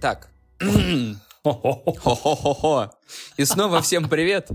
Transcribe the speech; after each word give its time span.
Так. 0.00 0.28
Хо-хо-хо-хо. 1.42 2.90
И 3.36 3.44
снова 3.44 3.80
всем 3.82 4.08
привет. 4.08 4.48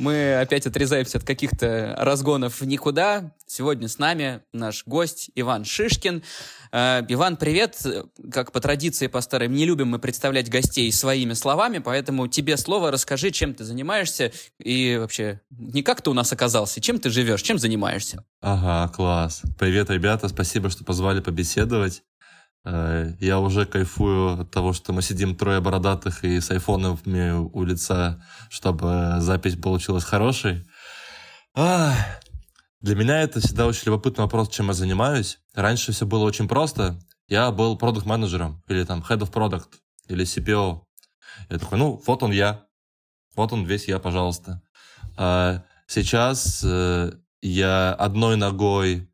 Мы 0.00 0.40
опять 0.40 0.66
отрезаемся 0.66 1.18
от 1.18 1.24
каких-то 1.24 1.94
разгонов 1.98 2.62
никуда. 2.62 3.34
Сегодня 3.46 3.86
с 3.86 3.98
нами 3.98 4.40
наш 4.50 4.86
гость 4.86 5.30
Иван 5.34 5.66
Шишкин. 5.66 6.22
Э, 6.72 7.02
Иван, 7.06 7.36
привет. 7.36 7.86
Как 8.32 8.50
по 8.50 8.60
традиции, 8.60 9.08
по 9.08 9.20
старой, 9.20 9.48
не 9.48 9.66
любим 9.66 9.88
мы 9.88 9.98
представлять 9.98 10.48
гостей 10.48 10.90
своими 10.90 11.34
словами, 11.34 11.80
поэтому 11.80 12.28
тебе 12.28 12.56
слово, 12.56 12.90
расскажи, 12.90 13.30
чем 13.30 13.52
ты 13.52 13.64
занимаешься 13.64 14.32
и 14.58 14.96
вообще, 14.98 15.42
не 15.50 15.82
как 15.82 16.00
ты 16.00 16.08
у 16.08 16.14
нас 16.14 16.32
оказался, 16.32 16.80
чем 16.80 16.98
ты 16.98 17.10
живешь, 17.10 17.42
чем 17.42 17.58
занимаешься? 17.58 18.24
Ага, 18.40 18.90
класс. 18.94 19.42
Привет, 19.58 19.90
ребята, 19.90 20.28
спасибо, 20.28 20.70
что 20.70 20.82
позвали 20.82 21.20
побеседовать. 21.20 22.02
Э, 22.64 23.12
я 23.20 23.38
уже 23.38 23.66
кайфую 23.66 24.40
от 24.40 24.50
того, 24.50 24.72
что 24.72 24.92
мы 24.92 25.02
сидим 25.02 25.36
трое 25.36 25.60
бородатых 25.60 26.24
и 26.24 26.40
с 26.40 26.50
айфонами 26.50 27.32
у 27.32 27.64
лица, 27.64 28.22
чтобы 28.48 29.16
запись 29.18 29.56
получилась 29.56 30.04
хорошей. 30.04 30.64
Для 31.54 32.94
меня 32.94 33.20
это 33.20 33.40
всегда 33.40 33.66
очень 33.66 33.86
любопытный 33.86 34.24
вопрос, 34.24 34.48
чем 34.48 34.68
я 34.68 34.72
занимаюсь. 34.72 35.38
Раньше 35.54 35.92
все 35.92 36.06
было 36.06 36.24
очень 36.24 36.48
просто. 36.48 36.98
Я 37.28 37.50
был 37.50 37.76
продукт-менеджером, 37.76 38.62
или 38.68 38.84
там 38.84 39.04
head 39.08 39.18
of 39.18 39.30
product, 39.30 39.68
или 40.08 40.24
CPO. 40.24 40.80
Я 41.50 41.58
такой, 41.58 41.78
ну, 41.78 42.02
вот 42.06 42.22
он 42.22 42.32
я. 42.32 42.66
Вот 43.36 43.52
он 43.52 43.64
весь 43.64 43.86
я, 43.86 43.98
пожалуйста. 43.98 44.62
А 45.16 45.62
сейчас 45.86 46.62
э, 46.64 47.12
я 47.42 47.92
одной 47.92 48.36
ногой 48.36 49.12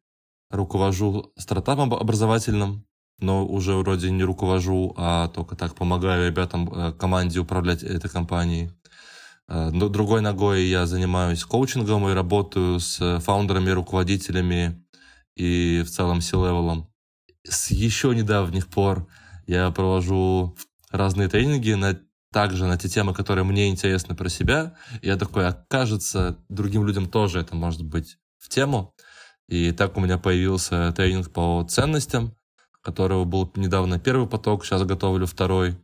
руковожу 0.51 1.32
стартапом 1.37 1.92
образовательным, 1.92 2.87
но 3.18 3.46
уже 3.46 3.74
вроде 3.74 4.10
не 4.10 4.24
руковожу, 4.24 4.95
а 4.96 5.28
только 5.28 5.56
так 5.56 5.74
помогаю 5.74 6.28
ребятам, 6.28 6.70
э, 6.72 6.92
команде 6.92 7.40
управлять 7.40 7.82
этой 7.82 8.10
компанией. 8.10 8.70
Э, 9.48 9.70
другой 9.73 10.20
ногой 10.20 10.64
я 10.64 10.86
занимаюсь 10.86 11.45
коучингом 11.45 12.08
и 12.08 12.14
работаю 12.14 12.80
с 12.80 13.20
founder 13.20 13.52
ами, 13.52 13.70
руководителями 13.70 14.84
и 15.34 15.82
в 15.86 15.90
целом 15.90 16.20
C-level 16.20 16.68
ом. 16.68 16.88
С 17.45 17.70
еще 17.70 18.14
недавних 18.14 18.66
пор 18.66 19.06
я 19.46 19.70
провожу 19.70 20.56
разные 20.90 21.28
тренинги 21.28 21.73
на 21.73 21.98
также 22.32 22.66
на 22.66 22.76
те 22.76 22.88
темы, 22.88 23.14
которые 23.14 23.45
мне 23.45 23.70
интересны 23.70 24.14
про 24.14 24.28
себя. 24.28 24.74
Я 25.01 25.16
такой, 25.16 25.46
а 25.48 25.52
кажется, 25.68 26.38
другим 26.48 26.86
людям 26.86 27.08
тоже 27.08 27.40
это 27.40 27.54
может 27.54 27.82
быть 27.82 28.18
в 28.38 28.51
тему. 28.51 28.95
И 29.48 29.73
так 29.73 29.96
у 29.96 30.01
меня 30.01 30.18
появился 30.18 30.92
тренинг 30.92 31.32
по 31.32 31.64
ценностям, 31.66 32.36
которого 32.87 33.24
был 33.24 33.51
недавно 33.56 33.98
первый 33.98 34.29
поток, 34.29 34.65
сейчас 34.65 34.84
готовлю 34.84 35.26
второй. 35.26 35.76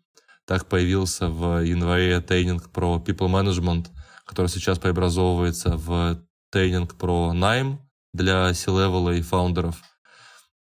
Так 0.47 0.67
появился 0.67 1.29
в 1.29 1.65
январе 1.65 2.21
тренинг 2.21 2.71
про 2.71 3.03
people 3.05 3.29
management, 3.29 3.89
который 4.25 4.47
сейчас 4.47 4.79
преобразовывается 4.79 5.77
в 5.77 6.23
тренинг 6.53 6.95
про 6.95 7.33
найм 7.33 7.81
для 8.13 8.55
C-level 8.55 9.19
и 9.19 9.21
фаундеров. 9.21 9.83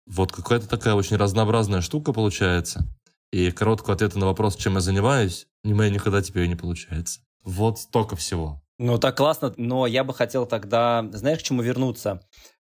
Вот 0.06 0.32
какая-то 0.32 0.70
такая 0.70 0.94
очень 0.94 1.18
разнообразная 1.18 1.82
штука 1.82 2.14
получается. 2.14 2.86
И 3.32 3.50
короткого 3.50 3.96
ответа 3.96 4.20
на 4.20 4.28
вопрос, 4.28 4.58
чем 4.58 4.76
я 4.76 4.82
занимаюсь, 4.82 5.48
у 5.64 5.70
меня 5.70 5.90
никогда 5.90 6.22
теперь 6.22 6.48
не 6.48 6.56
получается. 6.56 7.22
Вот 7.44 7.80
столько 7.80 8.16
всего. 8.16 8.62
Ну, 8.78 9.00
так 9.00 9.18
классно, 9.18 9.56
но 9.58 9.88
я 9.88 10.04
бы 10.04 10.14
хотел 10.14 10.46
тогда, 10.46 11.04
знаешь, 11.14 11.40
к 11.40 11.44
чему 11.44 11.64
вернуться? 11.64 12.22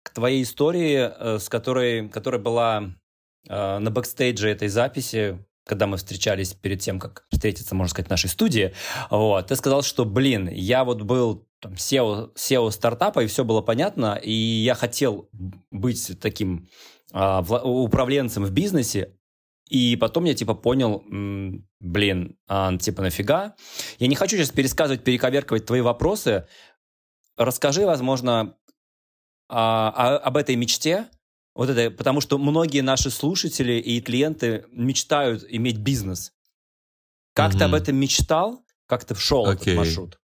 К 0.02 0.10
твоей 0.16 0.42
истории, 0.42 0.98
э, 0.98 1.38
с 1.38 1.48
которой, 1.48 2.10
которая 2.10 2.42
была 2.42 2.96
на 3.48 3.90
бэкстейдже 3.90 4.50
этой 4.50 4.68
записи, 4.68 5.44
когда 5.66 5.88
мы 5.88 5.98
встречались 5.98 6.54
перед 6.54 6.82
тем, 6.82 7.00
как 7.00 7.26
встретиться, 7.32 7.76
можно 7.76 7.90
сказать, 7.90 8.08
в 8.08 8.12
нашей 8.12 8.30
студии, 8.30 8.74
вот, 9.10 9.48
ты 9.48 9.56
сказал, 9.56 9.84
что, 9.84 10.06
блин, 10.06 10.50
я 10.50 10.84
вот 10.84 11.02
был 11.02 11.48
там, 11.60 11.74
SEO, 11.74 12.34
SEO 12.36 12.72
стартапа, 12.72 13.22
и 13.24 13.28
все 13.28 13.44
было 13.46 13.62
понятно, 13.62 14.16
и 14.22 14.32
я 14.32 14.76
хотел 14.76 15.30
быть 15.70 16.20
таким 16.20 16.68
а, 17.14 17.42
управленцем 17.42 18.44
в 18.44 18.52
бизнесе, 18.52 19.16
и 19.70 19.96
потом 19.96 20.26
я, 20.26 20.34
типа, 20.34 20.54
понял, 20.54 21.02
блин, 21.80 22.38
а, 22.48 22.76
типа, 22.78 23.04
нафига? 23.04 23.56
Я 24.00 24.08
не 24.08 24.16
хочу 24.16 24.36
сейчас 24.36 24.50
пересказывать, 24.50 25.06
перековерковать 25.06 25.66
твои 25.66 25.80
вопросы. 25.80 26.46
Расскажи, 27.38 27.86
возможно, 27.86 28.58
а, 29.48 29.94
а, 29.96 30.18
об 30.18 30.36
этой 30.36 30.58
мечте, 30.58 31.08
вот 31.54 31.70
это, 31.70 31.92
потому 31.92 32.22
что 32.22 32.38
многие 32.38 32.82
наши 32.82 33.10
слушатели 33.10 33.74
и 33.74 34.02
клиенты 34.02 34.66
мечтают 34.72 35.46
иметь 35.50 35.78
бизнес. 35.78 36.32
Как 37.34 37.54
mm-hmm. 37.54 37.58
ты 37.58 37.64
об 37.64 37.74
этом 37.74 37.96
мечтал? 37.96 38.66
Как 38.88 39.06
ты 39.06 39.16
вшел 39.16 39.48
okay. 39.48 39.54
этот 39.54 39.76
маршрут? 39.76 40.20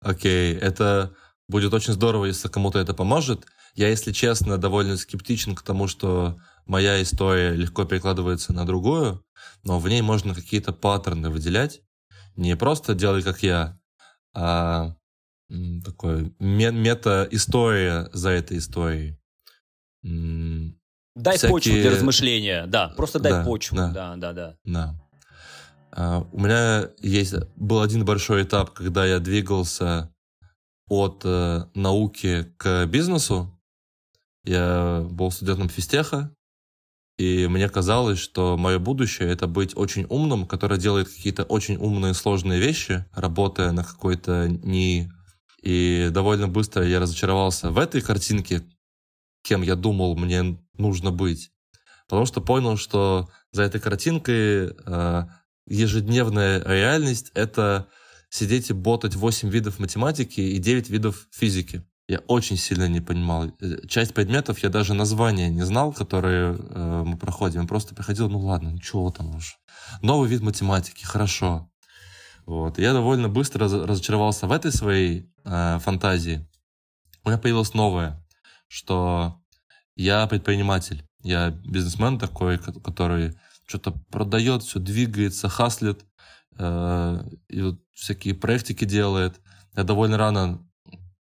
Окей, 0.00 0.54
okay. 0.54 0.58
это 0.58 1.14
будет 1.48 1.72
очень 1.72 1.92
здорово, 1.92 2.26
если 2.26 2.48
кому-то 2.48 2.78
это 2.78 2.94
поможет. 2.94 3.46
Я, 3.74 3.88
если 3.88 4.12
честно, 4.12 4.58
довольно 4.58 4.96
скептичен 4.96 5.54
к 5.54 5.62
тому, 5.62 5.86
что 5.86 6.38
моя 6.64 7.02
история 7.02 7.50
легко 7.50 7.84
перекладывается 7.84 8.52
на 8.52 8.64
другую, 8.64 9.24
но 9.64 9.78
в 9.78 9.88
ней 9.88 10.02
можно 10.02 10.34
какие-то 10.34 10.72
паттерны 10.72 11.30
выделять. 11.30 11.82
Не 12.36 12.56
просто 12.56 12.94
делай 12.94 13.22
как 13.22 13.42
я, 13.42 13.78
а 14.34 14.96
такой 15.84 16.34
мета-история 16.38 18.08
за 18.12 18.30
этой 18.30 18.58
историей. 18.58 19.18
Дай 21.14 21.36
всякие... 21.36 21.50
почву 21.50 21.72
для 21.72 21.90
размышления, 21.90 22.66
да, 22.66 22.88
просто 22.90 23.18
дай 23.18 23.32
да, 23.32 23.44
почву, 23.44 23.76
да, 23.76 23.90
да, 23.90 24.16
да. 24.16 24.32
да. 24.32 24.54
да. 24.64 25.00
Uh, 25.96 26.26
у 26.32 26.40
меня 26.40 26.90
есть 27.00 27.34
был 27.56 27.80
один 27.80 28.04
большой 28.04 28.42
этап, 28.42 28.70
когда 28.70 29.06
я 29.06 29.18
двигался 29.18 30.12
от 30.88 31.24
uh, 31.24 31.68
науки 31.74 32.52
к 32.58 32.84
бизнесу. 32.86 33.58
Я 34.44 35.06
был 35.10 35.30
студентом 35.30 35.70
физтеха, 35.70 36.30
и 37.18 37.46
мне 37.46 37.68
казалось, 37.70 38.18
что 38.18 38.58
мое 38.58 38.78
будущее 38.78 39.30
это 39.30 39.46
быть 39.46 39.74
очень 39.74 40.04
умным, 40.10 40.46
который 40.46 40.78
делает 40.78 41.08
какие-то 41.08 41.44
очень 41.44 41.76
умные 41.76 42.12
сложные 42.12 42.60
вещи, 42.60 43.06
работая 43.14 43.72
на 43.72 43.82
какой-то 43.82 44.48
не 44.48 45.10
и 45.62 46.10
довольно 46.12 46.46
быстро 46.46 46.86
я 46.86 47.00
разочаровался 47.00 47.70
в 47.70 47.78
этой 47.78 48.00
картинке, 48.00 48.62
кем 49.46 49.62
я 49.62 49.76
думал 49.76 50.16
мне 50.16 50.58
нужно 50.76 51.12
быть. 51.12 51.52
Потому 52.08 52.26
что 52.26 52.40
понял, 52.40 52.76
что 52.76 53.28
за 53.52 53.62
этой 53.62 53.80
картинкой 53.80 54.70
э, 54.70 55.22
ежедневная 55.66 56.62
реальность— 56.64 57.30
это 57.34 57.86
сидеть 58.28 58.70
и 58.70 58.72
ботать 58.72 59.14
8 59.14 59.48
видов 59.48 59.78
математики 59.78 60.40
и 60.40 60.58
9 60.58 60.90
видов 60.90 61.28
физики. 61.30 61.84
Я 62.08 62.18
очень 62.26 62.56
сильно 62.56 62.88
не 62.88 63.00
понимал. 63.00 63.52
Э, 63.60 63.86
часть 63.86 64.14
предметов 64.14 64.58
я 64.64 64.68
даже 64.68 64.94
названия 64.94 65.48
не 65.48 65.62
знал, 65.62 65.92
которые 65.92 66.56
э, 66.58 67.02
мы 67.06 67.16
проходим. 67.16 67.62
Я 67.62 67.66
просто 67.68 67.94
приходил, 67.94 68.28
ну 68.28 68.40
ладно, 68.40 68.68
ничего 68.68 69.10
там 69.10 69.36
уж. 69.36 69.58
Новый 70.02 70.28
вид 70.28 70.42
математики, 70.42 71.04
хорошо. 71.04 71.70
Вот. 72.46 72.78
Я 72.78 72.92
довольно 72.92 73.28
быстро 73.28 73.68
разочаровался 73.68 74.46
в 74.46 74.52
этой 74.52 74.72
своей 74.72 75.28
э, 75.44 75.78
фантазии. 75.80 76.44
У 77.24 77.28
меня 77.28 77.38
появилась 77.38 77.74
новая 77.74 78.25
что 78.68 79.40
я 79.94 80.26
предприниматель, 80.26 81.04
я 81.22 81.50
бизнесмен 81.50 82.18
такой, 82.18 82.58
который 82.58 83.36
что-то 83.66 83.92
продает, 84.10 84.62
все 84.62 84.78
двигается, 84.78 85.48
хаслит, 85.48 86.04
э, 86.58 87.24
и 87.48 87.62
вот 87.62 87.80
всякие 87.94 88.34
проектики 88.34 88.84
делает. 88.84 89.40
Я 89.76 89.82
довольно 89.82 90.16
рано 90.18 90.66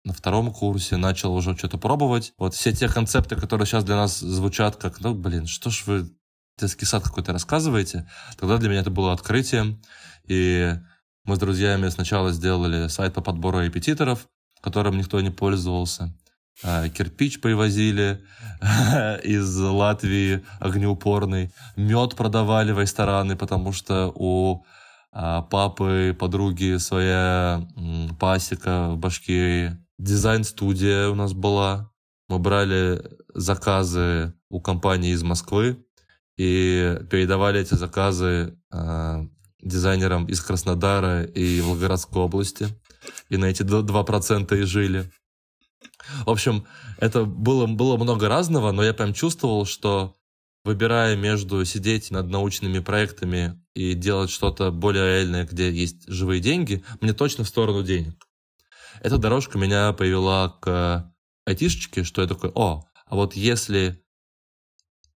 на 0.05 0.13
втором 0.13 0.51
курсе 0.53 0.97
начал 0.97 1.33
уже 1.33 1.57
что-то 1.57 1.77
пробовать. 1.77 2.33
Вот 2.37 2.53
все 2.53 2.71
те 2.71 2.87
концепты, 2.87 3.35
которые 3.35 3.65
сейчас 3.65 3.83
для 3.83 3.95
нас 3.95 4.19
звучат 4.19 4.77
как, 4.77 5.01
ну, 5.01 5.13
блин, 5.13 5.45
что 5.47 5.69
ж 5.69 5.83
вы 5.85 6.09
детский 6.57 6.85
сад 6.85 7.03
какой-то 7.03 7.33
рассказываете, 7.33 8.09
тогда 8.37 8.57
для 8.57 8.69
меня 8.69 8.81
это 8.81 8.91
было 8.91 9.13
открытием. 9.13 9.81
И 10.27 10.73
мы 11.25 11.35
с 11.35 11.39
друзьями 11.39 11.89
сначала 11.89 12.31
сделали 12.31 12.87
сайт 12.87 13.13
по 13.13 13.21
подбору 13.21 13.61
репетиторов, 13.61 14.27
которым 14.61 14.97
никто 14.97 15.19
не 15.21 15.29
пользовался. 15.29 16.15
А, 16.63 16.89
кирпич 16.89 17.39
привозили 17.39 18.21
из 19.23 19.57
Латвии 19.57 20.43
огнеупорный, 20.59 21.51
мед 21.77 22.15
продавали 22.15 22.71
в 22.71 22.79
рестораны, 22.79 23.35
потому 23.35 23.71
что 23.71 24.11
у 24.13 24.65
а, 25.11 25.41
папы, 25.43 26.15
подруги 26.19 26.77
своя 26.77 27.67
пасека 28.19 28.89
в 28.91 28.97
Башкирии. 28.97 29.77
Дизайн-студия 29.97 31.09
у 31.09 31.15
нас 31.15 31.33
была. 31.33 31.91
Мы 32.27 32.39
брали 32.39 33.01
заказы 33.33 34.33
у 34.49 34.61
компании 34.61 35.11
из 35.11 35.23
Москвы 35.23 35.83
и 36.37 36.97
передавали 37.09 37.59
эти 37.59 37.73
заказы 37.73 38.57
э, 38.71 39.25
дизайнерам 39.61 40.25
из 40.25 40.39
Краснодара 40.41 41.23
и 41.23 41.59
Волгоградской 41.59 42.21
области. 42.21 42.67
И 43.29 43.37
на 43.37 43.45
эти 43.45 43.63
2% 43.63 44.57
и 44.57 44.61
жили. 44.63 45.11
В 46.25 46.29
общем, 46.29 46.65
это 46.97 47.25
было, 47.25 47.67
было 47.67 47.97
много 47.97 48.27
разного, 48.27 48.71
но 48.71 48.83
я 48.83 48.93
прям 48.93 49.13
чувствовал, 49.13 49.65
что 49.65 50.15
выбирая 50.63 51.15
между 51.15 51.63
сидеть 51.65 52.11
над 52.11 52.29
научными 52.29 52.79
проектами 52.79 53.61
и 53.73 53.93
делать 53.93 54.29
что-то 54.29 54.71
более 54.71 55.05
реальное, 55.05 55.45
где 55.45 55.71
есть 55.71 56.07
живые 56.07 56.41
деньги, 56.41 56.83
мне 57.01 57.13
точно 57.13 57.43
в 57.43 57.47
сторону 57.47 57.83
денег. 57.83 58.27
Эта 59.01 59.17
дорожка 59.17 59.57
меня 59.57 59.93
привела 59.93 60.49
к 60.61 61.13
айтишечке, 61.45 62.03
что 62.03 62.21
я 62.21 62.27
такой, 62.27 62.51
о, 62.53 62.83
а 63.05 63.15
вот 63.15 63.35
если 63.35 64.03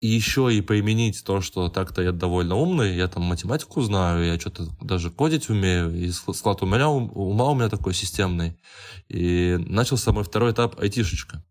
еще 0.01 0.53
и 0.53 0.61
применить 0.61 1.23
то, 1.25 1.41
что 1.41 1.67
так-то 1.69 2.01
я 2.01 2.11
довольно 2.11 2.55
умный, 2.55 2.95
я 2.95 3.07
там 3.07 3.23
математику 3.23 3.81
знаю, 3.81 4.25
я 4.25 4.39
что-то 4.39 4.67
даже 4.81 5.11
кодить 5.11 5.49
умею, 5.49 5.93
и 5.93 6.09
склад 6.11 6.61
у 6.63 6.65
меня, 6.65 6.89
ума 6.89 7.49
у 7.49 7.55
меня 7.55 7.69
такой 7.69 7.93
системный. 7.93 8.57
И 9.09 9.57
начался 9.67 10.11
мой 10.13 10.23
второй 10.23 10.53
этап 10.53 10.79
айтишечка. 10.79 11.43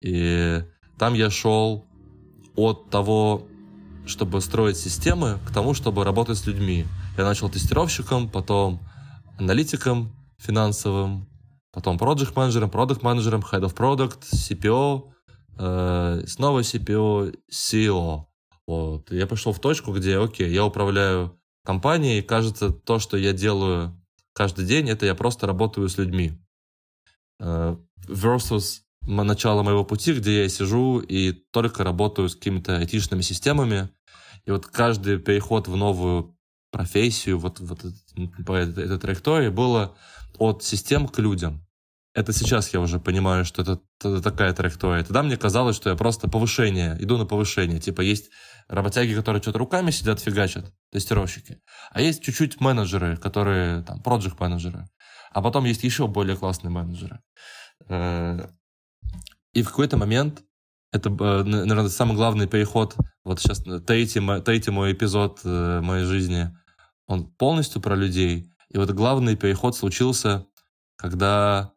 И 0.00 0.62
там 0.98 1.14
я 1.14 1.30
шел 1.30 1.86
от 2.54 2.90
того, 2.90 3.46
чтобы 4.06 4.40
строить 4.40 4.76
системы, 4.76 5.38
к 5.46 5.52
тому, 5.52 5.74
чтобы 5.74 6.04
работать 6.04 6.38
с 6.38 6.46
людьми. 6.46 6.86
Я 7.18 7.24
начал 7.24 7.48
тестировщиком, 7.48 8.28
потом 8.28 8.80
аналитиком 9.38 10.14
финансовым, 10.38 11.28
потом 11.72 11.96
project 11.96 12.32
менеджером, 12.36 12.70
продукт 12.70 13.02
менеджером, 13.02 13.40
head 13.40 13.62
of 13.62 13.74
product, 13.74 14.22
CPO, 14.32 15.10
э, 15.60 16.24
снова 16.26 16.60
CPO, 16.60 17.38
CEO. 17.50 18.24
Вот. 18.66 19.10
Я 19.12 19.26
пришел 19.26 19.52
в 19.52 19.60
точку, 19.60 19.92
где, 19.92 20.18
окей, 20.18 20.50
я 20.50 20.64
управляю 20.64 21.38
компанией, 21.64 22.20
и 22.20 22.22
кажется, 22.22 22.70
то, 22.70 22.98
что 22.98 23.16
я 23.16 23.32
делаю 23.32 24.00
каждый 24.32 24.64
день, 24.64 24.88
это 24.88 25.06
я 25.06 25.14
просто 25.14 25.46
работаю 25.46 25.88
с 25.88 25.98
людьми. 25.98 26.32
Э, 27.38 27.76
versus 28.08 28.80
начало 29.02 29.62
моего 29.62 29.84
пути, 29.84 30.12
где 30.14 30.42
я 30.42 30.48
сижу 30.48 31.00
и 31.00 31.32
только 31.32 31.84
работаю 31.84 32.28
с 32.28 32.34
какими-то 32.34 32.78
айтишными 32.78 33.22
системами. 33.22 33.90
И 34.46 34.50
вот 34.50 34.66
каждый 34.66 35.18
переход 35.18 35.68
в 35.68 35.76
новую 35.76 36.36
профессию, 36.70 37.38
вот, 37.38 37.60
вот 37.60 37.84
по 38.46 38.52
этой, 38.52 38.84
этой 38.84 38.98
траектории 38.98 39.48
было 39.48 39.96
от 40.38 40.62
систем 40.62 41.08
к 41.08 41.18
людям. 41.18 41.66
Это 42.12 42.32
сейчас 42.32 42.74
я 42.74 42.80
уже 42.80 42.98
понимаю, 42.98 43.44
что 43.44 43.62
это, 43.62 43.80
это 44.00 44.20
такая 44.20 44.52
траектория. 44.52 45.04
Тогда 45.04 45.22
мне 45.22 45.36
казалось, 45.36 45.76
что 45.76 45.90
я 45.90 45.96
просто 45.96 46.28
повышение, 46.28 46.96
иду 46.98 47.16
на 47.16 47.24
повышение. 47.24 47.78
Типа 47.78 48.00
есть 48.00 48.30
работяги, 48.68 49.14
которые 49.14 49.40
что-то 49.40 49.58
руками 49.58 49.92
сидят, 49.92 50.18
фигачат, 50.18 50.72
тестировщики. 50.90 51.60
А 51.90 52.00
есть 52.00 52.22
чуть-чуть 52.22 52.60
менеджеры, 52.60 53.16
которые 53.16 53.82
там, 53.84 54.02
проект 54.02 54.40
менеджеры. 54.40 54.88
А 55.32 55.40
потом 55.40 55.64
есть 55.64 55.84
еще 55.84 56.08
более 56.08 56.36
классные 56.36 56.72
менеджеры. 56.72 57.20
Э, 57.88 58.48
и 59.52 59.62
в 59.62 59.68
какой-то 59.68 59.96
момент, 59.96 60.42
это, 60.92 61.10
э, 61.10 61.42
наверное, 61.44 61.88
самый 61.88 62.16
главный 62.16 62.48
переход, 62.48 62.96
вот 63.22 63.38
сейчас 63.38 63.62
третий, 63.86 64.20
третий 64.42 64.72
мой 64.72 64.92
эпизод 64.92 65.40
э, 65.44 65.80
моей 65.80 66.04
жизни, 66.04 66.50
он 67.06 67.30
полностью 67.30 67.80
про 67.80 67.94
людей. 67.94 68.52
И 68.68 68.78
вот 68.78 68.90
главный 68.90 69.36
переход 69.36 69.76
случился, 69.76 70.46
когда 70.96 71.72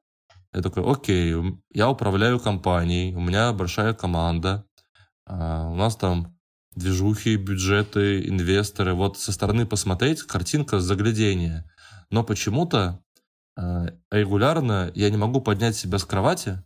я 0.54 0.62
такой, 0.62 0.84
окей, 0.90 1.36
я 1.72 1.90
управляю 1.90 2.40
компанией, 2.40 3.16
у 3.16 3.20
меня 3.20 3.54
большая 3.54 3.94
команда, 3.94 4.66
а, 5.26 5.70
у 5.70 5.76
нас 5.76 5.96
там 5.96 6.38
движухи, 6.76 7.36
бюджеты, 7.36 8.28
инвесторы. 8.28 8.94
Вот 8.94 9.18
со 9.20 9.32
стороны 9.32 9.66
посмотреть, 9.66 10.24
картинка 10.24 10.80
заглядения. 10.80 11.70
Но 12.10 12.24
почему-то 12.24 13.04
э, 13.56 13.90
регулярно 14.12 14.92
я 14.96 15.10
не 15.10 15.18
могу 15.18 15.40
поднять 15.42 15.76
себя 15.76 16.00
с 16.00 16.06
кровати 16.06 16.64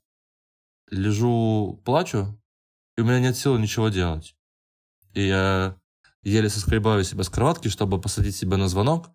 лежу, 0.90 1.82
плачу, 1.84 2.40
и 2.98 3.02
у 3.02 3.06
меня 3.06 3.20
нет 3.20 3.38
сил 3.38 3.58
ничего 3.58 3.90
делать. 3.90 4.36
И 5.14 5.28
я 5.28 5.78
еле 6.24 6.50
соскребаю 6.50 7.04
себя 7.04 7.24
с 7.24 7.30
кроватки, 7.30 7.68
чтобы 7.68 8.00
посадить 8.00 8.36
себя 8.36 8.58
на 8.58 8.68
звонок, 8.68 9.10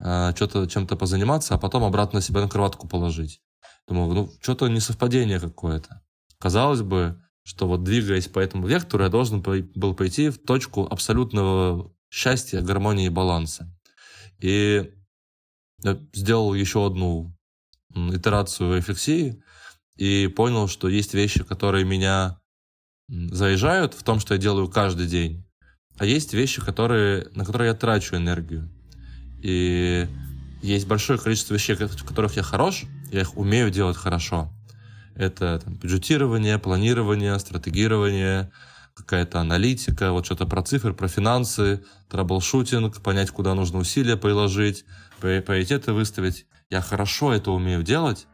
а, 0.00 0.34
что-то 0.34 0.66
чем-то 0.66 0.96
позаниматься, 0.96 1.54
а 1.54 1.58
потом 1.58 1.84
обратно 1.84 2.20
себя 2.20 2.40
на 2.40 2.48
кроватку 2.48 2.88
положить. 2.88 3.40
Думаю, 3.88 4.14
ну, 4.14 4.32
что-то 4.40 4.68
несовпадение 4.68 5.40
какое-то. 5.40 6.02
Казалось 6.38 6.82
бы, 6.82 7.20
что 7.44 7.66
вот 7.66 7.82
двигаясь 7.82 8.28
по 8.28 8.38
этому 8.38 8.66
вектору, 8.66 9.04
я 9.04 9.10
должен 9.10 9.42
был 9.42 9.94
пойти 9.94 10.28
в 10.28 10.38
точку 10.38 10.86
абсолютного 10.86 11.92
счастья, 12.10 12.60
гармонии 12.60 13.06
и 13.06 13.10
баланса. 13.10 13.72
И 14.38 14.92
я 15.82 15.98
сделал 16.12 16.54
еще 16.54 16.86
одну 16.86 17.36
итерацию 17.94 18.76
рефлексии, 18.76 19.42
и 19.96 20.26
понял, 20.28 20.68
что 20.68 20.88
есть 20.88 21.14
вещи, 21.14 21.44
которые 21.44 21.84
меня 21.84 22.40
заряжают 23.08 23.94
в 23.94 24.02
том, 24.02 24.20
что 24.20 24.34
я 24.34 24.40
делаю 24.40 24.68
каждый 24.68 25.06
день, 25.06 25.44
а 25.98 26.06
есть 26.06 26.32
вещи, 26.32 26.64
которые, 26.64 27.28
на 27.34 27.44
которые 27.44 27.68
я 27.68 27.74
трачу 27.74 28.16
энергию. 28.16 28.70
И 29.42 30.08
есть 30.62 30.86
большое 30.86 31.18
количество 31.18 31.54
вещей, 31.54 31.74
в 31.74 32.04
которых 32.04 32.36
я 32.36 32.42
хорош, 32.42 32.84
я 33.12 33.20
их 33.20 33.36
умею 33.36 33.70
делать 33.70 33.96
хорошо. 33.96 34.50
Это 35.14 35.60
там, 35.62 35.74
бюджетирование, 35.74 36.58
планирование, 36.58 37.38
стратегирование, 37.38 38.50
какая-то 38.94 39.40
аналитика, 39.40 40.12
вот 40.12 40.24
что-то 40.24 40.46
про 40.46 40.62
цифры, 40.62 40.94
про 40.94 41.08
финансы, 41.08 41.84
troubleshooting, 42.08 43.02
понять, 43.02 43.30
куда 43.30 43.54
нужно 43.54 43.78
усилия 43.78 44.16
приложить, 44.16 44.84
приоритеты 45.20 45.92
выставить. 45.92 46.46
Я 46.70 46.80
хорошо 46.80 47.32
это 47.32 47.50
умею 47.50 47.82
делать, 47.82 48.26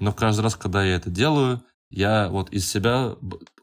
но 0.00 0.12
каждый 0.12 0.40
раз, 0.40 0.56
когда 0.56 0.84
я 0.84 0.96
это 0.96 1.08
делаю, 1.08 1.62
я 1.90 2.28
вот 2.28 2.50
из 2.50 2.68
себя 2.68 3.14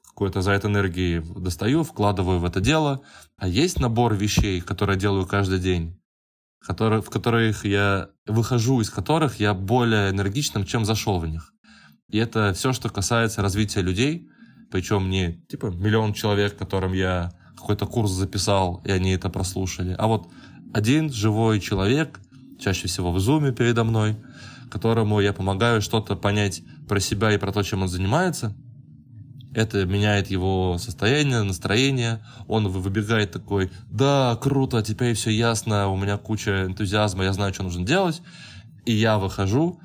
какой-то 0.07 0.41
за 0.41 0.51
это 0.51 0.67
энергии 0.67 1.19
достаю, 1.19 1.83
вкладываю 1.83 2.39
в 2.39 2.45
это 2.45 2.61
дело. 2.61 3.01
А 3.37 3.47
есть 3.47 3.79
набор 3.79 4.13
вещей, 4.13 4.61
которые 4.61 4.95
я 4.95 5.01
делаю 5.01 5.25
каждый 5.25 5.59
день, 5.59 5.99
которые, 6.65 7.01
в 7.01 7.09
которых 7.09 7.65
я 7.65 8.09
выхожу, 8.25 8.81
из 8.81 8.89
которых 8.89 9.39
я 9.39 9.53
более 9.53 10.09
энергичным, 10.11 10.65
чем 10.65 10.85
зашел 10.85 11.19
в 11.19 11.27
них. 11.27 11.53
И 12.09 12.17
это 12.17 12.53
все, 12.53 12.73
что 12.73 12.89
касается 12.89 13.41
развития 13.41 13.81
людей, 13.81 14.29
причем 14.71 15.09
не 15.09 15.43
типа 15.49 15.67
миллион 15.67 16.13
человек, 16.13 16.57
которым 16.57 16.93
я 16.93 17.31
какой-то 17.55 17.85
курс 17.85 18.11
записал, 18.11 18.81
и 18.85 18.91
они 18.91 19.11
это 19.11 19.29
прослушали, 19.29 19.95
а 19.97 20.07
вот 20.07 20.29
один 20.73 21.11
живой 21.11 21.59
человек, 21.59 22.19
чаще 22.59 22.87
всего 22.87 23.11
в 23.11 23.19
зуме 23.19 23.51
передо 23.51 23.83
мной, 23.83 24.17
которому 24.71 25.19
я 25.19 25.33
помогаю 25.33 25.81
что-то 25.81 26.15
понять 26.15 26.63
про 26.87 26.99
себя 26.99 27.31
и 27.31 27.37
про 27.37 27.51
то, 27.51 27.61
чем 27.61 27.83
он 27.83 27.87
занимается. 27.87 28.55
Это 29.55 29.85
меняет 29.85 30.31
его 30.31 30.77
состояние, 30.79 31.43
настроение. 31.43 32.25
Он 32.47 32.67
выбегает 32.67 33.31
такой, 33.31 33.71
да, 33.89 34.37
круто, 34.41 34.81
теперь 34.81 35.13
все 35.13 35.29
ясно, 35.29 35.89
у 35.89 35.97
меня 35.97 36.17
куча 36.17 36.65
энтузиазма, 36.65 37.23
я 37.23 37.33
знаю, 37.33 37.53
что 37.53 37.63
нужно 37.63 37.85
делать. 37.85 38.21
И 38.85 38.93
я 38.93 39.17
выхожу, 39.17 39.79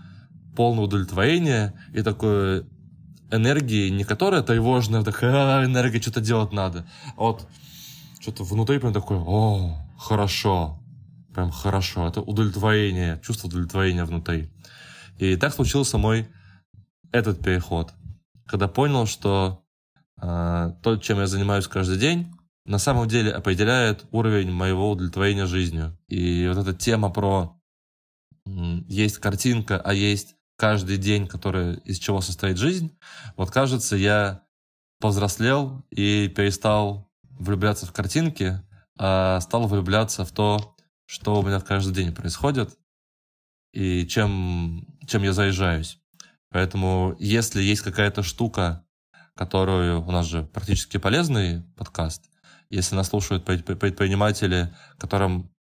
полное 0.56 0.84
удовлетворение 0.84 1.74
и 1.94 2.02
такой 2.02 2.64
энергии, 3.30 3.90
не 3.90 4.04
которая 4.04 4.42
тревожная, 4.42 5.04
такая, 5.04 5.60
а, 5.60 5.64
энергия, 5.64 6.00
что-то 6.00 6.20
делать 6.20 6.52
надо. 6.52 6.86
А 7.16 7.22
вот 7.22 7.46
что-то 8.20 8.44
внутри 8.44 8.78
прям 8.78 8.92
такое, 8.92 9.18
о, 9.18 9.76
хорошо, 9.98 10.80
прям 11.34 11.50
хорошо. 11.50 12.08
Это 12.08 12.20
удовлетворение, 12.22 13.20
чувство 13.24 13.48
удовлетворения 13.48 14.04
внутри. 14.04 14.50
И 15.18 15.36
так 15.36 15.52
случился 15.52 15.98
мой 15.98 16.28
этот 17.12 17.40
переход, 17.40 17.92
когда 18.48 18.66
понял, 18.66 19.06
что 19.06 19.64
э, 20.20 20.72
то, 20.82 20.96
чем 20.96 21.18
я 21.18 21.26
занимаюсь 21.26 21.68
каждый 21.68 21.98
день, 21.98 22.32
на 22.64 22.78
самом 22.78 23.08
деле 23.08 23.30
определяет 23.32 24.04
уровень 24.10 24.50
моего 24.50 24.90
удовлетворения 24.90 25.46
жизнью. 25.46 25.98
И 26.08 26.46
вот 26.48 26.58
эта 26.58 26.74
тема 26.74 27.10
про 27.10 27.60
э, 28.46 28.50
есть 28.88 29.18
картинка, 29.18 29.80
а 29.80 29.92
есть 29.92 30.34
каждый 30.56 30.96
день, 30.96 31.28
который 31.28 31.76
из 31.84 31.98
чего 31.98 32.20
состоит 32.20 32.58
жизнь, 32.58 32.98
вот 33.36 33.50
кажется, 33.50 33.96
я 33.96 34.42
повзрослел 35.00 35.84
и 35.90 36.28
перестал 36.28 37.08
влюбляться 37.22 37.86
в 37.86 37.92
картинки, 37.92 38.60
а 38.98 39.40
стал 39.40 39.68
влюбляться 39.68 40.24
в 40.24 40.32
то, 40.32 40.76
что 41.06 41.40
у 41.40 41.42
меня 41.42 41.60
каждый 41.60 41.94
день 41.94 42.12
происходит, 42.12 42.76
и 43.72 44.06
чем, 44.06 44.84
чем 45.06 45.22
я 45.22 45.32
заезжаюсь. 45.32 46.00
Поэтому, 46.50 47.14
если 47.18 47.62
есть 47.62 47.82
какая-то 47.82 48.22
штука, 48.22 48.84
которую 49.34 50.04
у 50.04 50.10
нас 50.10 50.26
же 50.26 50.42
практически 50.44 50.96
полезный 50.96 51.62
подкаст, 51.76 52.24
если 52.70 52.94
нас 52.94 53.08
слушают 53.08 53.44
предприниматели, 53.44 54.74
которым 54.98 55.50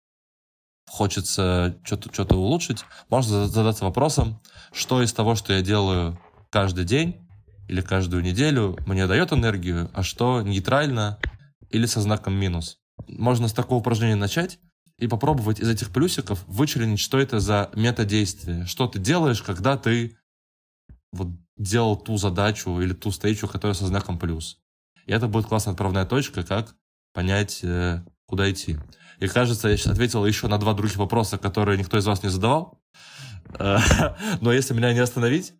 хочется 0.88 1.78
что-то 1.84 2.12
что 2.12 2.36
улучшить, 2.36 2.84
можно 3.10 3.46
задаться 3.46 3.84
вопросом, 3.84 4.40
что 4.72 5.02
из 5.02 5.12
того, 5.12 5.34
что 5.34 5.52
я 5.52 5.62
делаю 5.62 6.18
каждый 6.50 6.84
день 6.84 7.28
или 7.68 7.82
каждую 7.82 8.22
неделю, 8.22 8.78
мне 8.86 9.06
дает 9.06 9.32
энергию, 9.32 9.90
а 9.92 10.02
что 10.02 10.42
нейтрально 10.42 11.18
или 11.70 11.86
со 11.86 12.00
знаком 12.00 12.34
минус. 12.34 12.78
Можно 13.06 13.48
с 13.48 13.52
такого 13.52 13.80
упражнения 13.80 14.16
начать, 14.16 14.58
и 14.98 15.06
попробовать 15.06 15.60
из 15.60 15.68
этих 15.68 15.90
плюсиков 15.90 16.42
вычленить, 16.46 16.98
что 16.98 17.18
это 17.18 17.38
за 17.38 17.70
методействие, 17.74 18.66
что 18.66 18.88
ты 18.88 18.98
делаешь, 18.98 19.42
когда 19.42 19.76
ты 19.76 20.17
вот 21.12 21.28
делал 21.56 21.96
ту 21.96 22.16
задачу 22.16 22.80
или 22.80 22.92
ту 22.92 23.10
встречу, 23.10 23.48
которая 23.48 23.74
со 23.74 23.86
знаком 23.86 24.18
плюс. 24.18 24.58
И 25.06 25.12
это 25.12 25.26
будет 25.26 25.46
классная 25.46 25.72
отправная 25.72 26.04
точка, 26.04 26.42
как 26.42 26.74
понять, 27.12 27.60
э, 27.62 28.04
куда 28.26 28.50
идти. 28.50 28.78
И 29.18 29.26
кажется, 29.26 29.68
я 29.68 29.76
сейчас 29.76 29.92
ответил 29.92 30.24
еще 30.24 30.48
на 30.48 30.58
два 30.58 30.74
других 30.74 30.96
вопроса, 30.96 31.38
которые 31.38 31.78
никто 31.78 31.98
из 31.98 32.06
вас 32.06 32.22
не 32.22 32.28
задавал. 32.28 32.80
Но 34.40 34.52
если 34.52 34.74
меня 34.74 34.92
не 34.92 35.00
остановить, 35.00 35.54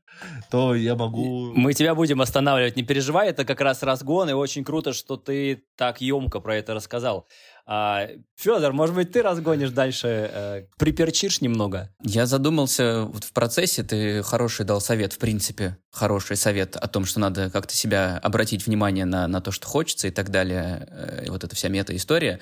то 0.50 0.74
я 0.74 0.94
могу... 0.94 1.52
Мы 1.54 1.72
тебя 1.72 1.94
будем 1.94 2.20
останавливать, 2.20 2.76
не 2.76 2.82
переживай, 2.82 3.28
это 3.28 3.44
как 3.44 3.60
раз 3.60 3.82
разгон, 3.82 4.28
и 4.30 4.32
очень 4.32 4.64
круто, 4.64 4.92
что 4.92 5.16
ты 5.16 5.64
так 5.76 6.00
емко 6.00 6.40
про 6.40 6.56
это 6.56 6.74
рассказал. 6.74 7.26
А, 7.70 8.08
Федор, 8.34 8.72
может 8.72 8.94
быть, 8.94 9.12
ты 9.12 9.20
разгонишь 9.20 9.72
дальше, 9.72 10.30
э, 10.32 10.62
приперчишь 10.78 11.42
немного? 11.42 11.94
Я 12.02 12.24
задумался 12.24 13.02
вот 13.02 13.24
в 13.24 13.32
процессе, 13.34 13.82
ты 13.82 14.22
хороший 14.22 14.64
дал 14.64 14.80
совет, 14.80 15.12
в 15.12 15.18
принципе, 15.18 15.76
хороший 15.90 16.38
совет 16.38 16.76
о 16.76 16.88
том, 16.88 17.04
что 17.04 17.20
надо 17.20 17.50
как-то 17.50 17.74
себя 17.74 18.18
обратить 18.22 18.66
внимание 18.66 19.04
на, 19.04 19.28
на 19.28 19.42
то, 19.42 19.52
что 19.52 19.66
хочется 19.66 20.08
и 20.08 20.10
так 20.10 20.30
далее, 20.30 20.88
э, 20.90 21.26
вот 21.28 21.44
эта 21.44 21.54
вся 21.54 21.68
мета-история. 21.68 22.40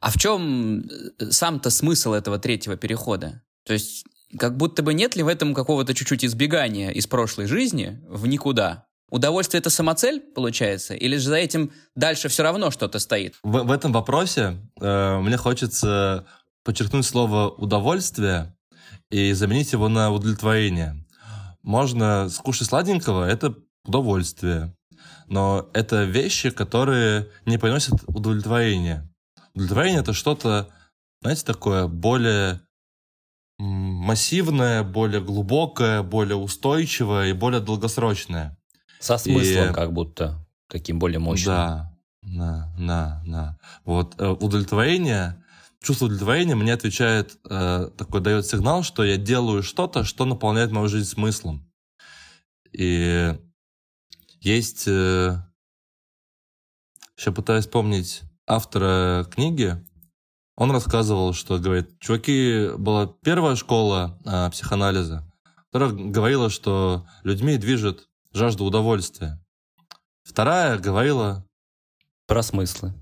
А 0.00 0.10
в 0.10 0.18
чем 0.18 0.80
э, 0.80 1.30
сам-то 1.30 1.70
смысл 1.70 2.12
этого 2.12 2.38
третьего 2.38 2.76
перехода? 2.76 3.42
То 3.64 3.72
есть 3.72 4.04
как 4.38 4.58
будто 4.58 4.82
бы 4.82 4.92
нет 4.92 5.16
ли 5.16 5.22
в 5.22 5.28
этом 5.28 5.54
какого-то 5.54 5.94
чуть-чуть 5.94 6.26
избегания 6.26 6.90
из 6.90 7.06
прошлой 7.06 7.46
жизни 7.46 7.98
в 8.08 8.26
никуда? 8.26 8.85
Удовольствие 9.10 9.60
это 9.60 9.70
самоцель, 9.70 10.20
получается? 10.20 10.94
Или 10.94 11.16
же 11.16 11.28
за 11.28 11.36
этим 11.36 11.70
дальше 11.94 12.28
все 12.28 12.42
равно 12.42 12.70
что-то 12.70 12.98
стоит? 12.98 13.36
В, 13.42 13.62
в 13.62 13.70
этом 13.70 13.92
вопросе 13.92 14.56
э, 14.80 15.18
мне 15.20 15.36
хочется 15.36 16.26
подчеркнуть 16.64 17.06
слово 17.06 17.48
удовольствие 17.48 18.56
и 19.10 19.32
заменить 19.32 19.72
его 19.72 19.88
на 19.88 20.10
удовлетворение. 20.10 21.04
Можно 21.62 22.28
скушать 22.28 22.68
сладенького, 22.68 23.24
это 23.24 23.54
удовольствие. 23.84 24.74
Но 25.28 25.68
это 25.72 26.04
вещи, 26.04 26.50
которые 26.50 27.28
не 27.44 27.58
приносят 27.58 27.94
удовлетворения. 28.06 29.08
Удовлетворение 29.54 30.00
это 30.00 30.12
что-то, 30.12 30.68
знаете, 31.22 31.44
такое 31.44 31.86
более 31.86 32.60
массивное, 33.58 34.82
более 34.82 35.20
глубокое, 35.20 36.02
более 36.02 36.36
устойчивое 36.36 37.28
и 37.28 37.32
более 37.32 37.60
долгосрочное. 37.60 38.56
Со 39.06 39.18
смыслом 39.18 39.70
и... 39.70 39.72
как 39.72 39.92
будто, 39.92 40.44
таким 40.68 40.98
более 40.98 41.20
мощным. 41.20 41.54
Да, 41.54 41.96
да, 42.22 42.74
да, 42.76 43.22
да. 43.24 43.58
Вот 43.84 44.20
э, 44.20 44.26
удовлетворение, 44.28 45.44
чувство 45.80 46.06
удовлетворения 46.06 46.56
мне 46.56 46.72
отвечает, 46.72 47.38
э, 47.48 47.90
такой 47.96 48.20
дает 48.20 48.46
сигнал, 48.46 48.82
что 48.82 49.04
я 49.04 49.16
делаю 49.16 49.62
что-то, 49.62 50.02
что 50.02 50.24
наполняет 50.24 50.72
мою 50.72 50.88
жизнь 50.88 51.08
смыслом. 51.08 51.70
И 52.72 53.38
есть... 54.40 54.88
Э, 54.88 55.36
сейчас 57.14 57.32
пытаюсь 57.32 57.64
вспомнить 57.64 58.22
автора 58.44 59.24
книги, 59.30 59.80
он 60.56 60.72
рассказывал, 60.72 61.32
что, 61.32 61.58
говорит, 61.58 62.00
чуваки, 62.00 62.70
была 62.76 63.06
первая 63.22 63.56
школа 63.56 64.18
а, 64.24 64.50
психоанализа, 64.50 65.30
которая 65.70 65.90
говорила, 65.92 66.48
что 66.48 67.06
людьми 67.24 67.58
движет 67.58 68.08
жажда 68.36 68.64
удовольствия. 68.64 69.40
Вторая 70.22 70.78
говорила... 70.78 71.44
Про 72.26 72.42
смыслы. 72.42 72.92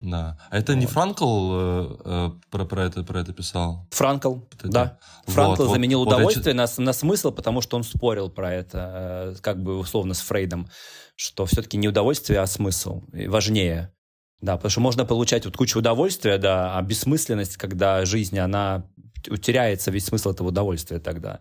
Да. 0.00 0.38
А 0.48 0.56
это 0.56 0.72
вот. 0.72 0.78
не 0.78 0.86
Франкл 0.86 1.50
э, 1.52 1.96
э, 2.04 2.30
про, 2.50 2.64
про, 2.64 2.84
это, 2.84 3.02
про 3.02 3.20
это 3.20 3.32
писал? 3.32 3.86
Франкл, 3.90 4.36
это, 4.52 4.68
да. 4.68 4.98
Франкл 5.26 5.64
вот, 5.64 5.72
заменил 5.72 5.98
вот, 5.98 6.08
удовольствие 6.08 6.54
вот 6.54 6.78
на, 6.78 6.84
на 6.84 6.92
смысл, 6.92 7.32
потому 7.32 7.60
что 7.60 7.76
он 7.76 7.82
спорил 7.82 8.30
про 8.30 8.54
это, 8.54 9.34
э, 9.36 9.40
как 9.42 9.62
бы 9.62 9.76
условно 9.76 10.14
с 10.14 10.20
Фрейдом, 10.20 10.70
что 11.16 11.44
все-таки 11.44 11.76
не 11.76 11.88
удовольствие, 11.88 12.40
а 12.40 12.46
смысл 12.46 13.02
важнее. 13.26 13.92
Да, 14.40 14.56
потому 14.56 14.70
что 14.70 14.80
можно 14.80 15.04
получать 15.04 15.44
вот 15.44 15.56
кучу 15.56 15.80
удовольствия, 15.80 16.38
да, 16.38 16.78
а 16.78 16.82
бессмысленность, 16.82 17.58
когда 17.58 18.06
жизнь, 18.06 18.38
она 18.38 18.86
утеряется 19.28 19.90
весь 19.90 20.06
смысл 20.06 20.30
этого 20.30 20.48
удовольствия 20.48 20.98
тогда. 20.98 21.40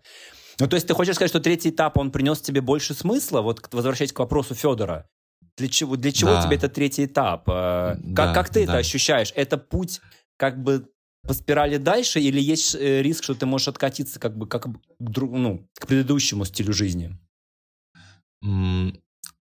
Ну, 0.59 0.67
то 0.67 0.75
есть 0.75 0.87
ты 0.87 0.93
хочешь 0.93 1.15
сказать, 1.15 1.29
что 1.29 1.39
третий 1.39 1.69
этап, 1.69 1.97
он 1.97 2.11
принес 2.11 2.41
тебе 2.41 2.61
больше 2.61 2.93
смысла? 2.93 3.41
Вот 3.41 3.67
возвращаясь 3.73 4.11
к 4.11 4.19
вопросу 4.19 4.55
Федора. 4.55 5.09
Для 5.57 5.67
чего, 5.67 5.95
для 5.95 6.11
чего 6.11 6.31
да. 6.31 6.43
тебе 6.43 6.57
этот 6.57 6.73
третий 6.73 7.05
этап? 7.05 7.47
Э, 7.49 7.95
да, 7.97 8.25
как, 8.25 8.35
как 8.35 8.49
ты 8.49 8.65
да. 8.65 8.73
это 8.73 8.77
ощущаешь? 8.77 9.33
Это 9.35 9.57
путь 9.57 10.01
как 10.37 10.61
бы 10.61 10.89
по 11.23 11.33
спирали 11.33 11.77
дальше 11.77 12.19
или 12.19 12.39
есть 12.39 12.75
э, 12.75 13.01
риск, 13.01 13.23
что 13.23 13.35
ты 13.35 13.45
можешь 13.45 13.67
откатиться 13.67 14.19
как 14.19 14.37
бы 14.37 14.47
как, 14.47 14.67
ну, 14.99 15.67
к 15.77 15.87
предыдущему 15.87 16.45
стилю 16.45 16.73
жизни? 16.73 17.17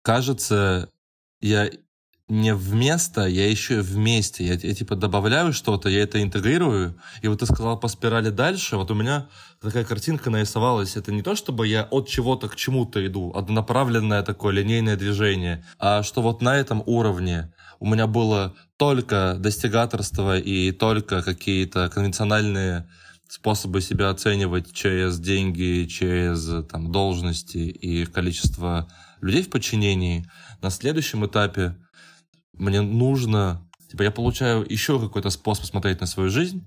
Кажется, 0.02 0.90
я 1.40 1.70
не 2.28 2.54
вместо, 2.54 3.26
я 3.26 3.50
еще 3.50 3.80
вместе. 3.82 4.46
Я, 4.46 4.54
я 4.54 4.74
типа 4.74 4.96
добавляю 4.96 5.52
что-то, 5.52 5.90
я 5.90 6.02
это 6.02 6.22
интегрирую. 6.22 6.96
И 7.20 7.28
вот 7.28 7.40
ты 7.40 7.46
сказал 7.46 7.78
по 7.78 7.88
спирали 7.88 8.30
дальше. 8.30 8.76
Вот 8.76 8.90
у 8.90 8.94
меня 8.94 9.28
такая 9.60 9.84
картинка 9.84 10.30
нарисовалась. 10.30 10.96
Это 10.96 11.12
не 11.12 11.22
то, 11.22 11.34
чтобы 11.34 11.66
я 11.66 11.82
от 11.82 12.08
чего-то 12.08 12.48
к 12.48 12.56
чему-то 12.56 13.06
иду, 13.06 13.32
однонаправленное 13.34 14.22
такое 14.22 14.54
линейное 14.54 14.96
движение, 14.96 15.64
а 15.78 16.02
что 16.02 16.22
вот 16.22 16.40
на 16.40 16.56
этом 16.56 16.82
уровне 16.86 17.52
у 17.78 17.86
меня 17.86 18.06
было 18.06 18.54
только 18.78 19.36
достигаторство 19.38 20.38
и 20.38 20.72
только 20.72 21.22
какие-то 21.22 21.90
конвенциональные 21.90 22.88
способы 23.28 23.80
себя 23.82 24.10
оценивать 24.10 24.72
через 24.72 25.18
деньги, 25.18 25.86
через 25.90 26.66
там, 26.70 26.90
должности 26.90 27.58
и 27.58 28.06
количество 28.06 28.88
людей 29.20 29.42
в 29.42 29.50
подчинении. 29.50 30.26
На 30.62 30.70
следующем 30.70 31.26
этапе 31.26 31.76
мне 32.58 32.80
нужно, 32.80 33.68
типа, 33.90 34.02
я 34.02 34.10
получаю 34.10 34.66
еще 34.68 35.00
какой-то 35.00 35.30
способ 35.30 35.64
смотреть 35.64 36.00
на 36.00 36.06
свою 36.06 36.30
жизнь, 36.30 36.64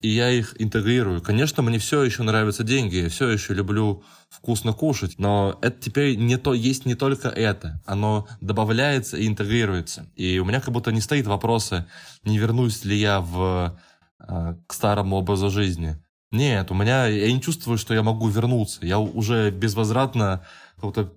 и 0.00 0.08
я 0.08 0.30
их 0.30 0.54
интегрирую. 0.60 1.22
Конечно, 1.22 1.62
мне 1.62 1.78
все 1.78 2.02
еще 2.02 2.22
нравятся 2.22 2.64
деньги, 2.64 2.96
я 2.96 3.08
все 3.08 3.28
еще 3.28 3.54
люблю 3.54 4.04
вкусно 4.28 4.72
кушать, 4.72 5.18
но 5.18 5.58
это 5.62 5.80
теперь 5.80 6.16
не 6.16 6.36
то, 6.36 6.52
есть 6.52 6.84
не 6.84 6.94
только 6.94 7.28
это, 7.28 7.82
оно 7.86 8.28
добавляется 8.40 9.16
и 9.16 9.26
интегрируется. 9.26 10.10
И 10.14 10.38
у 10.38 10.44
меня 10.44 10.60
как 10.60 10.72
будто 10.72 10.92
не 10.92 11.00
стоит 11.00 11.26
вопроса, 11.26 11.86
не 12.24 12.38
вернусь 12.38 12.84
ли 12.84 12.96
я 12.96 13.20
в, 13.20 13.80
э, 14.20 14.56
к 14.66 14.72
старому 14.72 15.16
образу 15.16 15.50
жизни. 15.50 15.98
Нет, 16.30 16.70
у 16.70 16.74
меня, 16.74 17.06
я 17.06 17.32
не 17.32 17.40
чувствую, 17.40 17.78
что 17.78 17.94
я 17.94 18.02
могу 18.02 18.28
вернуться. 18.28 18.84
Я 18.84 18.98
уже 18.98 19.50
безвозвратно 19.50 20.44
как-то 20.78 21.14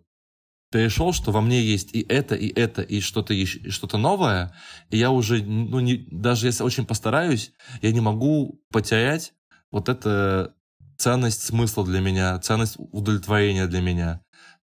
перешел, 0.72 1.14
что 1.14 1.32
во 1.32 1.42
мне 1.42 1.62
есть 1.62 1.90
и 1.94 2.06
это, 2.08 2.36
и 2.36 2.48
это, 2.48 2.82
и 2.82 3.00
что-то 3.00 3.34
и 3.34 3.46
что-то 3.46 3.98
новое, 3.98 4.54
и 4.90 4.98
я 4.98 5.12
уже, 5.12 5.44
ну, 5.44 5.80
не, 5.80 6.08
даже 6.12 6.48
если 6.48 6.64
очень 6.64 6.86
постараюсь, 6.86 7.52
я 7.82 7.92
не 7.92 8.02
могу 8.02 8.62
потерять 8.72 9.34
вот 9.72 9.90
это 9.90 10.54
ценность 10.98 11.44
смысла 11.44 11.86
для 11.86 12.02
меня, 12.02 12.38
ценность 12.40 12.76
удовлетворения 12.78 13.68
для 13.68 13.82
меня, 13.82 14.22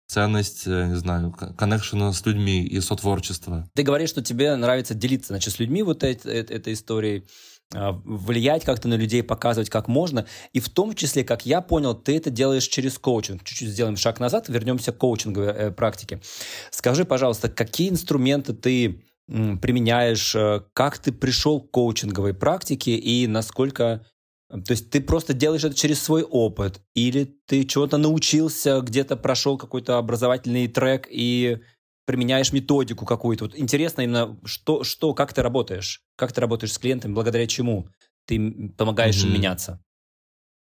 ценность, 0.06 0.66
э, 0.66 0.87
не 0.88 0.97
знаю, 0.97 1.32
коннекшена 1.32 2.12
с 2.12 2.25
людьми 2.26 2.64
и 2.64 2.80
сотворчества. 2.80 3.68
Ты 3.75 3.82
говоришь, 3.82 4.11
что 4.11 4.23
тебе 4.23 4.54
нравится 4.56 4.94
делиться, 4.94 5.28
значит, 5.28 5.54
с 5.54 5.59
людьми 5.59 5.82
вот 5.82 6.02
этой, 6.02 6.35
этой 6.35 6.73
историей. 6.75 7.26
А, 7.75 7.93
влиять 8.05 8.64
как-то 8.64 8.88
на 8.88 8.95
людей, 8.95 9.23
показывать 9.23 9.71
как 9.71 9.88
можно. 9.88 10.26
И 10.52 10.61
в 10.61 10.69
том 10.69 10.95
числе, 10.95 11.25
как 11.25 11.47
я 11.47 11.61
понял, 11.61 11.95
ты 11.95 12.17
это 12.17 12.31
делаешь 12.31 12.67
через 12.67 12.99
коучинг. 12.99 13.45
Чуть-чуть 13.45 13.69
сделаем 13.69 13.97
шаг 13.97 14.21
назад, 14.21 14.49
вернемся 14.49 14.93
к 14.93 14.99
коучинговой 14.99 15.49
э, 15.49 15.71
практике. 15.71 16.21
Скажи, 16.71 17.05
пожалуйста, 17.05 17.49
какие 17.49 17.91
инструменты 17.91 18.52
ты 18.52 19.02
применяешь, 19.26 20.35
э, 20.35 20.62
как 20.73 20.99
ты 20.99 21.12
пришел 21.12 21.61
к 21.61 21.71
коучинговой 21.71 22.35
практике 22.35 22.97
и 22.97 23.26
насколько... 23.26 24.05
То 24.50 24.73
есть 24.73 24.91
ты 24.91 25.00
просто 25.00 25.33
делаешь 25.33 25.64
это 25.64 25.75
через 25.75 26.02
свой 26.02 26.25
опыт, 26.25 26.83
или 26.95 27.25
ты 27.47 27.64
чего-то 27.64 27.97
научился, 27.97 28.83
где-то 28.83 29.17
прошел 29.17 29.57
какой-то 29.57 29.97
образовательный 29.97 30.69
трек 30.69 31.09
и 31.11 31.61
применяешь 32.04 32.52
методику 32.52 33.06
какую-то. 33.06 33.44
Вот 33.44 33.59
интересно 33.59 34.02
именно, 34.02 34.38
что, 34.44 34.85
что, 34.85 35.14
как 35.14 35.32
ты 35.32 35.42
работаешь? 35.42 36.02
Как 36.16 36.32
ты 36.32 36.40
работаешь 36.40 36.73
с 36.73 36.78
клиентами, 36.78 37.12
благодаря 37.12 37.47
чему 37.47 37.88
ты 38.26 38.73
помогаешь 38.76 39.16
mm-hmm. 39.16 39.26
им 39.26 39.32
меняться? 39.32 39.85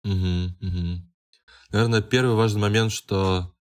Mm-hmm. 0.07 0.49
Mm-hmm. 0.61 0.97
Наверное, 1.73 2.03
первый 2.03 2.35
важный 2.35 2.61
момент, 2.61 2.93
что 2.93 3.55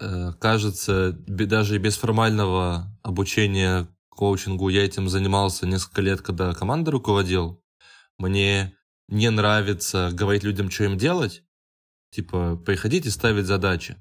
э, 0.00 0.32
кажется, 0.40 1.12
даже 1.12 1.78
без 1.78 1.96
формального 1.96 2.96
обучения 3.02 3.88
коучингу 4.10 4.68
я 4.68 4.84
этим 4.84 5.08
занимался 5.08 5.66
несколько 5.66 6.00
лет, 6.00 6.22
когда 6.22 6.54
командой 6.54 6.90
руководил. 6.90 7.62
Мне 8.18 8.76
не 9.08 9.30
нравится 9.30 10.10
говорить 10.12 10.44
людям, 10.44 10.70
что 10.70 10.84
им 10.84 10.96
делать. 10.96 11.42
Типа, 12.10 12.56
приходите 12.56 13.10
ставить 13.10 13.46
задачи. 13.46 13.96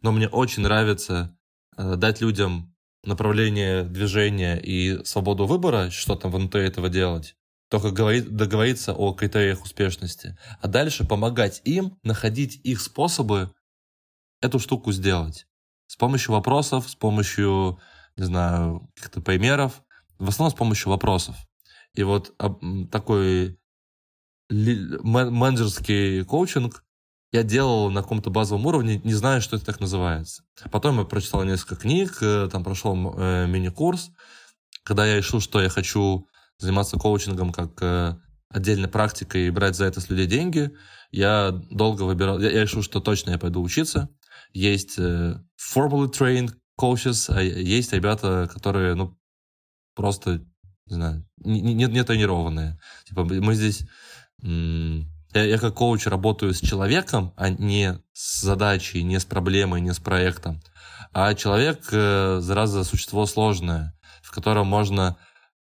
Но 0.00 0.10
мне 0.10 0.28
очень 0.28 0.64
нравится 0.64 1.36
дать 1.76 2.20
людям 2.20 2.74
направление 3.04 3.82
движения 3.84 4.58
и 4.58 5.04
свободу 5.04 5.46
выбора, 5.46 5.90
что 5.90 6.14
там 6.14 6.30
внутри 6.30 6.62
этого 6.62 6.88
делать, 6.88 7.36
только 7.68 7.90
говорит, 7.90 8.36
договориться 8.36 8.94
о 8.94 9.12
критериях 9.12 9.62
успешности, 9.64 10.36
а 10.60 10.68
дальше 10.68 11.06
помогать 11.06 11.62
им 11.64 11.98
находить 12.02 12.60
их 12.64 12.80
способы 12.80 13.52
эту 14.40 14.58
штуку 14.58 14.92
сделать. 14.92 15.46
С 15.86 15.96
помощью 15.96 16.32
вопросов, 16.32 16.88
с 16.88 16.94
помощью, 16.94 17.80
не 18.16 18.24
знаю, 18.24 18.88
каких-то 18.94 19.20
примеров, 19.20 19.82
в 20.18 20.28
основном 20.28 20.54
с 20.54 20.58
помощью 20.58 20.90
вопросов. 20.90 21.36
И 21.94 22.02
вот 22.02 22.34
такой 22.90 23.58
менеджерский 24.50 26.24
коучинг 26.24 26.84
я 27.32 27.42
делал 27.42 27.90
на 27.90 28.02
каком-то 28.02 28.30
базовом 28.30 28.66
уровне, 28.66 29.00
не 29.04 29.14
зная, 29.14 29.40
что 29.40 29.56
это 29.56 29.64
так 29.64 29.80
называется. 29.80 30.44
Потом 30.70 30.98
я 30.98 31.04
прочитал 31.04 31.42
несколько 31.44 31.76
книг, 31.76 32.18
э, 32.20 32.48
там 32.52 32.62
прошел 32.62 33.14
э, 33.16 33.46
мини-курс. 33.46 34.10
Когда 34.84 35.06
я 35.06 35.16
решил, 35.16 35.40
что 35.40 35.62
я 35.62 35.70
хочу 35.70 36.28
заниматься 36.58 36.98
коучингом 36.98 37.52
как 37.52 37.82
э, 37.82 38.16
отдельной 38.50 38.88
практикой 38.88 39.46
и 39.46 39.50
брать 39.50 39.76
за 39.76 39.86
это 39.86 40.00
с 40.00 40.10
людей 40.10 40.26
деньги, 40.26 40.72
я 41.10 41.50
долго 41.70 42.02
выбирал, 42.02 42.38
я, 42.38 42.50
я 42.50 42.62
решил, 42.62 42.82
что 42.82 43.00
точно 43.00 43.30
я 43.30 43.38
пойду 43.38 43.62
учиться. 43.62 44.10
Есть 44.52 44.98
э, 44.98 45.40
formally 45.74 46.12
trained 46.12 46.52
coaches, 46.78 47.34
а 47.34 47.40
есть 47.42 47.94
ребята, 47.94 48.48
которые, 48.52 48.94
ну, 48.94 49.18
просто, 49.94 50.44
не 50.86 50.94
знаю, 50.94 51.26
не, 51.38 51.62
не, 51.62 51.86
не 51.86 52.04
тренированные. 52.04 52.78
Типа, 53.06 53.24
мы 53.24 53.54
здесь 53.54 53.86
я, 55.34 55.44
я 55.44 55.58
как 55.58 55.74
коуч 55.74 56.06
работаю 56.06 56.54
с 56.54 56.60
человеком, 56.60 57.32
а 57.36 57.48
не 57.48 57.98
с 58.12 58.42
задачей, 58.42 59.02
не 59.02 59.18
с 59.18 59.24
проблемой, 59.24 59.80
не 59.80 59.92
с 59.92 59.98
проектом. 59.98 60.60
А 61.12 61.34
человек, 61.34 61.88
э, 61.92 62.40
зараза, 62.40 62.84
существо 62.84 63.26
сложное, 63.26 63.94
в 64.22 64.30
котором 64.30 64.66
можно 64.66 65.16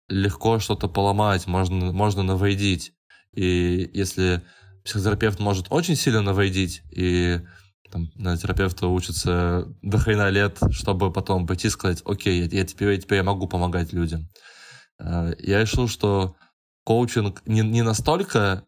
легко 0.10 0.60
что-то 0.60 0.88
поломать, 0.88 1.48
можно, 1.48 1.92
можно 1.92 2.24
навредить. 2.24 2.94
И 3.34 3.90
если 3.94 4.42
психотерапевт 4.84 5.40
может 5.40 5.68
очень 5.70 5.96
сильно 5.96 6.22
навредить, 6.22 6.82
и 6.92 7.42
там, 7.92 8.10
на 8.16 8.38
терапевта 8.38 8.88
учится 8.88 9.66
до 9.82 9.98
хрена 9.98 10.30
лет, 10.30 10.60
чтобы 10.72 11.12
потом 11.12 11.48
пойти 11.48 11.68
и 11.68 11.72
сказать, 11.72 12.02
окей, 12.06 12.42
я, 12.42 12.60
я 12.60 12.66
теперь, 12.66 13.00
теперь 13.00 13.20
я 13.20 13.24
могу 13.24 13.48
помогать 13.48 13.94
людям. 13.94 14.30
Э, 15.00 15.34
я 15.40 15.62
решил, 15.62 15.88
что 15.88 16.36
коучинг 16.84 17.42
не, 17.46 17.62
не 17.62 17.82
настолько 17.82 18.64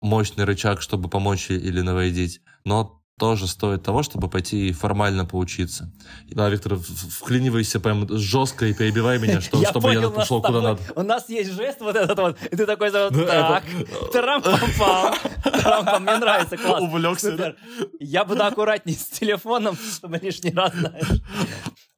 мощный 0.00 0.44
рычаг, 0.44 0.80
чтобы 0.80 1.08
помочь 1.08 1.50
или 1.50 1.80
навредить, 1.80 2.40
но 2.64 2.98
тоже 3.18 3.48
стоит 3.48 3.82
того, 3.82 4.02
чтобы 4.02 4.28
пойти 4.30 4.68
и 4.68 4.72
формально 4.72 5.24
поучиться. 5.24 5.92
Да, 6.30 6.48
Виктор, 6.48 6.76
вклинивайся 6.76 7.80
прям 7.80 8.06
жестко 8.08 8.66
и 8.66 8.72
перебивай 8.72 9.18
меня, 9.18 9.40
что, 9.42 9.58
я 9.58 9.70
чтобы 9.70 9.88
понял, 9.88 10.02
я 10.02 10.10
пошел 10.10 10.40
куда 10.40 10.60
надо. 10.60 10.80
У 10.94 11.02
нас 11.02 11.28
есть 11.28 11.50
жест 11.50 11.80
вот 11.80 11.96
этот 11.96 12.18
вот, 12.18 12.38
и 12.42 12.56
ты 12.56 12.64
такой, 12.64 12.90
вот, 12.90 13.26
так, 13.26 13.64
трам-пам-пам, 14.12 15.14
трам 15.42 16.02
мне 16.02 16.16
нравится, 16.16 16.56
класс. 16.56 16.82
Увлекся, 16.82 17.32
да? 17.32 17.54
Я 17.98 18.24
буду 18.24 18.44
аккуратней 18.44 18.94
с 18.94 19.06
телефоном, 19.06 19.76
чтобы 19.96 20.18
лишний 20.18 20.52
раз, 20.52 20.72
знаешь. 20.74 21.20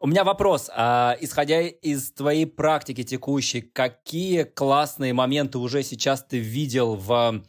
У 0.02 0.07
меня 0.07 0.25
вопрос. 0.25 0.71
А, 0.75 1.14
исходя 1.21 1.61
из 1.61 2.12
твоей 2.12 2.47
практики 2.47 3.02
текущей, 3.02 3.61
какие 3.61 4.45
классные 4.45 5.12
моменты 5.12 5.59
уже 5.59 5.83
сейчас 5.83 6.25
ты 6.25 6.38
видел 6.38 6.95
в 6.95 7.42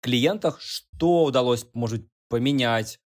клиентах, 0.00 0.60
что 0.60 1.24
удалось, 1.24 1.66
может, 1.74 2.06
поменять, 2.28 3.00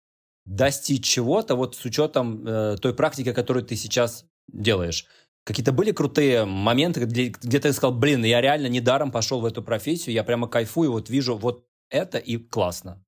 достичь 0.46 1.06
чего-то, 1.06 1.56
вот 1.56 1.76
с 1.76 1.86
учетом 1.86 2.46
э, 2.46 2.78
той 2.82 2.94
практики, 2.94 3.34
которую 3.34 3.66
ты 3.66 3.76
сейчас 3.76 4.26
делаешь. 4.48 5.06
Какие-то 5.44 5.72
были 5.72 5.92
крутые 5.92 6.46
моменты, 6.46 7.06
где, 7.06 7.30
где 7.30 7.60
ты 7.60 7.74
сказал, 7.74 7.96
блин, 7.96 8.24
я 8.24 8.42
реально 8.42 8.68
недаром 8.68 9.12
пошел 9.12 9.42
в 9.42 9.46
эту 9.46 9.64
профессию, 9.64 10.14
я 10.14 10.24
прямо 10.24 10.48
кайфую, 10.48 10.92
вот 10.92 11.10
вижу 11.10 11.36
вот 11.36 11.66
это 11.90 12.18
и 12.18 12.38
классно. 12.38 13.04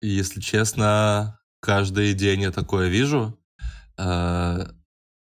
Если 0.00 0.40
честно, 0.40 1.40
каждый 1.60 2.14
день 2.14 2.42
я 2.42 2.50
такое 2.50 2.88
вижу. 2.88 3.38
Э, 3.96 4.66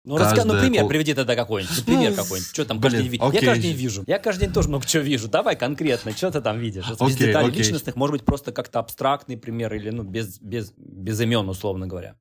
ну, 0.06 0.18
раска... 0.18 0.46
ну 0.46 0.60
пример 0.60 0.82
пол... 0.82 0.90
приведи 0.90 1.14
тогда 1.14 1.36
какой-нибудь. 1.36 1.78
Ну, 1.80 1.84
пример 1.84 2.14
какой-нибудь. 2.14 2.50
Что 2.54 2.66
там 2.66 2.80
каждый 2.80 3.02
день 3.02 3.12
видишь? 3.12 3.34
Я 3.34 3.42
каждый 3.42 3.62
день 3.64 3.76
вижу. 3.76 4.04
Я 4.08 4.20
каждый 4.20 4.42
день 4.42 4.54
тоже 4.54 4.70
много 4.70 4.86
чего 4.86 5.04
вижу. 5.04 5.28
Давай 5.28 5.56
конкретно, 5.56 6.12
что 6.12 6.32
ты 6.32 6.42
там 6.42 6.60
видишь? 6.60 6.86
Окей, 6.86 7.08
без 7.08 7.16
деталей 7.18 7.50
окей. 7.50 7.60
личностных, 7.60 7.96
может 7.96 8.14
быть, 8.14 8.26
просто 8.26 8.52
как-то 8.52 8.80
абстрактный 8.80 9.36
пример 9.36 9.74
или 9.74 9.90
ну, 9.90 10.04
без, 10.04 10.40
без, 10.40 10.74
без 10.78 11.20
имен, 11.20 11.50
условно 11.50 11.88
говоря. 11.88 12.16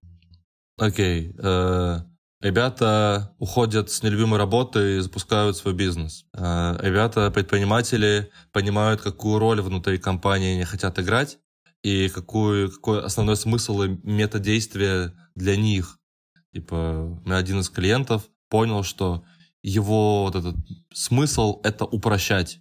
Окей. 0.78 1.34
Э, 1.38 1.98
ребята 2.40 3.34
уходят 3.38 3.90
с 3.90 4.02
нелюбимой 4.02 4.38
работы 4.38 4.96
и 4.96 5.00
запускают 5.00 5.56
свой 5.56 5.74
бизнес. 5.74 6.24
Э, 6.32 6.76
ребята, 6.80 7.30
предприниматели, 7.30 8.30
понимают, 8.52 9.02
какую 9.02 9.38
роль 9.38 9.60
внутри 9.60 9.98
компании 9.98 10.54
они 10.54 10.64
хотят 10.64 10.98
играть 10.98 11.38
и 11.82 12.08
какую, 12.08 12.72
какой 12.72 13.04
основной 13.04 13.36
смысл 13.36 13.82
и 13.82 13.88
методействия 14.02 15.12
для 15.34 15.56
них 15.56 15.98
Типа, 16.54 17.20
один 17.26 17.58
из 17.58 17.68
клиентов 17.68 18.30
понял, 18.48 18.84
что 18.84 19.24
его 19.60 20.22
вот 20.22 20.36
этот 20.36 20.54
смысл— 20.92 21.60
это 21.64 21.84
упрощать. 21.84 22.60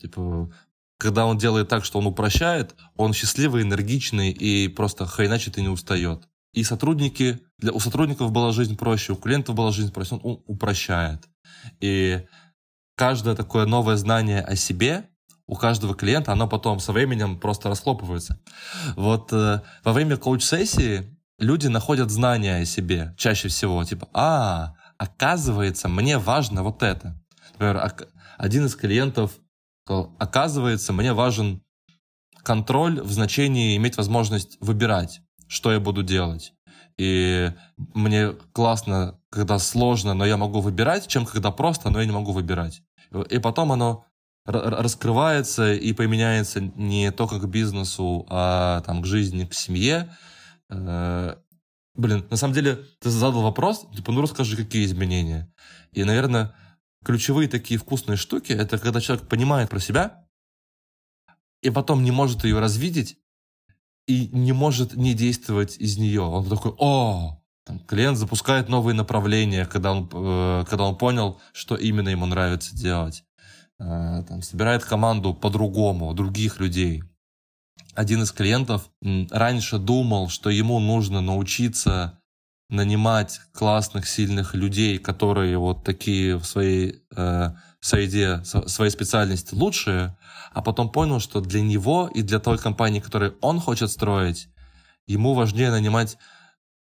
Типа, 0.00 0.52
когда 0.98 1.26
он 1.26 1.38
делает 1.38 1.68
так, 1.68 1.84
что 1.84 2.00
он 2.00 2.06
упрощает, 2.06 2.74
он 2.96 3.12
счастливый, 3.12 3.62
энергичный 3.62 4.32
и 4.32 4.66
просто 4.66 5.06
хреначит 5.06 5.58
и 5.58 5.62
не 5.62 5.68
устает. 5.68 6.28
И 6.54 6.64
сотрудники, 6.64 7.38
для, 7.58 7.70
у 7.70 7.78
сотрудников 7.78 8.32
была 8.32 8.50
жизнь 8.50 8.76
проще, 8.76 9.12
у 9.12 9.16
клиентов 9.16 9.54
была 9.54 9.70
жизнь 9.70 9.92
проще, 9.92 10.16
он, 10.16 10.20
он 10.24 10.42
упрощает. 10.46 11.28
И 11.78 12.26
каждое 12.96 13.36
такое 13.36 13.64
новое 13.64 13.94
знание 13.94 14.40
о 14.40 14.56
себе 14.56 15.08
у 15.46 15.54
каждого 15.54 15.94
клиента, 15.94 16.32
оно 16.32 16.48
потом 16.48 16.80
со 16.80 16.90
временем 16.92 17.38
просто 17.38 17.68
расхлопывается. 17.68 18.40
Вот 18.96 19.32
э, 19.32 19.62
во 19.84 19.92
время 19.92 20.16
коуч-сессии 20.16 21.16
люди 21.40 21.66
находят 21.66 22.10
знания 22.10 22.56
о 22.56 22.64
себе 22.64 23.14
чаще 23.16 23.48
всего. 23.48 23.82
Типа, 23.84 24.08
а, 24.12 24.74
оказывается, 24.98 25.88
мне 25.88 26.18
важно 26.18 26.62
вот 26.62 26.82
это. 26.82 27.20
Например, 27.52 27.92
один 28.38 28.66
из 28.66 28.76
клиентов 28.76 29.32
сказал, 29.84 30.14
оказывается, 30.18 30.92
мне 30.92 31.12
важен 31.12 31.62
контроль 32.42 33.00
в 33.00 33.10
значении 33.10 33.76
иметь 33.76 33.96
возможность 33.96 34.56
выбирать, 34.60 35.20
что 35.48 35.72
я 35.72 35.80
буду 35.80 36.02
делать. 36.02 36.52
И 36.98 37.52
мне 37.94 38.32
классно, 38.52 39.18
когда 39.30 39.58
сложно, 39.58 40.14
но 40.14 40.26
я 40.26 40.36
могу 40.36 40.60
выбирать, 40.60 41.06
чем 41.06 41.24
когда 41.24 41.50
просто, 41.50 41.90
но 41.90 42.00
я 42.00 42.06
не 42.06 42.12
могу 42.12 42.32
выбирать. 42.32 42.82
И 43.30 43.38
потом 43.38 43.72
оно 43.72 44.04
раскрывается 44.44 45.72
и 45.72 45.92
применяется 45.92 46.60
не 46.60 47.10
только 47.10 47.38
к 47.38 47.48
бизнесу, 47.48 48.26
а 48.28 48.80
там, 48.82 49.02
к 49.02 49.06
жизни, 49.06 49.44
к 49.44 49.54
семье. 49.54 50.10
Э, 50.70 51.36
блин, 51.94 52.26
на 52.30 52.36
самом 52.36 52.54
деле, 52.54 52.84
ты 53.00 53.10
задал 53.10 53.42
вопрос, 53.42 53.86
типа, 53.94 54.12
ну 54.12 54.22
расскажи, 54.22 54.56
какие 54.56 54.84
изменения. 54.84 55.52
И, 55.92 56.04
наверное, 56.04 56.54
ключевые 57.04 57.48
такие 57.48 57.78
вкусные 57.78 58.16
штуки, 58.16 58.52
это 58.52 58.78
когда 58.78 59.00
человек 59.00 59.28
понимает 59.28 59.70
про 59.70 59.80
себя, 59.80 60.26
и 61.62 61.70
потом 61.70 62.04
не 62.04 62.10
может 62.10 62.44
ее 62.44 62.58
развидеть, 62.58 63.18
и 64.06 64.28
не 64.28 64.52
может 64.52 64.94
не 64.94 65.14
действовать 65.14 65.76
из 65.78 65.98
нее. 65.98 66.22
Он 66.22 66.48
такой, 66.48 66.72
о, 66.78 67.42
там, 67.64 67.78
клиент 67.80 68.16
запускает 68.16 68.68
новые 68.68 68.94
направления, 68.94 69.66
когда 69.66 69.92
он, 69.92 70.08
э, 70.12 70.64
когда 70.68 70.84
он 70.84 70.96
понял, 70.96 71.40
что 71.52 71.76
именно 71.76 72.08
ему 72.08 72.26
нравится 72.26 72.74
делать. 72.74 73.24
Э, 73.78 74.22
там, 74.26 74.42
собирает 74.42 74.84
команду 74.84 75.34
по-другому, 75.34 76.14
других 76.14 76.60
людей 76.60 77.04
один 77.94 78.22
из 78.22 78.32
клиентов 78.32 78.90
раньше 79.30 79.78
думал, 79.78 80.28
что 80.28 80.50
ему 80.50 80.78
нужно 80.78 81.20
научиться 81.20 82.20
нанимать 82.68 83.40
классных, 83.52 84.06
сильных 84.06 84.54
людей, 84.54 84.98
которые 84.98 85.58
вот 85.58 85.84
такие 85.84 86.36
в 86.36 86.44
своей 86.44 87.02
э, 87.14 87.50
среде, 87.80 88.42
в 88.44 88.68
своей 88.68 88.90
специальности 88.92 89.54
лучшие, 89.54 90.16
а 90.52 90.62
потом 90.62 90.90
понял, 90.90 91.18
что 91.18 91.40
для 91.40 91.60
него 91.60 92.10
и 92.14 92.22
для 92.22 92.38
той 92.38 92.58
компании, 92.58 93.00
которую 93.00 93.36
он 93.40 93.60
хочет 93.60 93.90
строить, 93.90 94.48
ему 95.06 95.34
важнее 95.34 95.70
нанимать 95.70 96.16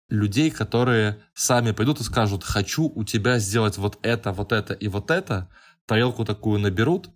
людей, 0.09 0.51
которые 0.51 1.19
сами 1.33 1.71
пойдут 1.71 2.01
и 2.01 2.03
скажут, 2.03 2.43
хочу 2.43 2.91
у 2.93 3.03
тебя 3.03 3.39
сделать 3.39 3.77
вот 3.77 3.97
это, 4.01 4.31
вот 4.31 4.51
это 4.51 4.73
и 4.73 4.87
вот 4.89 5.09
это, 5.09 5.49
тарелку 5.85 6.25
такую 6.25 6.59
наберут, 6.59 7.09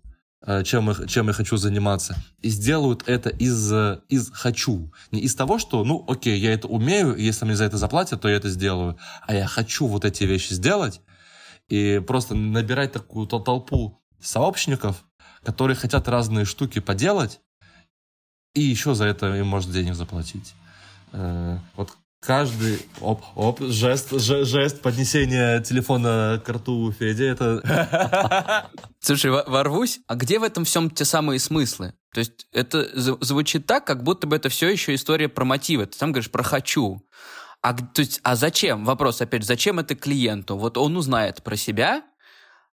чем 0.64 0.90
я, 0.90 1.06
чем 1.06 1.28
я 1.28 1.32
хочу 1.32 1.56
заниматься, 1.56 2.16
и 2.40 2.48
сделают 2.48 3.04
это 3.06 3.30
из, 3.30 3.72
из 4.08 4.30
хочу. 4.32 4.92
Не 5.10 5.20
из 5.20 5.34
того, 5.34 5.58
что, 5.58 5.84
ну, 5.84 6.04
окей, 6.08 6.38
я 6.38 6.52
это 6.52 6.68
умею, 6.68 7.16
если 7.16 7.44
мне 7.44 7.56
за 7.56 7.64
это 7.64 7.76
заплатят, 7.76 8.20
то 8.20 8.28
я 8.28 8.36
это 8.36 8.48
сделаю. 8.48 8.98
А 9.26 9.34
я 9.34 9.46
хочу 9.46 9.86
вот 9.86 10.04
эти 10.04 10.24
вещи 10.24 10.52
сделать, 10.52 11.00
и 11.68 12.02
просто 12.06 12.34
набирать 12.34 12.92
такую 12.92 13.26
толпу 13.26 14.02
сообщников, 14.20 15.04
которые 15.44 15.76
хотят 15.76 16.08
разные 16.08 16.44
штуки 16.44 16.80
поделать, 16.80 17.40
и 18.54 18.60
еще 18.60 18.94
за 18.94 19.06
это 19.06 19.34
им 19.36 19.46
может 19.46 19.70
денег 19.70 19.94
заплатить. 19.94 20.54
Э, 21.12 21.58
вот 21.76 21.96
Каждый 22.22 22.78
оп, 23.00 23.20
оп, 23.34 23.60
жест, 23.60 24.12
жест, 24.12 24.48
жест 24.48 24.80
поднесения 24.80 25.60
телефона 25.60 26.40
к 26.44 26.48
рту 26.48 26.92
Феди, 26.92 27.24
это... 27.24 28.70
Слушай, 29.00 29.32
ворвусь, 29.32 29.98
а 30.06 30.14
где 30.14 30.38
в 30.38 30.44
этом 30.44 30.64
всем 30.64 30.88
те 30.88 31.04
самые 31.04 31.40
смыслы? 31.40 31.94
То 32.14 32.20
есть 32.20 32.46
это 32.52 32.88
звучит 32.94 33.66
так, 33.66 33.84
как 33.84 34.04
будто 34.04 34.28
бы 34.28 34.36
это 34.36 34.50
все 34.50 34.68
еще 34.68 34.94
история 34.94 35.28
про 35.28 35.44
мотивы. 35.44 35.86
Ты 35.86 35.98
сам 35.98 36.12
говоришь 36.12 36.30
про 36.30 36.44
«хочу». 36.44 37.02
А, 37.60 37.74
то 37.74 38.02
есть, 38.02 38.20
а 38.22 38.36
зачем? 38.36 38.84
Вопрос 38.84 39.20
опять, 39.20 39.44
зачем 39.44 39.80
это 39.80 39.96
клиенту? 39.96 40.56
Вот 40.56 40.78
он 40.78 40.96
узнает 40.96 41.42
про 41.42 41.56
себя, 41.56 42.04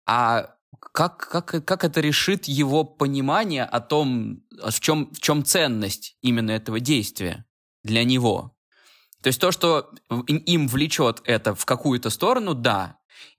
а 0.08 0.56
как, 0.92 1.18
как, 1.30 1.64
как 1.64 1.84
это 1.84 2.02
решит 2.02 2.46
его 2.46 2.84
понимание 2.84 3.64
о 3.64 3.80
том, 3.80 4.42
в 4.52 4.80
чем, 4.80 5.14
в 5.14 5.22
чем 5.22 5.46
ценность 5.46 6.18
именно 6.22 6.50
этого 6.50 6.80
действия 6.80 7.46
для 7.84 8.04
него? 8.04 8.55
То 9.26 9.30
есть 9.30 9.42
то, 9.42 9.52
что 9.52 9.90
им 10.28 10.68
влечет 10.68 11.24
это 11.24 11.56
в 11.56 11.66
какую-то 11.66 12.12
сторону, 12.12 12.54
да. 12.54 12.98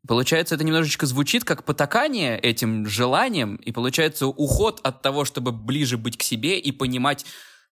Получается, 0.09 0.57
это 0.57 0.65
немножечко 0.65 1.07
звучит 1.07 1.45
как 1.45 1.63
потакание 1.63 2.41
этим 2.41 2.89
желанием, 2.89 3.55
и 3.55 3.71
получается 3.71 4.27
уход 4.27 4.81
от 4.83 5.01
того, 5.01 5.25
чтобы 5.25 5.53
ближе 5.53 5.97
быть 5.97 6.19
к 6.19 6.25
себе 6.25 6.59
и 6.59 6.73
понимать, 6.73 7.25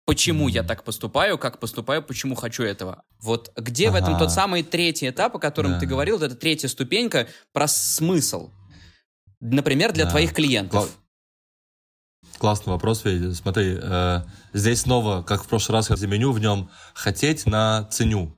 почему 0.03 0.49
я 0.49 0.63
так 0.63 0.83
поступаю, 0.83 1.37
как 1.37 1.59
поступаю, 1.59 2.03
почему 2.03 2.35
хочу 2.35 2.63
этого. 2.63 3.03
Вот 3.21 3.53
где 3.55 3.87
ага. 3.87 3.93
в 3.93 4.01
этом 4.01 4.19
тот 4.19 4.29
самый 4.29 4.63
третий 4.63 5.07
этап, 5.07 5.37
о 5.37 5.39
котором 5.39 5.71
да. 5.71 5.79
ты 5.79 5.85
говорил, 5.85 6.17
вот 6.17 6.25
эта 6.25 6.35
третья 6.35 6.67
ступенька 6.67 7.29
про 7.53 7.69
смысл. 7.69 8.51
Например, 9.39 9.93
для 9.93 10.03
да. 10.03 10.09
твоих 10.09 10.33
клиентов. 10.33 10.97
Классный 12.41 12.73
вопрос, 12.73 13.01
Федя. 13.01 13.35
Смотри, 13.35 13.77
э, 13.79 14.21
здесь 14.51 14.81
снова, 14.81 15.21
как 15.21 15.43
в 15.43 15.47
прошлый 15.47 15.77
раз 15.77 15.89
заменю 15.89 16.31
в 16.31 16.39
нем 16.39 16.71
хотеть 16.95 17.45
на 17.45 17.83
ценю. 17.91 18.35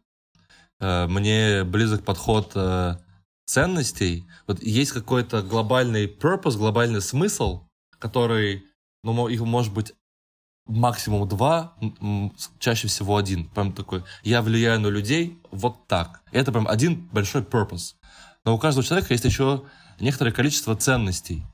Э, 0.82 1.08
мне 1.08 1.64
близок 1.64 2.04
подход 2.04 2.52
э, 2.54 2.98
ценностей. 3.46 4.28
Вот 4.46 4.62
есть 4.62 4.92
какой-то 4.92 5.42
глобальный 5.42 6.08
purpose, 6.08 6.58
глобальный 6.58 7.02
смысл, 7.02 7.62
который, 7.98 8.66
ну, 9.06 9.30
их 9.30 9.40
может 9.40 9.74
быть 9.74 9.94
максимум 10.66 11.26
два, 11.30 11.74
чаще 12.60 12.90
всего 12.90 13.16
один. 13.16 13.48
Прям 13.52 13.72
такой, 13.72 14.04
я 14.24 14.42
влияю 14.42 14.82
на 14.82 14.88
людей 14.88 15.40
вот 15.50 15.88
так. 15.88 16.24
Это 16.34 16.52
прям 16.52 16.68
один 16.68 17.08
большой 17.14 17.42
purpose. 17.42 17.94
Но 18.44 18.54
у 18.54 18.60
каждого 18.60 18.86
человека 18.86 19.14
есть 19.14 19.24
еще 19.24 19.64
некоторое 20.02 20.34
количество 20.34 20.76
ценностей. 20.76 21.46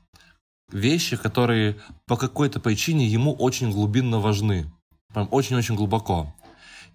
Вещи, 0.72 1.16
которые 1.16 1.80
по 2.06 2.16
какой-то 2.16 2.60
причине 2.60 3.06
ему 3.06 3.34
очень 3.34 3.70
глубинно 3.70 4.20
важны. 4.20 4.72
Прям 5.12 5.28
очень-очень 5.30 5.74
глубоко. 5.74 6.34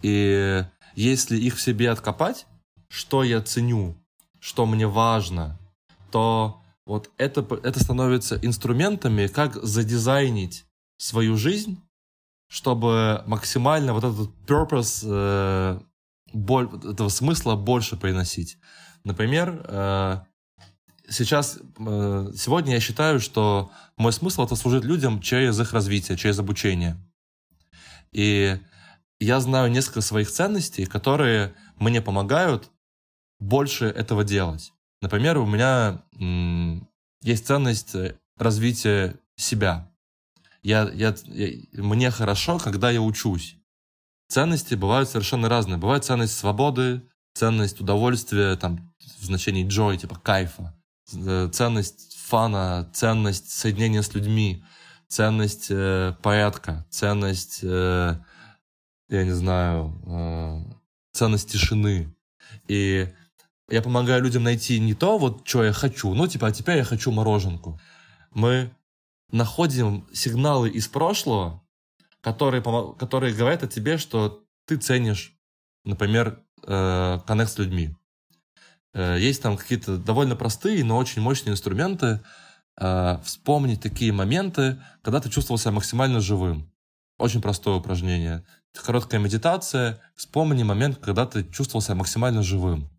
И 0.02 0.66
если 0.96 1.38
их 1.38 1.56
в 1.56 1.62
себе 1.62 1.90
откопать, 1.92 2.46
что 2.88 3.24
я 3.24 3.42
ценю, 3.42 3.96
что 4.40 4.66
мне 4.66 4.88
важно, 4.88 5.60
то 6.12 6.62
вот 6.86 7.10
это, 7.18 7.46
это 7.64 7.80
становится 7.84 8.40
инструментами, 8.42 9.28
как 9.28 9.56
задизайнить 9.56 10.66
свою 10.98 11.36
жизнь 11.36 11.82
чтобы 12.48 13.24
максимально 13.26 13.94
вот 13.94 14.04
этот 14.04 14.30
purpose, 14.48 15.04
э, 15.06 15.80
боль, 16.34 16.70
этого 16.90 17.10
смысла 17.10 17.56
больше 17.56 17.98
приносить. 17.98 18.58
Например, 19.04 19.62
э, 19.68 20.20
сейчас, 21.10 21.58
э, 21.58 22.32
сегодня 22.36 22.74
я 22.74 22.80
считаю, 22.80 23.20
что 23.20 23.72
мой 23.98 24.14
смысл 24.14 24.44
это 24.46 24.56
служить 24.56 24.84
людям 24.84 25.22
через 25.22 25.60
их 25.60 25.74
развитие, 25.74 26.18
через 26.18 26.40
обучение. 26.40 26.98
И 28.12 28.60
я 29.20 29.40
знаю 29.40 29.72
несколько 29.72 30.02
своих 30.02 30.32
ценностей, 30.32 30.86
которые 30.86 31.54
мне 31.78 32.02
помогают 32.02 32.72
больше 33.40 33.86
этого 33.86 34.24
делать. 34.24 34.74
Например, 35.02 35.38
у 35.38 35.46
меня 35.46 36.04
есть 37.22 37.48
ценность 37.48 37.96
развития 38.38 39.16
себя 39.36 39.90
я, 40.66 40.90
я, 40.94 41.14
я, 41.26 41.50
мне 41.74 42.10
хорошо, 42.10 42.58
когда 42.58 42.90
я 42.90 43.00
учусь. 43.00 43.56
Ценности 44.30 44.74
бывают 44.74 45.08
совершенно 45.08 45.48
разные. 45.48 45.78
Бывает 45.78 46.04
ценность 46.04 46.36
свободы, 46.36 47.08
ценность 47.36 47.80
удовольствия, 47.80 48.56
там, 48.56 48.92
в 49.20 49.26
значении 49.26 49.68
joy, 49.68 49.98
типа 49.98 50.16
кайфа, 50.16 50.64
э, 50.64 50.85
ценность 51.06 52.18
фана, 52.18 52.90
ценность 52.94 53.52
соединения 53.52 54.02
с 54.02 54.14
людьми, 54.14 54.64
ценность 55.08 55.68
э, 55.70 56.14
порядка, 56.22 56.86
ценность, 56.90 57.60
э, 57.64 58.16
я 59.10 59.24
не 59.24 59.32
знаю, 59.32 60.02
э, 60.06 60.74
ценность 61.14 61.52
тишины. 61.52 62.14
И 62.68 63.14
я 63.70 63.82
помогаю 63.82 64.24
людям 64.24 64.44
найти 64.44 64.80
не 64.80 64.94
то, 64.94 65.18
вот, 65.18 65.48
что 65.48 65.64
я 65.64 65.74
хочу, 65.74 66.14
ну, 66.14 66.28
типа, 66.28 66.48
а 66.48 66.52
теперь 66.52 66.78
я 66.78 66.84
хочу 66.84 67.12
мороженку. 67.12 67.80
Мы 68.32 68.72
находим 69.32 70.08
сигналы 70.14 70.70
из 70.70 70.88
прошлого, 70.88 71.64
которые, 72.22 72.64
которые 72.98 73.34
говорят 73.34 73.64
о 73.64 73.68
тебе, 73.68 73.98
что 73.98 74.44
ты 74.66 74.78
ценишь, 74.78 75.38
например, 75.84 76.44
э, 76.66 77.20
с 77.28 77.58
людьми. 77.58 77.96
Э, 78.96 79.18
есть 79.20 79.42
там 79.42 79.58
какие-то 79.58 79.98
довольно 79.98 80.36
простые, 80.36 80.84
но 80.84 80.98
очень 80.98 81.22
мощные 81.22 81.52
инструменты 81.52 82.22
э, 82.80 83.20
вспомнить 83.24 83.82
такие 83.82 84.12
моменты, 84.12 84.82
когда 85.04 85.20
ты 85.20 85.30
чувствовал 85.30 85.60
себя 85.60 85.74
максимально 85.74 86.22
живым. 86.22 86.72
Очень 87.20 87.42
простое 87.42 87.76
упражнение. 87.76 88.46
Короткая 88.74 89.20
медитация. 89.20 90.02
Вспомни 90.16 90.64
момент, 90.64 90.98
когда 90.98 91.26
ты 91.26 91.44
чувствовал 91.44 91.82
себя 91.82 91.96
максимально 91.96 92.42
живым. 92.42 92.90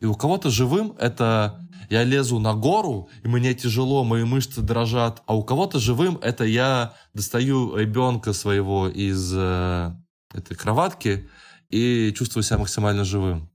И 0.00 0.06
у 0.06 0.14
кого-то 0.14 0.50
живым 0.50 0.94
это 0.98 1.60
я 1.90 2.04
лезу 2.04 2.38
на 2.38 2.54
гору, 2.54 3.08
и 3.22 3.28
мне 3.28 3.52
тяжело, 3.52 4.04
мои 4.04 4.24
мышцы 4.24 4.62
дрожат, 4.62 5.22
а 5.26 5.36
у 5.36 5.42
кого-то 5.42 5.78
живым 5.78 6.18
это 6.22 6.44
я 6.44 6.94
достаю 7.14 7.76
ребенка 7.76 8.32
своего 8.32 8.88
из 8.88 9.32
э, 9.36 9.92
этой 10.32 10.56
кроватки 10.56 11.28
и 11.68 12.14
чувствую 12.16 12.44
себя 12.44 12.58
максимально 12.58 13.04
живым. 13.04 13.50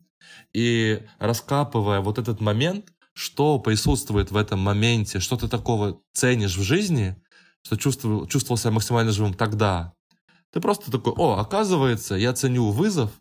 И 0.53 1.01
раскапывая 1.19 2.01
вот 2.01 2.17
этот 2.17 2.41
момент, 2.41 2.93
что 3.13 3.59
присутствует 3.59 4.31
в 4.31 4.37
этом 4.37 4.59
моменте, 4.59 5.19
что 5.19 5.37
ты 5.37 5.47
такого 5.47 6.01
ценишь 6.13 6.57
в 6.57 6.63
жизни, 6.63 7.15
что 7.63 7.77
чувствовал, 7.77 8.27
чувствовал 8.27 8.57
себя 8.57 8.71
максимально 8.71 9.11
живым 9.11 9.33
тогда, 9.33 9.93
ты 10.51 10.61
просто 10.61 10.89
такой, 10.89 11.11
о, 11.17 11.37
оказывается, 11.37 12.15
я 12.15 12.31
ценю 12.31 12.71
вызов, 12.71 13.11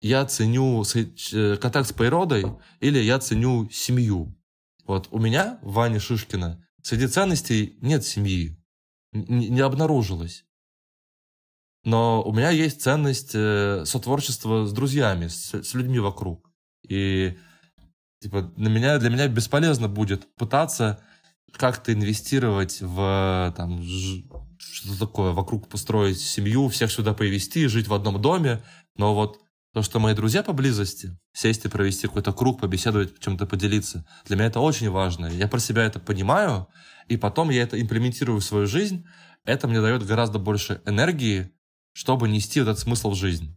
я 0.00 0.24
ценю 0.24 0.82
э, 0.94 1.56
контакт 1.56 1.88
с 1.88 1.92
природой 1.92 2.46
или 2.80 2.98
я 2.98 3.18
ценю 3.18 3.68
семью. 3.70 4.34
Вот 4.86 5.08
у 5.10 5.18
меня, 5.18 5.58
Вани 5.60 5.98
Шишкина, 5.98 6.66
среди 6.82 7.06
ценностей 7.06 7.76
нет 7.82 8.04
семьи. 8.04 8.58
Не 9.12 9.60
обнаружилось. 9.60 10.44
Но 11.84 12.22
у 12.22 12.32
меня 12.32 12.50
есть 12.50 12.80
ценность 12.80 13.32
э, 13.34 13.84
сотворчества 13.84 14.66
с 14.66 14.72
друзьями, 14.72 15.28
с, 15.28 15.54
с 15.54 15.74
людьми 15.74 15.98
вокруг. 15.98 16.50
И 16.88 17.36
типа, 18.20 18.42
для, 18.56 18.70
меня, 18.70 18.98
для 18.98 19.10
меня 19.10 19.28
бесполезно 19.28 19.88
будет 19.88 20.34
пытаться 20.36 21.00
как-то 21.52 21.92
инвестировать 21.92 22.78
в 22.80 23.54
там, 23.56 23.82
что 24.58 24.98
такое, 24.98 25.32
вокруг 25.32 25.68
построить 25.68 26.20
семью, 26.20 26.68
всех 26.68 26.90
сюда 26.90 27.14
привести, 27.14 27.66
жить 27.66 27.86
в 27.86 27.94
одном 27.94 28.20
доме. 28.20 28.62
Но 28.96 29.14
вот 29.14 29.40
то, 29.74 29.82
что 29.82 29.98
мои 29.98 30.14
друзья 30.14 30.42
поблизости, 30.42 31.18
сесть 31.32 31.64
и 31.64 31.68
провести 31.68 32.06
какой-то 32.06 32.32
круг, 32.32 32.60
побеседовать, 32.60 33.18
чем-то 33.18 33.44
поделиться, 33.46 34.06
для 34.24 34.36
меня 34.36 34.46
это 34.46 34.60
очень 34.60 34.88
важно. 34.88 35.26
Я 35.26 35.48
про 35.48 35.58
себя 35.58 35.84
это 35.84 36.00
понимаю, 36.00 36.68
и 37.08 37.16
потом 37.16 37.50
я 37.50 37.62
это 37.62 37.80
имплементирую 37.80 38.40
в 38.40 38.44
свою 38.44 38.66
жизнь. 38.66 39.04
Это 39.44 39.68
мне 39.68 39.80
дает 39.80 40.06
гораздо 40.06 40.38
больше 40.38 40.80
энергии, 40.86 41.50
чтобы 41.94 42.28
нести 42.28 42.60
этот 42.60 42.78
смысл 42.78 43.10
в 43.10 43.14
жизнь. 43.14 43.56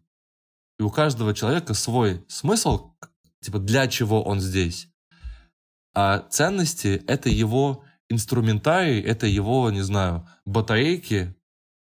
И 0.79 0.83
у 0.83 0.89
каждого 0.89 1.33
человека 1.33 1.73
свой 1.73 2.23
смысл, 2.29 2.93
типа 3.41 3.59
для 3.59 3.87
чего 3.87 4.23
он 4.23 4.39
здесь. 4.39 4.87
А 5.93 6.19
ценности— 6.19 7.03
это 7.07 7.29
его 7.29 7.83
инструментарий, 8.09 9.01
это 9.01 9.27
его, 9.27 9.69
не 9.71 9.81
знаю, 9.81 10.29
батарейки, 10.45 11.35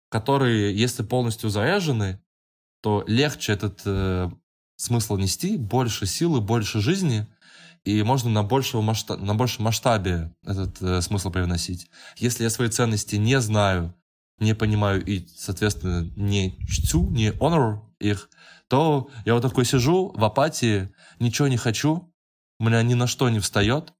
которые, 0.08 0.74
если 0.74 1.02
полностью 1.02 1.50
заряжены, 1.50 2.22
то 2.80 3.04
легче 3.08 3.52
этот 3.52 3.82
э, 3.84 4.30
смысл 4.76 5.16
нести, 5.16 5.56
больше 5.56 6.06
силы, 6.06 6.40
больше 6.40 6.80
жизни, 6.80 7.26
и 7.84 8.02
можно 8.02 8.30
на, 8.30 8.44
большего 8.44 8.80
масштаб, 8.80 9.20
на 9.20 9.34
большем 9.34 9.64
масштабе 9.64 10.32
этот 10.44 10.80
э, 10.80 11.02
смысл 11.02 11.30
привносить. 11.30 11.90
Если 12.16 12.44
я 12.44 12.50
свои 12.50 12.68
ценности 12.68 13.16
не 13.16 13.40
знаю, 13.40 13.94
не 14.38 14.54
понимаю 14.54 15.04
и, 15.04 15.26
соответственно, 15.36 16.10
не 16.16 16.58
чту, 16.66 17.10
не 17.10 17.30
honor 17.30 17.80
их, 18.00 18.28
то 18.68 19.08
я 19.24 19.34
вот 19.34 19.42
такой 19.42 19.64
сижу 19.64 20.12
в 20.14 20.24
апатии, 20.24 20.92
ничего 21.20 21.48
не 21.48 21.56
хочу, 21.56 22.12
у 22.58 22.64
меня 22.64 22.82
ни 22.82 22.94
на 22.94 23.06
что 23.06 23.28
не 23.28 23.40
встает, 23.40 23.92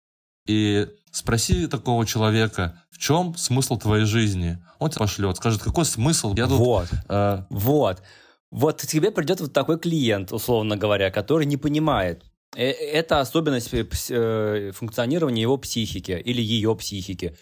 и 0.46 0.88
спроси 1.10 1.66
такого 1.66 2.04
человека, 2.06 2.82
в 2.90 2.98
чем 2.98 3.36
смысл 3.36 3.78
твоей 3.78 4.04
жизни? 4.04 4.58
Он 4.78 4.90
тебя 4.90 5.00
пошлет, 5.00 5.36
скажет, 5.36 5.62
какой 5.62 5.84
смысл? 5.84 6.34
Я 6.36 6.46
тут, 6.46 6.58
вот, 6.58 6.88
э, 7.08 7.44
вот. 7.50 8.02
Вот 8.50 8.80
тебе 8.82 9.10
придет 9.10 9.40
вот 9.40 9.52
такой 9.52 9.78
клиент, 9.78 10.32
условно 10.32 10.76
говоря, 10.76 11.10
который 11.10 11.46
не 11.46 11.56
понимает, 11.56 12.22
э, 12.54 12.70
это 12.70 13.20
особенность 13.20 13.72
э, 13.72 13.86
э, 14.10 14.70
функционирования 14.72 15.42
его 15.42 15.56
психики 15.56 16.12
или 16.12 16.42
ее 16.42 16.76
психики. 16.76 17.36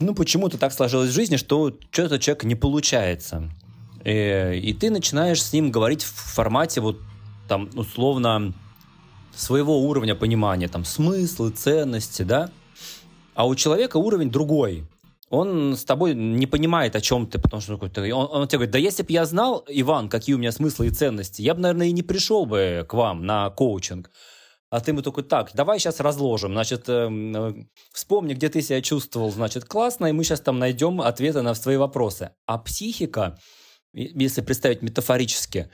Ну, 0.00 0.14
почему-то 0.14 0.58
так 0.58 0.72
сложилось 0.72 1.10
в 1.10 1.14
жизни, 1.14 1.36
что 1.36 1.72
что-то 1.90 2.18
человек 2.18 2.44
не 2.44 2.54
получается. 2.54 3.50
И, 4.04 4.60
и 4.62 4.72
ты 4.72 4.90
начинаешь 4.90 5.42
с 5.42 5.52
ним 5.52 5.70
говорить 5.70 6.04
в 6.04 6.34
формате 6.34 6.80
вот 6.80 6.98
там, 7.48 7.68
условно, 7.74 8.54
своего 9.34 9.80
уровня 9.80 10.14
понимания, 10.14 10.68
там, 10.68 10.84
смыслы, 10.84 11.50
ценности, 11.50 12.22
да, 12.22 12.50
а 13.34 13.46
у 13.46 13.54
человека 13.54 13.96
уровень 13.96 14.30
другой. 14.30 14.84
Он 15.30 15.76
с 15.76 15.84
тобой 15.84 16.14
не 16.14 16.46
понимает, 16.46 16.96
о 16.96 17.00
чем 17.00 17.26
ты, 17.26 17.38
потому 17.38 17.60
что 17.60 17.74
он, 17.74 18.28
он 18.30 18.48
тебе 18.48 18.58
говорит, 18.58 18.70
да 18.70 18.78
если 18.78 19.02
бы 19.02 19.12
я 19.12 19.26
знал, 19.26 19.64
Иван, 19.68 20.08
какие 20.08 20.34
у 20.34 20.38
меня 20.38 20.52
смыслы 20.52 20.86
и 20.86 20.90
ценности, 20.90 21.42
я 21.42 21.54
бы, 21.54 21.60
наверное, 21.60 21.88
и 21.88 21.92
не 21.92 22.02
пришел 22.02 22.46
бы 22.46 22.86
к 22.88 22.94
вам 22.94 23.26
на 23.26 23.50
коучинг. 23.50 24.10
А 24.70 24.80
ты 24.80 24.90
ему 24.90 25.00
такой, 25.02 25.24
так, 25.24 25.50
давай 25.54 25.78
сейчас 25.78 26.00
разложим. 26.00 26.52
Значит, 26.52 26.88
э, 26.88 27.08
э, 27.10 27.54
вспомни, 27.92 28.34
где 28.34 28.50
ты 28.50 28.60
себя 28.60 28.82
чувствовал, 28.82 29.30
значит, 29.30 29.64
классно, 29.64 30.06
и 30.06 30.12
мы 30.12 30.24
сейчас 30.24 30.40
там 30.40 30.58
найдем 30.58 31.00
ответы 31.00 31.40
на 31.40 31.54
свои 31.54 31.76
вопросы. 31.76 32.32
А 32.46 32.58
психика, 32.58 33.38
если 33.94 34.42
представить 34.42 34.82
метафорически, 34.82 35.70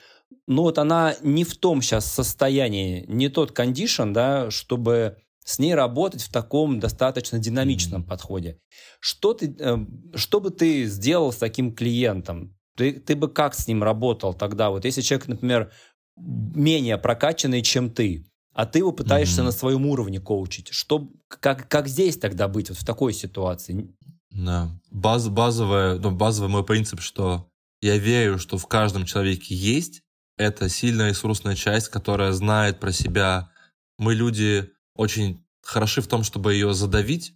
ну 0.47 0.61
вот 0.61 0.77
она 0.77 1.15
не 1.21 1.43
в 1.43 1.57
том 1.57 1.81
сейчас 1.81 2.05
состоянии, 2.05 3.03
не 3.07 3.27
тот 3.27 3.51
кондишн, 3.51 4.13
да, 4.13 4.49
чтобы 4.49 5.17
с 5.43 5.59
ней 5.59 5.75
работать 5.75 6.23
в 6.23 6.31
таком 6.31 6.79
достаточно 6.79 7.37
динамичном 7.37 8.01
mm-hmm. 8.01 8.07
подходе. 8.07 8.59
Что, 8.99 9.33
ты, 9.33 9.55
э, 9.59 9.77
что 10.15 10.39
бы 10.39 10.51
ты 10.51 10.85
сделал 10.85 11.33
с 11.33 11.37
таким 11.37 11.75
клиентом? 11.75 12.57
Ты, 12.77 12.93
ты 12.93 13.15
бы 13.15 13.29
как 13.29 13.53
с 13.55 13.67
ним 13.67 13.83
работал 13.83 14.33
тогда? 14.33 14.69
Вот 14.69 14.85
если 14.85 15.01
человек, 15.01 15.27
например, 15.27 15.71
менее 16.17 16.97
прокачанный, 16.97 17.61
чем 17.61 17.89
ты, 17.89 18.25
а 18.55 18.65
ты 18.65 18.79
его 18.79 18.93
пытаешься 18.93 19.41
mm-hmm. 19.41 19.45
на 19.45 19.51
своем 19.51 19.85
уровне 19.85 20.21
коучить, 20.21 20.69
что, 20.69 21.09
как, 21.27 21.67
как 21.67 21.89
здесь 21.89 22.17
тогда 22.17 22.47
быть 22.47 22.69
вот 22.69 22.77
в 22.77 22.85
такой 22.85 23.13
ситуации? 23.13 23.93
Да. 24.31 24.71
Баз, 24.89 25.27
базовая, 25.27 25.99
ну, 25.99 26.11
базовый 26.11 26.49
мой 26.49 26.63
принцип, 26.63 27.01
что 27.01 27.49
я 27.81 27.97
верю, 27.97 28.39
что 28.39 28.57
в 28.57 28.65
каждом 28.67 29.05
человеке 29.05 29.53
есть 29.53 30.03
эта 30.37 30.69
сильная 30.69 31.09
ресурсная 31.09 31.55
часть, 31.55 31.89
которая 31.89 32.31
знает 32.31 32.79
про 32.79 32.93
себя. 32.93 33.51
Мы 33.97 34.15
люди 34.15 34.71
очень 34.95 35.45
хороши 35.61 36.01
в 36.01 36.07
том, 36.07 36.23
чтобы 36.23 36.53
ее 36.53 36.73
задавить, 36.73 37.33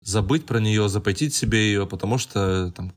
забыть 0.00 0.46
про 0.46 0.60
нее, 0.60 0.88
запретить 0.88 1.34
себе 1.34 1.66
ее, 1.66 1.88
потому 1.88 2.18
что 2.18 2.70
там, 2.70 2.92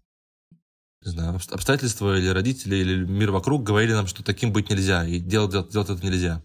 не 1.04 1.12
знаю, 1.12 1.40
обстоятельства 1.50 2.16
или 2.16 2.28
родители, 2.28 2.76
или 2.76 3.06
мир 3.06 3.32
вокруг 3.32 3.64
говорили 3.64 3.94
нам, 3.94 4.06
что 4.06 4.24
таким 4.24 4.54
быть 4.54 4.70
нельзя, 4.70 5.04
и 5.08 5.18
делать, 5.18 5.52
делать, 5.52 5.72
делать 5.72 5.90
это 5.90 6.06
нельзя. 6.06 6.44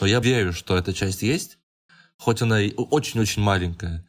Но 0.00 0.06
я 0.06 0.20
верю, 0.20 0.52
что 0.52 0.76
эта 0.76 0.92
часть 0.92 1.22
есть, 1.22 1.58
хоть 2.18 2.42
она 2.42 2.60
и 2.60 2.74
очень-очень 2.74 3.42
маленькая. 3.42 4.08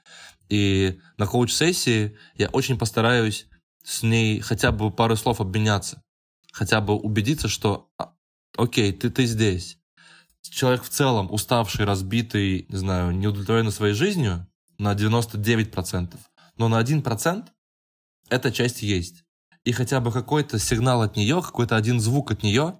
И 0.50 1.00
на 1.18 1.26
коуч-сессии 1.26 2.18
я 2.36 2.50
очень 2.50 2.78
постараюсь 2.78 3.48
с 3.84 4.04
ней 4.04 4.40
хотя 4.42 4.72
бы 4.72 4.92
пару 4.92 5.16
слов 5.16 5.40
обменяться, 5.42 6.04
хотя 6.52 6.82
бы 6.82 6.96
убедиться, 6.96 7.48
что 7.48 7.90
а, 7.98 8.14
окей, 8.58 8.92
ты, 8.92 9.10
ты 9.10 9.26
здесь, 9.26 9.78
человек 10.42 10.84
в 10.84 10.90
целом 10.90 11.32
уставший, 11.32 11.86
разбитый, 11.86 12.66
не 12.70 12.78
знаю, 12.78 13.12
неудовлетворенный 13.12 13.72
своей 13.72 13.94
жизнью 13.94 14.48
на 14.78 14.94
99%, 14.94 16.18
но 16.58 16.68
на 16.68 16.82
1% 16.82 17.46
эта 18.30 18.52
часть 18.52 18.82
есть. 18.82 19.24
И 19.64 19.72
хотя 19.72 20.00
бы 20.00 20.12
какой-то 20.12 20.60
сигнал 20.60 21.02
от 21.02 21.16
нее, 21.16 21.42
какой-то 21.42 21.76
один 21.76 22.00
звук 22.00 22.32
от 22.32 22.44
нее 22.44 22.80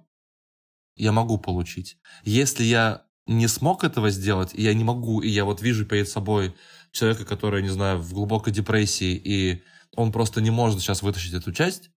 я 0.98 1.12
могу 1.12 1.38
получить. 1.38 1.98
Если 2.24 2.64
я 2.64 3.04
не 3.26 3.48
смог 3.48 3.84
этого 3.84 4.10
сделать, 4.10 4.54
и 4.54 4.62
я 4.62 4.74
не 4.74 4.84
могу, 4.84 5.20
и 5.20 5.28
я 5.28 5.44
вот 5.44 5.62
вижу 5.62 5.84
перед 5.86 6.08
собой 6.08 6.54
человека, 6.92 7.24
который, 7.24 7.62
не 7.62 7.68
знаю, 7.68 7.98
в 7.98 8.12
глубокой 8.12 8.52
депрессии, 8.52 9.14
и 9.14 9.62
он 9.96 10.12
просто 10.12 10.40
не 10.40 10.50
может 10.50 10.80
сейчас 10.80 11.02
вытащить 11.02 11.34
эту 11.34 11.52
часть, 11.52 11.90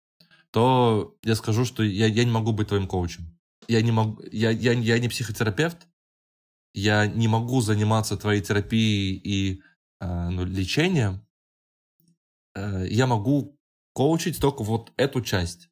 то 0.50 1.16
я 1.22 1.34
скажу, 1.34 1.64
что 1.64 1.82
я, 1.82 2.06
я 2.06 2.24
не 2.24 2.30
могу 2.30 2.52
быть 2.52 2.68
твоим 2.68 2.86
коучем 2.86 3.32
я 3.68 3.82
не 3.82 3.92
могу, 3.92 4.22
я, 4.30 4.50
я, 4.50 4.72
я 4.72 4.98
не 4.98 5.08
психотерапевт, 5.08 5.86
я 6.74 7.06
не 7.06 7.28
могу 7.28 7.60
заниматься 7.60 8.16
твоей 8.16 8.42
терапией 8.42 9.16
и 9.16 9.62
э, 10.00 10.28
ну, 10.30 10.44
лечением, 10.44 11.26
э, 12.54 12.86
я 12.88 13.06
могу 13.06 13.58
коучить 13.92 14.40
только 14.40 14.62
вот 14.62 14.92
эту 14.96 15.20
часть. 15.20 15.68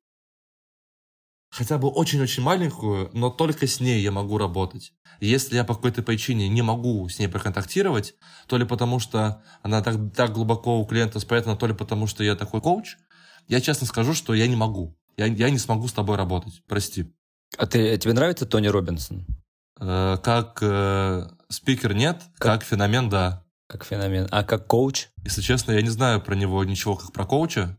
Хотя 1.51 1.79
бы 1.79 1.89
очень-очень 1.89 2.43
маленькую, 2.43 3.11
но 3.13 3.29
только 3.29 3.67
с 3.67 3.81
ней 3.81 4.01
я 4.01 4.13
могу 4.13 4.39
работать. 4.39 4.93
Если 5.21 5.57
я 5.57 5.65
по 5.65 5.75
какой-то 5.75 6.03
причине 6.03 6.49
не 6.49 6.63
могу 6.63 7.09
с 7.09 7.19
ней 7.19 7.29
проконтактировать, 7.29 8.15
то 8.47 8.57
ли 8.57 8.65
потому, 8.65 9.01
что 9.01 9.43
она 9.63 9.83
так, 9.83 9.97
так 10.15 10.33
глубоко 10.33 10.81
у 10.81 10.87
клиента 10.87 11.19
спрятана, 11.19 11.57
то 11.57 11.67
ли 11.67 11.75
потому, 11.75 12.07
что 12.07 12.23
я 12.23 12.37
такой 12.37 12.61
коуч, 12.61 12.97
я 13.49 13.61
честно 13.61 13.87
скажу, 13.87 14.15
что 14.15 14.33
я 14.33 14.47
не 14.47 14.55
могу. 14.57 14.97
Я, 15.17 15.27
я 15.27 15.51
не 15.51 15.59
смогу 15.59 15.89
с 15.89 15.93
тобой 15.93 16.17
работать. 16.17 16.63
Прости. 16.69 17.13
А 17.59 17.67
ты, 17.67 17.99
тебе 17.99 18.13
нравится 18.13 18.47
Тони 18.47 18.69
Робинсон? 18.69 19.27
Э, 19.81 20.19
как 20.23 20.59
э, 20.63 21.29
спикер 21.49 21.95
нет, 21.95 22.23
как, 22.39 22.61
как 22.61 22.63
феномен 22.63 23.09
да. 23.09 23.45
Как 23.67 23.85
феномен. 23.85 24.29
А 24.31 24.45
как 24.45 24.67
коуч? 24.69 25.09
Если 25.25 25.43
честно, 25.43 25.73
я 25.73 25.83
не 25.83 25.91
знаю 25.91 26.21
про 26.21 26.35
него 26.35 26.63
ничего 26.65 26.97
как 26.97 27.13
про 27.13 27.27
коуча. 27.27 27.77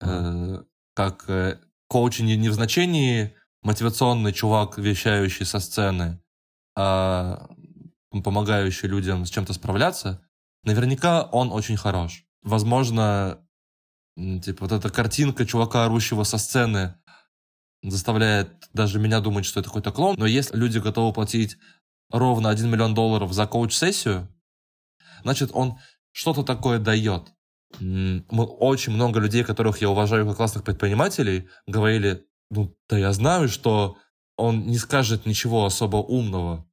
Э, 0.00 0.62
как 0.94 1.24
коуч 1.90 2.20
не, 2.20 2.36
не 2.36 2.48
в 2.48 2.54
значении 2.54 3.34
мотивационный 3.62 4.32
чувак, 4.32 4.78
вещающий 4.78 5.44
со 5.44 5.58
сцены, 5.58 6.22
а 6.76 7.48
помогающий 8.10 8.88
людям 8.88 9.26
с 9.26 9.30
чем-то 9.30 9.52
справляться. 9.52 10.24
Наверняка 10.62 11.22
он 11.22 11.52
очень 11.52 11.76
хорош. 11.76 12.24
Возможно, 12.42 13.44
типа 14.16 14.66
вот 14.66 14.72
эта 14.72 14.88
картинка 14.88 15.44
чувака, 15.44 15.84
орущего 15.84 16.22
со 16.22 16.38
сцены, 16.38 16.94
заставляет 17.82 18.68
даже 18.72 19.00
меня 19.00 19.20
думать, 19.20 19.44
что 19.44 19.60
это 19.60 19.68
какой-то 19.68 19.90
клон. 19.90 20.16
Но 20.16 20.26
если 20.26 20.56
люди 20.56 20.78
готовы 20.78 21.12
платить 21.12 21.56
ровно 22.10 22.50
1 22.50 22.70
миллион 22.70 22.94
долларов 22.94 23.32
за 23.32 23.46
коуч-сессию, 23.46 24.28
значит, 25.22 25.50
он 25.54 25.78
что-то 26.12 26.44
такое 26.44 26.78
дает. 26.78 27.32
Очень 27.78 28.92
много 28.92 29.20
людей, 29.20 29.44
которых 29.44 29.80
я 29.80 29.90
уважаю 29.90 30.26
как 30.26 30.36
классных 30.36 30.64
предпринимателей, 30.64 31.48
говорили, 31.66 32.26
ну, 32.50 32.76
да 32.88 32.98
я 32.98 33.12
знаю, 33.12 33.48
что 33.48 33.96
он 34.36 34.66
не 34.66 34.78
скажет 34.78 35.26
ничего 35.26 35.64
особо 35.64 35.96
умного. 35.96 36.66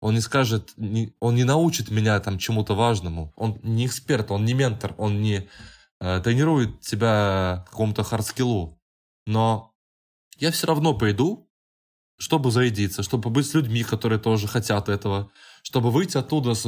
Он 0.00 0.14
не 0.14 0.20
скажет, 0.20 0.74
он 1.20 1.34
не 1.36 1.44
научит 1.44 1.90
меня 1.90 2.18
там 2.20 2.36
чему-то 2.36 2.74
важному. 2.74 3.32
Он 3.36 3.58
не 3.62 3.86
эксперт, 3.86 4.30
он 4.30 4.44
не 4.44 4.52
ментор, 4.52 4.94
он 4.98 5.22
не 5.22 5.48
э, 6.00 6.20
тренирует 6.20 6.80
тебя 6.80 7.64
какому-то 7.70 8.02
hard 8.02 8.30
skill 8.30 8.66
у. 8.66 8.80
Но 9.26 9.72
я 10.38 10.50
все 10.50 10.66
равно 10.66 10.98
пойду, 10.98 11.48
чтобы 12.18 12.50
зарядиться, 12.50 13.02
чтобы 13.02 13.30
быть 13.30 13.46
с 13.46 13.54
людьми, 13.54 13.84
которые 13.84 14.18
тоже 14.18 14.48
хотят 14.48 14.88
этого, 14.88 15.30
чтобы 15.62 15.90
выйти 15.90 16.18
оттуда 16.18 16.54
с... 16.54 16.66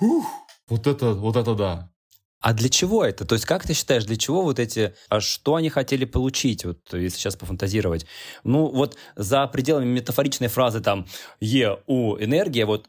Ух, 0.00 0.26
вот 0.68 0.86
это, 0.86 1.12
вот 1.12 1.36
это 1.36 1.54
да. 1.54 1.92
А 2.40 2.52
для 2.52 2.68
чего 2.68 3.04
это? 3.04 3.24
То 3.24 3.34
есть 3.34 3.46
как 3.46 3.66
ты 3.66 3.74
считаешь, 3.74 4.04
для 4.04 4.16
чего 4.16 4.42
вот 4.42 4.60
эти, 4.60 4.94
а 5.08 5.20
что 5.20 5.56
они 5.56 5.70
хотели 5.70 6.04
получить, 6.04 6.64
вот 6.64 6.78
если 6.92 7.18
сейчас 7.18 7.34
пофантазировать? 7.34 8.06
Ну 8.44 8.68
вот 8.68 8.96
за 9.16 9.46
пределами 9.48 9.86
метафоричной 9.86 10.46
фразы 10.46 10.80
там 10.80 11.06
Е, 11.40 11.78
У, 11.86 12.16
энергия, 12.16 12.64
вот 12.64 12.88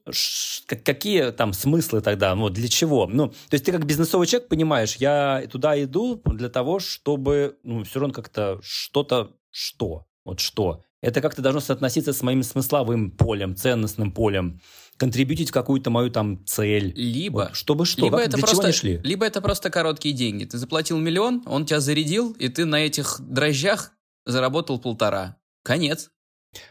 какие 0.68 1.32
там 1.32 1.54
смыслы 1.54 2.02
тогда, 2.02 2.36
ну 2.36 2.50
для 2.50 2.68
чего? 2.68 3.08
Ну, 3.08 3.30
то 3.30 3.54
есть 3.54 3.66
ты 3.66 3.72
как 3.72 3.86
бизнесовый 3.86 4.28
человек 4.28 4.50
понимаешь, 4.50 4.98
я 4.98 5.44
туда 5.52 5.82
иду 5.82 6.22
для 6.26 6.50
того, 6.50 6.80
чтобы, 6.80 7.58
ну, 7.64 7.84
все 7.84 8.00
равно 8.00 8.14
как-то 8.14 8.60
что-то 8.62 9.32
что? 9.50 10.06
Вот 10.26 10.40
что? 10.40 10.84
Это 11.02 11.22
как-то 11.22 11.42
должно 11.42 11.62
соотноситься 11.62 12.14
с 12.14 12.22
моим 12.22 12.44
смысловым 12.44 13.12
полем, 13.12 13.56
ценностным 13.56 14.12
полем, 14.12 14.62
контрибьютить 15.00 15.50
какую-то 15.50 15.90
мою 15.90 16.12
там 16.12 16.46
цель. 16.46 16.94
Либо... 16.96 17.48
Вот, 17.48 17.56
чтобы 17.56 17.86
что? 17.86 18.04
Либо, 18.04 18.18
как, 18.18 18.28
это 18.28 18.38
просто, 18.38 18.72
шли? 18.72 19.00
либо 19.04 19.26
это 19.26 19.42
просто 19.42 19.70
короткие 19.70 20.14
деньги. 20.14 20.44
Ты 20.44 20.58
заплатил 20.58 21.00
миллион, 21.00 21.42
он 21.46 21.66
тебя 21.66 21.80
зарядил, 21.80 22.34
и 22.34 22.50
ты 22.50 22.66
на 22.66 22.76
этих 22.76 23.20
дрожжах 23.20 23.94
заработал 24.26 24.78
полтора. 24.78 25.38
Конец. 25.64 26.12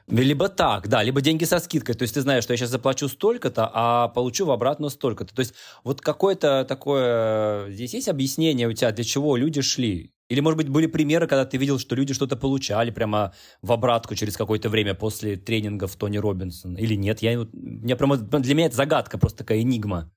Либо 0.08 0.48
так, 0.48 0.88
да, 0.88 1.02
либо 1.02 1.20
деньги 1.20 1.44
со 1.44 1.58
скидкой. 1.60 1.94
То 1.94 2.02
есть 2.02 2.14
ты 2.14 2.20
знаешь, 2.20 2.42
что 2.42 2.52
я 2.52 2.56
сейчас 2.56 2.70
заплачу 2.70 3.08
столько-то, 3.08 3.70
а 3.72 4.08
получу 4.08 4.44
в 4.44 4.50
обратно 4.50 4.88
столько-то. 4.88 5.34
То 5.34 5.40
есть 5.40 5.54
вот 5.84 6.00
какое-то 6.00 6.66
такое... 6.68 7.70
Здесь 7.70 7.94
есть 7.94 8.08
объяснение 8.08 8.68
у 8.68 8.72
тебя, 8.72 8.92
для 8.92 9.04
чего 9.04 9.36
люди 9.36 9.62
шли? 9.62 10.12
Или, 10.28 10.40
может 10.40 10.58
быть, 10.58 10.68
были 10.68 10.86
примеры, 10.86 11.26
когда 11.26 11.46
ты 11.46 11.56
видел, 11.56 11.78
что 11.78 11.94
люди 11.94 12.12
что-то 12.12 12.36
получали 12.36 12.90
прямо 12.90 13.32
в 13.62 13.72
обратку 13.72 14.14
через 14.14 14.36
какое-то 14.36 14.68
время 14.68 14.94
после 14.94 15.36
тренингов 15.36 15.96
Тони 15.96 16.18
Робинсон? 16.18 16.76
Или 16.76 16.94
нет? 16.94 17.22
Я, 17.22 17.46
меня 17.52 17.96
прямо, 17.96 18.18
для 18.18 18.54
меня 18.54 18.66
это 18.66 18.76
загадка, 18.76 19.16
просто 19.16 19.38
такая 19.38 19.62
энигма. 19.62 20.12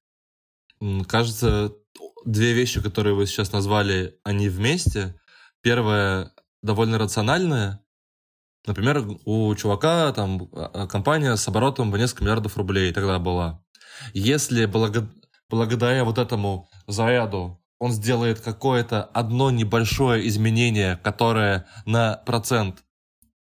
Кажется, 1.08 1.74
две 2.26 2.54
вещи, 2.54 2.82
которые 2.82 3.15
вы 3.15 3.26
сейчас 3.26 3.54
назвали, 3.54 4.17
они 4.24 4.50
вместе. 4.50 5.15
Первое 5.62 6.34
довольно 6.62 6.97
рациональное. 6.97 7.80
Например, 8.65 9.06
у 9.26 9.56
чувака 9.56 10.12
там 10.12 10.50
а, 10.54 10.88
компания 10.88 11.36
с 11.36 11.47
оборотом 11.47 11.91
в 11.91 11.97
несколько 11.97 12.24
миллиардов 12.24 12.58
рублей 12.58 12.91
тогда 12.91 13.17
была. 13.17 13.63
Если 14.13 14.65
благодаря 14.65 16.04
вот 16.04 16.17
этому 16.17 16.69
заряду 16.88 17.61
он 17.82 17.91
сделает 17.91 18.39
какое-то 18.39 19.04
одно 19.06 19.50
небольшое 19.50 20.28
изменение, 20.28 21.00
которое 21.02 21.65
на 21.88 22.22
процент 22.28 22.84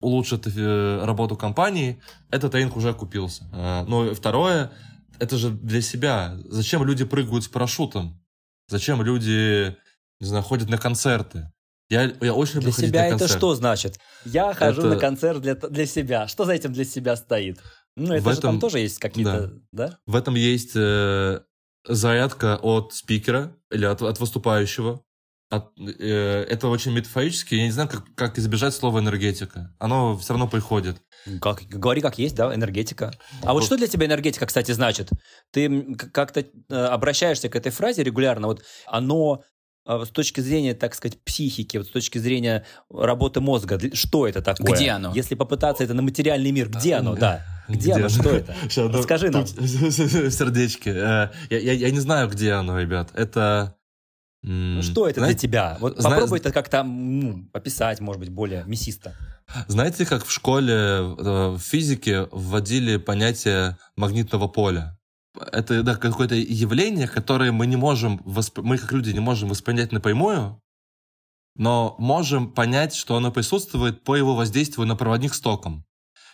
улучшит 0.00 0.48
э, 0.48 1.04
работу 1.04 1.36
компании, 1.36 2.02
этот 2.32 2.50
тренинг 2.50 2.76
уже 2.76 2.90
окупился. 2.90 3.44
Э, 3.52 3.84
ну 3.86 4.10
и 4.10 4.14
второе, 4.14 4.72
это 5.20 5.36
же 5.36 5.50
для 5.50 5.80
себя. 5.80 6.36
Зачем 6.46 6.82
люди 6.82 7.04
прыгают 7.04 7.44
с 7.44 7.48
парашютом? 7.48 8.20
Зачем 8.66 9.02
люди, 9.02 9.76
не 10.18 10.26
знаю, 10.26 10.42
ходят 10.42 10.68
на 10.68 10.78
концерты? 10.78 11.52
Я, 11.88 12.12
я 12.20 12.34
очень 12.34 12.56
люблю 12.56 12.72
Для 12.72 12.88
себя 12.88 13.06
это 13.06 13.28
что 13.28 13.54
значит? 13.54 14.00
Я 14.24 14.52
хожу 14.52 14.80
это... 14.80 14.94
на 14.94 14.96
концерт 14.96 15.42
для, 15.42 15.54
для 15.54 15.86
себя. 15.86 16.26
Что 16.26 16.44
за 16.44 16.54
этим 16.54 16.72
для 16.72 16.84
себя 16.84 17.14
стоит? 17.14 17.60
Ну, 17.94 18.12
это 18.12 18.24
в 18.24 18.32
же 18.32 18.38
этом, 18.38 18.54
там 18.54 18.60
тоже 18.60 18.80
есть 18.80 18.98
какие-то, 18.98 19.52
да. 19.70 19.90
да? 19.90 19.98
В 20.06 20.16
этом 20.16 20.34
есть 20.34 20.72
э, 20.74 21.40
зарядка 21.86 22.56
от 22.56 22.94
спикера 22.94 23.56
или 23.70 23.84
от, 23.84 24.02
от 24.02 24.18
выступающего. 24.20 25.02
От, 25.50 25.70
э, 25.78 26.46
это 26.48 26.68
очень 26.68 26.92
метафорически. 26.92 27.54
Я 27.54 27.64
не 27.64 27.70
знаю, 27.70 27.88
как, 27.88 28.04
как 28.14 28.38
избежать 28.38 28.74
слова 28.74 28.98
энергетика. 28.98 29.74
Оно 29.78 30.16
все 30.16 30.32
равно 30.32 30.48
приходит. 30.48 30.96
Как, 31.40 31.62
говори 31.68 32.00
как 32.00 32.18
есть, 32.18 32.34
да, 32.34 32.54
энергетика. 32.54 33.12
А 33.42 33.52
вот, 33.52 33.60
вот 33.60 33.66
что 33.66 33.76
для 33.76 33.86
тебя 33.86 34.06
энергетика, 34.06 34.46
кстати, 34.46 34.72
значит? 34.72 35.10
Ты 35.52 35.94
как-то 35.94 36.40
э, 36.40 36.74
обращаешься 36.74 37.48
к 37.48 37.56
этой 37.56 37.70
фразе 37.70 38.02
регулярно. 38.02 38.46
Вот 38.48 38.62
оно 38.86 39.44
э, 39.86 40.04
с 40.06 40.10
точки 40.10 40.40
зрения, 40.40 40.74
так 40.74 40.94
сказать, 40.94 41.22
психики, 41.22 41.76
вот 41.76 41.86
с 41.86 41.90
точки 41.90 42.18
зрения 42.18 42.64
работы 42.90 43.40
мозга, 43.40 43.78
что 43.94 44.26
это 44.26 44.42
такое? 44.42 44.74
Где 44.74 44.90
оно? 44.90 45.12
Если 45.14 45.34
попытаться 45.34 45.84
это 45.84 45.94
на 45.94 46.02
материальный 46.02 46.50
мир, 46.50 46.68
где 46.70 46.94
оно, 46.94 47.14
да? 47.14 47.44
Где, 47.68 47.78
где 47.78 47.92
оно, 47.94 48.08
что 48.08 48.30
это? 48.30 48.54
Сейчас, 48.62 48.92
Расскажи 48.92 49.30
нам. 49.30 49.46
Сердечки. 49.46 50.88
Э, 50.88 51.30
я, 51.50 51.58
я, 51.58 51.72
я 51.72 51.90
не 51.90 52.00
знаю, 52.00 52.28
где 52.28 52.52
оно, 52.52 52.78
ребят. 52.78 53.10
Это... 53.14 53.76
Ну, 54.42 54.82
что 54.82 55.08
это 55.08 55.20
знаете, 55.20 55.38
для 55.38 55.48
тебя? 55.48 55.76
Вот 55.80 55.96
попробуй 56.02 56.38
это 56.38 56.52
как-то 56.52 56.82
ну, 56.82 57.48
описать, 57.54 58.00
может 58.00 58.20
быть, 58.20 58.28
более 58.28 58.64
мясисто. 58.66 59.14
Знаете, 59.68 60.04
как 60.04 60.26
в 60.26 60.30
школе 60.30 60.74
э, 60.74 61.48
в 61.56 61.58
физике 61.58 62.28
вводили 62.30 62.98
понятие 62.98 63.78
магнитного 63.96 64.48
поля? 64.48 64.98
Это 65.52 65.82
да, 65.82 65.96
какое-то 65.96 66.34
явление, 66.34 67.08
которое 67.08 67.52
мы 67.52 67.66
не 67.66 67.76
можем, 67.76 68.20
восп... 68.24 68.58
мы 68.58 68.78
как 68.78 68.92
люди 68.92 69.10
не 69.10 69.20
можем 69.20 69.48
воспринять 69.48 69.92
напрямую, 69.92 70.60
но 71.56 71.96
можем 71.98 72.52
понять, 72.52 72.94
что 72.94 73.16
оно 73.16 73.32
присутствует 73.32 74.04
по 74.04 74.14
его 74.14 74.34
воздействию 74.34 74.86
на 74.86 74.96
проводник 74.96 75.34
с 75.34 75.40
током. 75.40 75.84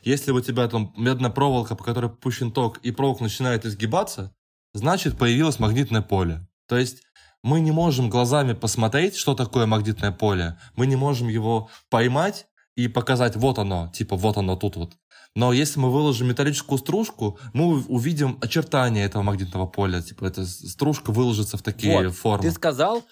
Если 0.03 0.33
у 0.33 0.41
тебя 0.41 0.69
там 0.69 0.93
медная 0.97 1.31
проволока, 1.31 1.75
по 1.77 1.85
которой 1.85 2.11
пущен 2.11 2.53
ток, 2.53 2.79
и 2.79 2.91
проволока 2.91 3.23
начинает 3.23 3.67
изгибаться, 3.67 4.35
значит 4.73 5.19
появилось 5.19 5.59
магнитное 5.59 6.03
поле. 6.03 6.47
То 6.67 6.77
есть 6.77 7.03
мы 7.43 7.61
не 7.61 7.71
можем 7.71 8.11
глазами 8.11 8.53
посмотреть, 8.53 9.17
что 9.17 9.35
такое 9.35 9.67
магнитное 9.67 10.13
поле. 10.13 10.59
Мы 10.77 10.87
не 10.87 10.97
можем 10.97 11.29
его 11.29 11.71
поймать 11.89 12.47
и 12.77 12.89
показать, 12.89 13.37
вот 13.37 13.59
оно, 13.59 13.91
типа 13.93 14.17
вот 14.17 14.37
оно 14.37 14.57
тут 14.57 14.77
вот. 14.77 14.97
Но 15.37 15.53
если 15.53 15.79
мы 15.79 15.93
выложим 15.93 16.29
металлическую 16.29 16.79
стружку, 16.79 17.39
мы 17.53 17.83
увидим 17.85 18.39
очертания 18.41 19.05
этого 19.05 19.23
магнитного 19.23 19.67
поля. 19.67 20.03
Типа 20.03 20.25
эта 20.25 20.45
стружка 20.45 21.13
выложится 21.13 21.57
в 21.57 21.63
такие 21.63 22.09
вот. 22.09 22.17
формы. 22.17 22.43
Ты 22.43 22.51
сказал, 22.51 23.05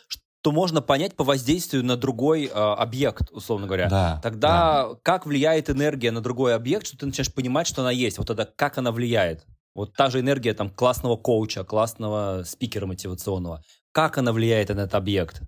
то 0.43 0.53
можно 0.53 0.81
понять 0.81 1.17
по 1.17 1.25
воздействию 1.25 1.85
на 1.85 1.97
другой 1.97 2.47
э, 2.47 2.51
объект, 2.51 3.31
условно 3.33 3.67
говоря. 3.67 3.89
Да, 3.89 4.21
тогда 4.23 4.89
да. 4.89 4.95
как 5.03 5.27
влияет 5.27 5.69
энергия 5.69 6.11
на 6.11 6.21
другой 6.21 6.55
объект, 6.55 6.87
что 6.87 6.97
ты 6.97 7.07
начинаешь 7.07 7.33
понимать, 7.33 7.67
что 7.67 7.83
она 7.83 7.91
есть. 7.91 8.19
Вот 8.19 8.27
тогда 8.29 8.45
как 8.45 8.79
она 8.79 8.93
влияет? 8.93 9.47
Вот 9.75 9.95
та 9.95 10.11
же 10.11 10.21
энергия 10.21 10.55
там 10.55 10.71
классного 10.71 11.17
коуча, 11.17 11.65
классного 11.65 12.43
спикера 12.45 12.87
мотивационного. 12.87 13.63
Как 13.93 14.19
она 14.19 14.33
влияет 14.33 14.69
на 14.69 14.81
этот 14.81 14.95
объект? 14.95 15.43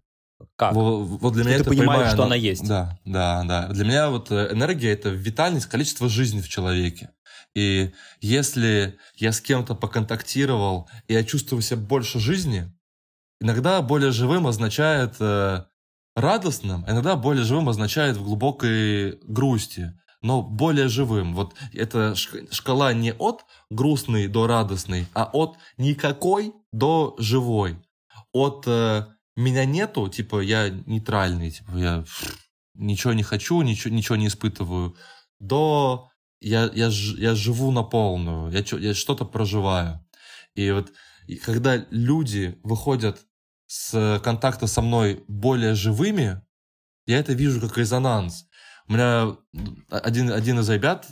Как? 0.57 0.73
Вот, 0.75 1.05
вот 1.21 1.33
для 1.35 1.43
что 1.43 1.49
меня 1.51 1.59
ты 1.59 1.63
это 1.63 1.71
понимаешь, 1.71 1.89
понимаю, 1.89 2.09
что 2.09 2.23
она, 2.23 2.27
она 2.27 2.35
есть. 2.35 2.67
Да, 2.67 2.99
да, 3.05 3.45
да. 3.45 3.69
Для 3.69 3.85
меня 3.85 4.11
вот 4.11 4.31
э, 4.31 4.53
энергия 4.53 4.93
это 4.93 5.11
витальность, 5.11 5.67
количество 5.67 6.09
жизни 6.09 6.41
в 6.41 6.49
человеке. 6.49 7.11
И 7.55 7.93
если 8.21 8.99
я 9.17 9.33
с 9.33 9.41
кем-то 9.41 9.75
поконтактировал, 9.75 10.89
и 11.09 11.15
я 11.15 11.25
чувствую 11.25 11.63
себя 11.63 11.79
больше 11.79 12.21
жизни, 12.21 12.73
Иногда 13.41 13.81
более 13.81 14.13
живым 14.13 14.47
означает 14.47 15.17
э, 15.19 15.65
радостным, 16.15 16.85
иногда 16.87 17.17
более 17.17 17.45
живым 17.45 17.69
означает 17.69 18.17
в 18.17 18.25
глубокой 18.25 19.19
грусти, 19.23 19.95
но 20.21 20.43
более 20.43 20.89
живым. 20.89 21.35
Вот 21.35 21.55
эта 21.73 22.15
шкала 22.15 22.93
не 22.93 23.15
от 23.15 23.47
грустный 23.71 24.29
до 24.29 24.47
радостный, 24.47 25.07
а 25.15 25.25
от 25.33 25.57
никакой 25.79 26.53
до 26.73 27.15
живой. 27.19 27.79
От 28.33 28.65
э, 28.67 29.07
меня 29.37 29.65
нету, 29.65 30.09
типа 30.09 30.41
я 30.41 30.69
нейтральный, 30.69 31.51
типа 31.51 31.77
я 31.77 32.05
ничего 32.75 33.15
не 33.15 33.23
хочу, 33.23 33.63
ничего, 33.63 33.95
ничего 33.95 34.17
не 34.17 34.27
испытываю, 34.27 34.97
до 35.39 36.11
я, 36.41 36.71
я, 36.75 36.89
я 36.89 37.35
живу 37.35 37.71
на 37.71 37.83
полную, 37.83 38.53
я, 38.53 38.63
я 38.79 38.95
что-то 38.95 39.25
проживаю. 39.25 40.05
И 40.55 40.71
вот 40.71 40.93
когда 41.45 41.77
люди 41.91 42.59
выходят 42.63 43.27
с 43.71 44.21
контакта 44.25 44.67
со 44.67 44.83
мной 44.83 45.23
более 45.29 45.77
живыми, 45.77 46.43
я 47.07 47.19
это 47.21 47.35
вижу 47.35 47.61
как 47.61 47.79
резонанс. 47.79 48.47
У 48.89 48.95
меня 48.95 49.37
один, 49.89 50.33
один 50.33 50.59
из 50.59 50.69
ребят 50.69 51.07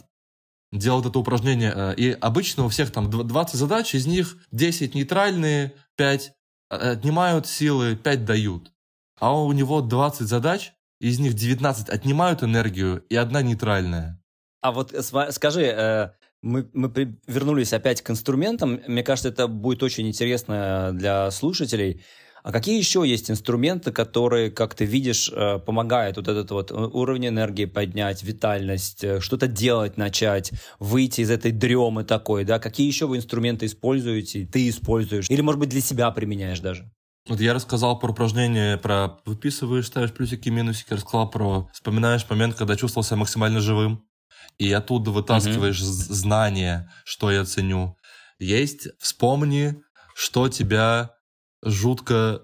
делал 0.73 1.01
это 1.07 1.21
упражнение, 1.21 1.73
э, 1.73 1.95
и 1.95 2.11
обычно 2.11 2.65
у 2.65 2.69
всех 2.69 2.91
там 2.91 3.09
20 3.09 3.55
задач, 3.55 3.95
из 3.95 4.09
них 4.09 4.39
10 4.51 4.97
нейтральные, 4.97 5.77
5 5.97 6.33
э, 6.71 6.75
отнимают 6.75 7.47
силы, 7.47 7.95
5 7.95 8.25
дают. 8.25 8.73
А 9.21 9.41
у 9.41 9.53
него 9.53 9.81
20 9.81 10.27
задач, 10.27 10.73
из 10.99 11.21
них 11.21 11.35
19 11.35 11.89
отнимают 11.89 12.43
энергию, 12.43 13.05
и 13.09 13.15
одна 13.15 13.41
нейтральная. 13.41 14.21
А 14.63 14.73
вот 14.73 14.93
скажи, 15.31 15.63
э, 15.63 16.11
мы, 16.43 16.69
мы 16.73 17.21
вернулись 17.29 17.73
опять 17.73 18.03
к 18.03 18.11
инструментам. 18.11 18.81
Мне 18.89 19.05
кажется, 19.05 19.29
это 19.29 19.47
будет 19.47 19.85
очень 19.85 20.09
интересно 20.09 20.91
для 20.93 21.31
слушателей. 21.31 22.03
А 22.43 22.53
какие 22.53 22.79
еще 22.79 23.05
есть 23.07 23.31
инструменты, 23.31 23.93
которые, 23.93 24.51
как 24.51 24.75
ты 24.75 24.85
видишь, 24.85 25.31
э, 25.33 25.59
помогают 25.59 26.17
вот 26.17 26.29
этот 26.29 26.51
вот 26.51 26.73
уровень 26.73 27.29
энергии 27.29 27.65
поднять, 27.65 28.23
витальность, 28.23 29.05
э, 29.05 29.21
что-то 29.21 29.47
делать 29.47 29.97
начать, 29.97 30.53
выйти 30.79 31.23
из 31.23 31.31
этой 31.31 31.53
дремы 31.53 32.05
такой, 32.05 32.45
да? 32.45 32.59
Какие 32.59 32.87
еще 32.87 33.07
вы 33.07 33.17
инструменты 33.17 33.67
используете, 33.67 34.47
ты 34.47 34.69
используешь? 34.69 35.29
Или, 35.29 35.41
может 35.41 35.61
быть, 35.61 35.69
для 35.69 35.81
себя 35.81 36.11
применяешь 36.11 36.61
даже? 36.61 36.91
Вот 37.29 37.41
я 37.41 37.53
рассказал 37.53 37.99
про 37.99 38.11
упражнение, 38.11 38.79
про 38.79 39.19
выписываешь, 39.27 39.87
ставишь 39.87 40.13
плюсики, 40.13 40.49
минусики, 40.49 40.95
рассказал 40.95 41.29
про 41.31 41.69
вспоминаешь 41.75 42.27
момент, 42.31 42.55
когда 42.55 42.75
чувствовал 42.75 43.05
себя 43.05 43.19
максимально 43.19 43.61
живым, 43.61 44.05
и 44.57 44.73
оттуда 44.73 45.11
вытаскиваешь 45.11 45.81
mm-hmm. 45.81 46.13
знания, 46.15 46.91
что 47.05 47.31
я 47.31 47.45
ценю. 47.45 47.97
Есть 48.39 48.89
вспомни, 48.99 49.83
что 50.15 50.49
тебя 50.49 51.11
жутко 51.63 52.43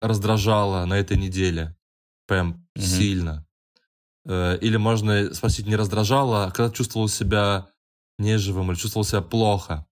раздражало 0.00 0.84
на 0.84 0.94
этой 0.94 1.16
неделе. 1.16 1.76
Прям 2.26 2.66
mm-hmm. 2.76 2.82
сильно. 2.82 3.46
Э, 4.26 4.58
или 4.60 4.76
можно 4.76 5.32
спросить, 5.34 5.66
не 5.66 5.76
раздражало, 5.76 6.46
а 6.46 6.50
когда 6.50 6.70
чувствовал 6.70 7.08
себя 7.08 7.68
неживым 8.18 8.70
или 8.70 8.78
чувствовал 8.78 9.04
себя 9.04 9.22
плохо. 9.22 9.86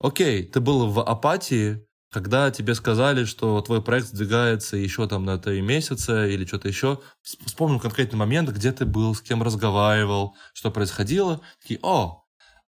Окей, 0.00 0.44
ты 0.44 0.60
был 0.60 0.90
в 0.90 1.00
апатии, 1.00 1.86
когда 2.10 2.50
тебе 2.50 2.74
сказали, 2.74 3.24
что 3.24 3.60
твой 3.60 3.82
проект 3.82 4.08
сдвигается 4.08 4.76
еще 4.76 5.06
там 5.06 5.24
на 5.24 5.38
три 5.38 5.60
месяца 5.60 6.26
или 6.26 6.44
что-то 6.44 6.68
еще. 6.68 7.00
Вспомнил 7.22 7.78
конкретный 7.78 8.18
момент, 8.18 8.48
где 8.50 8.72
ты 8.72 8.86
был, 8.86 9.14
с 9.14 9.20
кем 9.20 9.42
разговаривал, 9.42 10.34
что 10.52 10.70
происходило. 10.70 11.40
Такие, 11.60 11.78
о, 11.82 12.24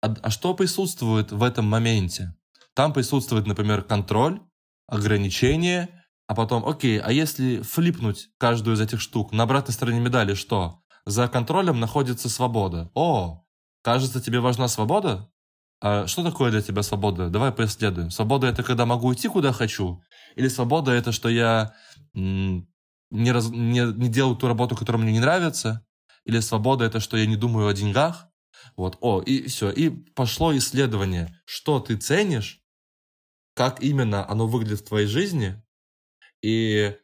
а, 0.01 0.15
а 0.21 0.29
что 0.29 0.53
присутствует 0.53 1.31
в 1.31 1.43
этом 1.43 1.65
моменте? 1.65 2.33
Там 2.73 2.93
присутствует, 2.93 3.45
например, 3.45 3.83
контроль, 3.83 4.39
ограничения, 4.87 5.89
а 6.27 6.35
потом, 6.35 6.67
окей, 6.67 6.99
а 6.99 7.11
если 7.11 7.61
флипнуть 7.61 8.29
каждую 8.37 8.75
из 8.75 8.81
этих 8.81 8.99
штук, 8.99 9.31
на 9.31 9.43
обратной 9.43 9.73
стороне 9.73 9.99
медали 9.99 10.33
что? 10.33 10.81
За 11.05 11.27
контролем 11.29 11.79
находится 11.79 12.27
свобода. 12.27 12.91
О, 12.93 13.45
кажется, 13.81 14.21
тебе 14.21 14.41
важна 14.41 14.67
свобода? 14.67 15.29
А 15.79 16.07
что 16.07 16.23
такое 16.23 16.51
для 16.51 16.61
тебя 16.61 16.81
свобода? 16.83 17.29
Давай 17.29 17.51
поисследуем. 17.51 18.09
Свобода 18.11 18.47
это 18.47 18.63
когда 18.63 18.85
могу 18.85 19.13
идти 19.13 19.29
куда 19.29 19.53
хочу? 19.53 20.03
Или 20.35 20.47
свобода 20.49 20.91
это 20.91 21.11
что 21.11 21.29
я 21.29 21.75
не, 22.13 23.31
раз, 23.31 23.49
не, 23.49 23.93
не 23.93 24.09
делаю 24.09 24.35
ту 24.35 24.47
работу, 24.47 24.75
которая 24.75 25.01
мне 25.01 25.13
не 25.13 25.19
нравится? 25.19 25.85
Или 26.25 26.39
свобода 26.41 26.83
это 26.83 26.99
что 26.99 27.15
я 27.15 27.25
не 27.25 27.37
думаю 27.37 27.67
о 27.67 27.73
деньгах? 27.73 28.27
Вот, 28.75 28.97
о, 29.01 29.21
и 29.21 29.47
все. 29.47 29.69
И 29.69 29.89
пошло 29.89 30.55
исследование, 30.57 31.33
что 31.45 31.79
ты 31.79 31.95
ценишь, 31.95 32.61
как 33.57 33.81
именно 33.81 34.29
оно 34.29 34.45
выглядит 34.45 34.81
в 34.81 34.87
твоей 34.87 35.07
жизни, 35.07 35.59
и 36.43 36.95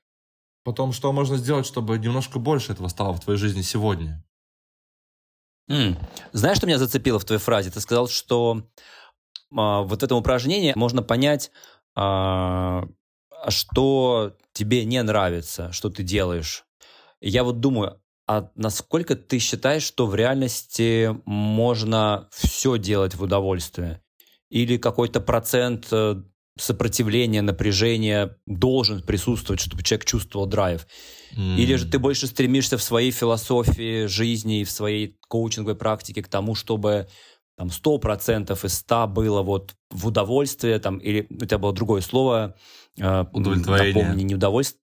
потом, 0.63 0.93
что 0.93 1.11
можно 1.11 1.35
сделать, 1.37 1.65
чтобы 1.65 1.97
немножко 1.97 2.37
больше 2.37 2.73
этого 2.73 2.89
стало 2.89 3.13
в 3.13 3.19
твоей 3.19 3.39
жизни 3.39 3.63
сегодня. 3.63 4.23
Mm. 5.67 5.97
Знаешь, 6.31 6.57
что 6.57 6.67
меня 6.67 6.77
зацепило 6.77 7.17
в 7.17 7.25
твоей 7.25 7.41
фразе? 7.41 7.71
Ты 7.71 7.79
сказал, 7.79 8.07
что 8.07 8.69
а, 9.51 9.81
вот 9.81 10.01
в 10.01 10.03
этом 10.03 10.19
упражнении 10.19 10.73
можно 10.75 11.01
понять, 11.01 11.51
а, 11.95 12.87
что 13.47 14.37
тебе 14.51 14.85
не 14.85 15.01
нравится, 15.01 15.71
что 15.71 15.89
ты 15.89 16.03
делаешь. 16.03 16.65
И 17.19 17.29
я 17.29 17.43
вот 17.43 17.61
думаю, 17.61 17.99
а 18.27 18.51
насколько 18.53 19.15
ты 19.15 19.39
считаешь, 19.39 19.83
что 19.83 20.05
в 20.05 20.13
реальности 20.13 21.17
можно 21.25 22.29
все 22.31 22.77
делать 22.77 23.15
в 23.15 23.23
удовольствие? 23.23 24.03
Или 24.49 24.77
какой-то 24.77 25.19
процент 25.19 25.91
сопротивления, 26.57 27.41
напряжения 27.41 28.37
должен 28.45 29.01
присутствовать, 29.01 29.59
чтобы 29.59 29.83
человек 29.83 30.05
чувствовал 30.05 30.45
драйв? 30.45 30.87
Mm. 31.35 31.57
Или 31.57 31.75
же 31.75 31.87
ты 31.87 31.99
больше 31.99 32.27
стремишься 32.27 32.77
в 32.77 32.83
своей 32.83 33.11
философии 33.11 34.05
жизни 34.05 34.61
и 34.61 34.63
в 34.63 34.71
своей 34.71 35.17
коучинговой 35.27 35.75
практике 35.75 36.21
к 36.21 36.27
тому, 36.27 36.55
чтобы 36.55 37.07
там 37.57 37.67
100% 37.67 38.65
из 38.65 38.73
100 38.73 39.07
было 39.07 39.41
вот 39.41 39.75
в 39.89 40.07
удовольствие, 40.07 40.79
там, 40.79 40.97
или 40.97 41.27
у 41.29 41.45
тебя 41.45 41.57
было 41.57 41.73
другое 41.73 42.01
слово, 42.01 42.55
э, 42.99 43.25
удовлетворение. 43.31 44.03
Напомни, 44.03 44.23
не 44.23 44.35
удовольствие, 44.35 44.82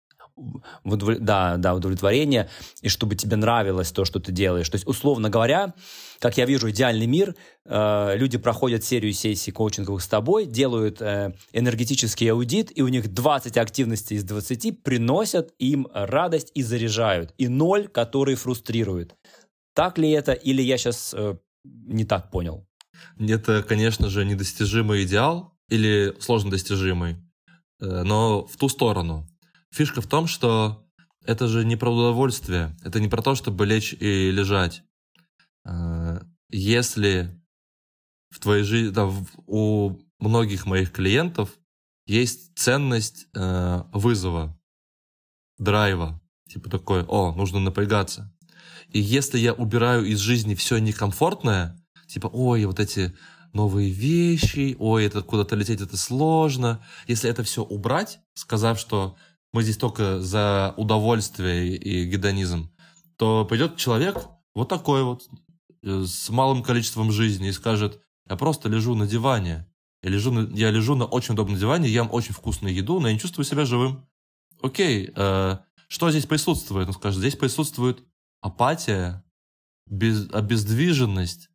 да, 0.85 1.57
да, 1.57 1.75
удовлетворение, 1.75 2.49
и 2.83 2.89
чтобы 2.89 3.15
тебе 3.17 3.37
нравилось 3.37 3.93
то, 3.93 4.05
что 4.05 4.21
ты 4.21 4.33
делаешь. 4.33 4.69
То 4.69 4.77
есть, 4.77 4.87
условно 4.87 5.31
говоря, 5.31 5.75
как 6.19 6.37
я 6.39 6.47
вижу 6.47 6.71
идеальный 6.71 7.07
мир, 7.07 7.35
э, 7.65 8.17
люди 8.17 8.39
проходят 8.39 8.85
серию 8.85 9.13
сессий 9.13 9.53
коучинговых 9.53 10.03
с 10.03 10.09
тобой, 10.09 10.47
делают 10.47 11.01
э, 11.01 11.35
энергетический 11.53 12.31
аудит, 12.31 12.77
и 12.77 12.83
у 12.83 12.89
них 12.89 13.13
20 13.13 13.57
активностей 13.57 14.17
из 14.17 14.25
20 14.25 14.83
приносят 14.83 15.53
им 15.59 15.89
радость 15.93 16.51
и 16.55 16.63
заряжают, 16.63 17.35
и 17.39 17.49
ноль, 17.49 17.89
которые 17.89 18.37
фрустрируют. 18.37 19.15
Так 19.75 19.99
ли 19.99 20.11
это, 20.11 20.33
или 20.33 20.63
я 20.63 20.79
сейчас 20.79 21.15
э, 21.17 21.37
не 21.65 22.05
так 22.05 22.31
понял? 22.31 22.67
Это, 23.19 23.63
конечно 23.63 24.09
же, 24.09 24.25
недостижимый 24.25 25.05
идеал 25.05 25.55
или 25.69 26.15
сложно 26.21 26.51
достижимый, 26.51 27.17
э, 27.81 28.03
но 28.03 28.47
в 28.47 28.57
ту 28.57 28.69
сторону. 28.69 29.27
Фишка 29.73 30.01
в 30.01 30.07
том, 30.07 30.27
что 30.27 30.87
это 31.25 31.47
же 31.49 31.65
не 31.65 31.77
про 31.77 31.91
удовольствие, 31.91 32.77
это 32.83 33.01
не 33.01 33.09
про 33.09 33.23
то, 33.23 33.35
чтобы 33.35 33.67
лечь 33.67 33.93
и 33.93 34.31
лежать. 34.31 34.83
Э, 35.65 36.21
если 36.49 37.41
в 38.31 38.41
твоей 38.41 38.65
жизни, 38.65 38.91
да, 38.91 39.11
у 39.47 39.99
многих 40.19 40.67
моих 40.67 40.93
клиентов 40.93 41.59
есть 42.07 42.57
ценность 42.57 43.27
э, 43.35 43.83
вызова, 43.93 44.59
драйва, 45.59 46.21
типа 46.49 46.69
такой, 46.71 47.05
о, 47.05 47.33
нужно 47.33 47.61
напрягаться. 47.61 48.35
И 48.89 48.99
если 48.99 49.39
я 49.39 49.53
убираю 49.53 50.05
из 50.05 50.19
жизни 50.19 50.55
все 50.55 50.79
некомфортное, 50.79 51.81
типа, 52.09 52.27
ой, 52.27 52.65
вот 52.65 52.81
эти 52.81 53.15
новые 53.53 53.91
вещи, 53.91 54.77
ой, 54.79 55.07
это 55.07 55.23
куда-то 55.23 55.55
лететь, 55.55 55.81
это 55.81 55.97
сложно. 55.97 56.85
Если 57.07 57.31
это 57.31 57.45
все 57.45 57.63
убрать, 57.63 58.21
сказав, 58.35 58.79
что 58.79 59.17
мы 59.53 59.63
здесь 59.63 59.77
только 59.77 60.21
за 60.21 60.75
удовольствие 60.77 61.77
и 61.77 62.05
гедонизм, 62.05 62.71
то 63.17 63.45
пойдет 63.45 63.77
человек 63.77 64.29
вот 64.55 64.69
такой 64.69 65.03
вот, 65.03 65.29
э, 65.83 66.05
с 66.05 66.31
малым 66.31 66.63
количеством 66.63 67.13
жизни 67.13 67.49
и 67.49 67.53
скажет, 67.53 68.01
я 68.29 68.37
просто 68.37 68.69
лежу 68.69 68.95
на 68.95 69.07
диване, 69.07 69.67
я 70.03 70.11
лежу 70.11 70.31
на, 70.31 70.55
я 70.57 70.71
лежу 70.71 70.95
на 70.95 71.05
очень 71.05 71.35
удобном 71.35 71.59
диване, 71.59 71.89
ем 71.89 72.09
очень 72.13 72.33
вкусную 72.33 72.75
еду, 72.75 73.01
но 73.01 73.09
я 73.09 73.15
не 73.15 73.21
чувствую 73.21 73.45
себя 73.45 73.65
живым. 73.65 74.09
Окей, 74.63 75.11
э, 75.15 75.59
что 75.89 76.11
здесь 76.11 76.27
присутствует? 76.27 76.89
Он 76.89 76.95
скажет, 76.95 77.19
здесь 77.19 77.37
присутствует 77.37 78.05
апатия, 78.41 79.25
без, 79.87 80.31
обездвиженность, 80.33 81.51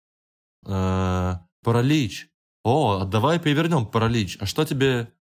э, 0.65 1.33
паралич. 1.63 2.29
О, 2.63 3.05
давай 3.05 3.39
перевернем 3.39 3.85
паралич. 3.85 4.37
А 4.39 4.45
что 4.45 4.65
тебе 4.65 5.13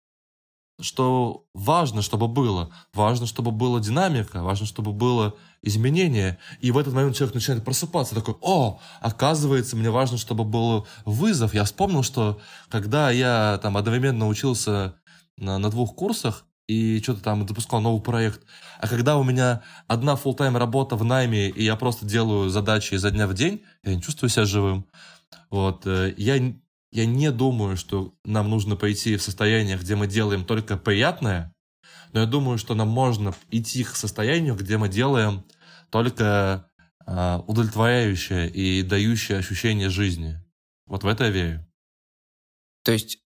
что 0.83 1.47
важно, 1.55 2.03
чтобы 2.03 2.29
было. 2.29 2.71
Важно, 2.93 3.27
чтобы 3.27 3.51
была 3.51 3.81
динамика, 3.81 4.43
важно, 4.43 4.67
чтобы 4.67 4.93
было 4.93 5.35
изменение. 5.63 6.39
И 6.61 6.71
в 6.71 6.79
этот 6.79 6.93
момент 6.93 7.17
человек 7.17 7.35
начинает 7.35 7.65
просыпаться, 7.65 8.15
такой, 8.15 8.35
о, 8.41 8.81
оказывается, 9.01 9.77
мне 9.77 9.91
важно, 9.91 10.19
чтобы 10.19 10.45
был 10.45 10.87
вызов. 11.05 11.55
Я 11.55 11.65
вспомнил, 11.65 12.03
что 12.03 12.41
когда 12.69 13.11
я 13.11 13.59
там 13.63 13.77
одновременно 13.77 14.29
учился 14.29 14.97
на, 15.37 15.59
на 15.59 15.71
двух 15.71 15.95
курсах, 15.95 16.45
и 16.69 17.01
что-то 17.03 17.23
там 17.23 17.47
запускал 17.47 17.81
новый 17.81 18.01
проект. 18.01 18.41
А 18.79 18.89
когда 18.89 19.17
у 19.17 19.25
меня 19.25 19.63
одна 19.89 20.15
full 20.15 20.35
тайм 20.35 20.57
работа 20.57 20.97
в 20.97 21.05
найме, 21.05 21.49
и 21.49 21.65
я 21.65 21.77
просто 21.77 22.07
делаю 22.07 22.51
задачи 22.51 22.95
изо 22.95 23.11
дня 23.11 23.27
в 23.27 23.35
день, 23.35 23.63
я 23.85 23.95
не 23.95 24.03
чувствую 24.03 24.31
себя 24.31 24.45
живым. 24.45 24.87
Вот, 25.51 25.87
э, 25.87 26.15
я 26.17 26.55
я 26.93 27.07
не 27.07 27.33
думаю, 27.33 27.77
что 27.77 28.15
нам 28.25 28.51
нужно 28.51 28.77
пойти 28.77 29.17
в 29.17 29.23
состояние, 29.23 29.79
где 29.79 29.97
мы 29.97 30.07
делаем 30.07 30.45
только 30.45 30.77
приятное, 30.77 31.55
но 32.13 32.21
я 32.21 32.27
думаю, 32.27 32.59
что 32.59 32.75
нам 32.75 32.89
можно 32.89 33.35
идти 33.51 33.83
к 33.85 33.97
состоянию, 33.97 34.55
где 34.55 34.77
мы 34.77 34.89
делаем 34.89 35.45
только 35.91 36.71
э, 37.07 37.37
удовлетворяющее 37.47 38.49
и 38.49 38.83
дающее 38.83 39.39
ощущение 39.39 39.89
жизни. 39.89 40.39
Вот 40.87 41.03
в 41.03 41.07
это 41.07 41.25
я 41.25 41.31
верю. 41.31 41.67
То 42.85 42.93
есть 42.93 43.23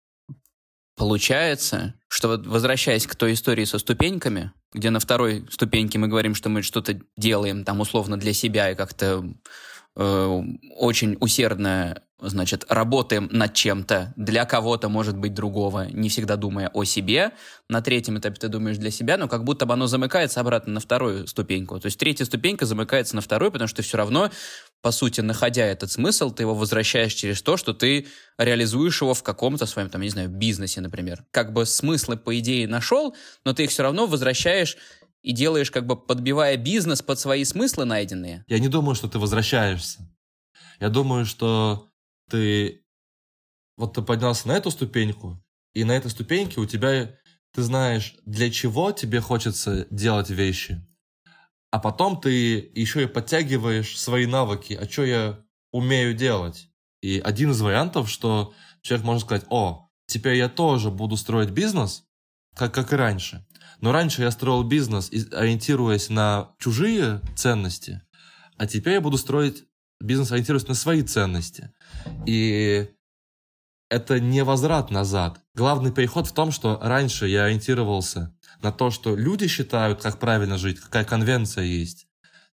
Получается, 0.96 1.94
что 2.08 2.30
вот 2.30 2.48
возвращаясь 2.48 3.06
к 3.06 3.16
той 3.16 3.34
истории 3.34 3.66
со 3.66 3.80
ступеньками, 3.80 4.54
где 4.72 4.90
на 4.92 5.02
второй 5.02 5.46
ступеньке 5.52 6.00
мы 6.00 6.08
говорим, 6.08 6.36
что 6.36 6.48
мы 6.48 6.62
что-то 6.62 6.98
делаем 7.18 7.66
там 7.66 7.82
условно 7.82 8.18
для 8.18 8.32
себя 8.32 8.72
и 8.72 8.76
как-то 8.76 9.26
очень 9.96 11.18
усердно 11.20 12.02
значит, 12.20 12.66
работаем 12.70 13.28
над 13.32 13.54
чем-то, 13.54 14.14
для 14.16 14.46
кого-то, 14.46 14.90
может 14.90 15.18
быть, 15.18 15.34
другого, 15.34 15.88
не 15.92 16.10
всегда 16.10 16.38
думая 16.38 16.70
о 16.74 16.84
себе. 16.84 17.32
На 17.70 17.82
третьем 17.82 18.18
этапе 18.18 18.36
ты 18.40 18.48
думаешь 18.48 18.78
для 18.78 18.92
себя, 18.92 19.18
но 19.18 19.28
как 19.28 19.44
будто 19.44 19.66
бы 19.66 19.74
оно 19.74 19.88
замыкается 19.88 20.40
обратно 20.40 20.74
на 20.74 20.80
вторую 20.80 21.28
ступеньку. 21.28 21.80
То 21.80 21.88
есть 21.88 22.00
третья 22.00 22.26
ступенька 22.26 22.66
замыкается 22.66 23.16
на 23.16 23.22
вторую, 23.22 23.52
потому 23.52 23.68
что 23.68 23.78
ты 23.78 23.84
все 23.84 23.98
равно, 23.98 24.32
по 24.82 24.92
сути, 24.92 25.22
находя 25.22 25.66
этот 25.66 25.92
смысл, 25.92 26.32
ты 26.32 26.44
его 26.44 26.56
возвращаешь 26.56 27.14
через 27.14 27.42
то, 27.42 27.58
что 27.58 27.74
ты 27.74 28.08
реализуешь 28.38 29.02
его 29.02 29.14
в 29.14 29.24
каком-то 29.24 29.66
своем, 29.66 29.90
там, 29.90 30.02
не 30.02 30.10
знаю, 30.10 30.30
бизнесе, 30.30 30.82
например. 30.82 31.26
Как 31.32 31.54
бы 31.54 31.66
смыслы, 31.66 32.18
по 32.18 32.38
идее, 32.40 32.68
нашел, 32.68 33.16
но 33.44 33.54
ты 33.54 33.66
их 33.66 33.72
все 33.72 33.84
равно 33.84 34.08
возвращаешь 34.08 34.78
и 35.26 35.32
делаешь, 35.32 35.72
как 35.72 35.88
бы 35.88 35.96
подбивая 35.96 36.56
бизнес 36.56 37.02
под 37.02 37.20
свои 37.20 37.44
смыслы 37.46 37.86
найденные. 37.86 38.46
Я 38.48 38.60
не 38.60 38.68
думаю, 38.68 38.94
что 38.94 39.10
ты 39.10 39.18
возвращаешься. 39.18 40.08
Я 40.80 40.90
думаю, 40.90 41.26
что 41.26 41.90
ты 42.30 42.86
вот 43.76 43.96
ты 43.96 44.04
поднялся 44.04 44.48
на 44.48 44.52
эту 44.52 44.70
ступеньку, 44.70 45.44
и 45.74 45.84
на 45.84 45.94
этой 45.94 46.12
ступеньке 46.12 46.62
у 46.62 46.68
тебя 46.68 47.18
ты 47.54 47.64
знаешь, 47.64 48.16
для 48.26 48.52
чего 48.52 48.92
тебе 48.92 49.20
хочется 49.20 49.88
делать 49.90 50.30
вещи. 50.30 50.86
А 51.72 51.80
потом 51.80 52.22
ты 52.22 52.72
еще 52.76 53.04
и 53.04 53.08
подтягиваешь 53.08 54.00
свои 54.00 54.28
навыки, 54.28 54.74
а 54.80 54.88
что 54.88 55.06
я 55.06 55.44
умею 55.72 56.14
делать. 56.14 56.70
И 57.02 57.20
один 57.20 57.52
из 57.52 57.62
вариантов, 57.62 58.12
что 58.12 58.54
человек 58.82 59.06
может 59.06 59.24
сказать, 59.24 59.46
о, 59.50 59.90
теперь 60.06 60.36
я 60.36 60.50
тоже 60.50 60.92
буду 60.92 61.18
строить 61.18 61.50
бизнес, 61.50 62.04
как, 62.56 62.76
как 62.76 62.94
и 62.94 62.96
раньше. 62.96 63.45
Но 63.82 63.92
раньше 63.92 64.22
я 64.22 64.32
строил 64.32 64.64
бизнес, 64.64 65.12
ориентируясь 65.32 66.10
на 66.10 66.52
чужие 66.60 67.22
ценности, 67.36 68.02
а 68.58 68.68
теперь 68.68 68.94
я 68.94 69.02
буду 69.02 69.18
строить 69.18 69.66
бизнес 70.00 70.32
ориентируется 70.32 70.70
на 70.70 70.76
свои 70.76 71.02
ценности. 71.02 71.72
И 72.26 72.90
это 73.90 74.20
не 74.20 74.44
возврат 74.44 74.92
назад. 74.92 75.40
Главный 75.54 75.92
переход 75.92 76.28
в 76.28 76.34
том, 76.34 76.52
что 76.52 76.80
раньше 76.82 77.28
я 77.28 77.46
ориентировался 77.46 78.36
на 78.62 78.72
то, 78.72 78.92
что 78.92 79.16
люди 79.16 79.48
считают, 79.48 80.02
как 80.02 80.20
правильно 80.20 80.58
жить, 80.58 80.80
какая 80.80 81.06
конвенция 81.06 81.64
есть. 81.64 82.08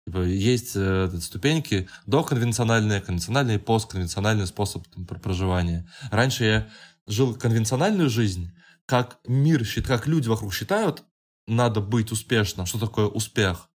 Типа, 0.06 0.18
есть 0.22 0.72
э, 0.74 1.10
ступеньки 1.20 1.88
доконвенциональные, 2.06 3.00
конвенциональный 3.00 3.54
и 3.54 3.58
постконвенциональный 3.58 4.46
способ 4.46 4.86
там, 4.88 5.06
проживания. 5.06 5.88
Раньше 6.10 6.44
я 6.44 6.68
жил 7.06 7.34
конвенциональную 7.34 8.10
жизнь, 8.10 8.52
как 8.86 9.20
мир, 9.26 9.64
как 9.86 10.08
люди 10.08 10.28
вокруг 10.28 10.52
считают, 10.52 11.04
надо 11.47 11.80
быть 11.80 12.12
успешным. 12.12 12.66
Что 12.66 12.78
такое 12.78 13.07
успех? 13.07 13.68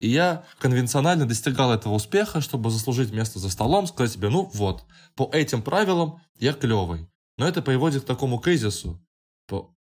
И 0.00 0.08
я 0.08 0.44
конвенционально 0.58 1.26
достигал 1.26 1.72
этого 1.72 1.94
успеха, 1.94 2.40
чтобы 2.40 2.70
заслужить 2.70 3.12
место 3.12 3.38
за 3.38 3.50
столом, 3.50 3.86
сказать 3.86 4.12
себе, 4.12 4.28
ну 4.28 4.48
вот, 4.54 4.84
по 5.16 5.28
этим 5.32 5.60
правилам 5.62 6.20
я 6.38 6.52
клевый. 6.52 7.08
Но 7.36 7.46
это 7.46 7.62
приводит 7.62 8.04
к 8.04 8.06
такому 8.06 8.38
кризису. 8.38 9.00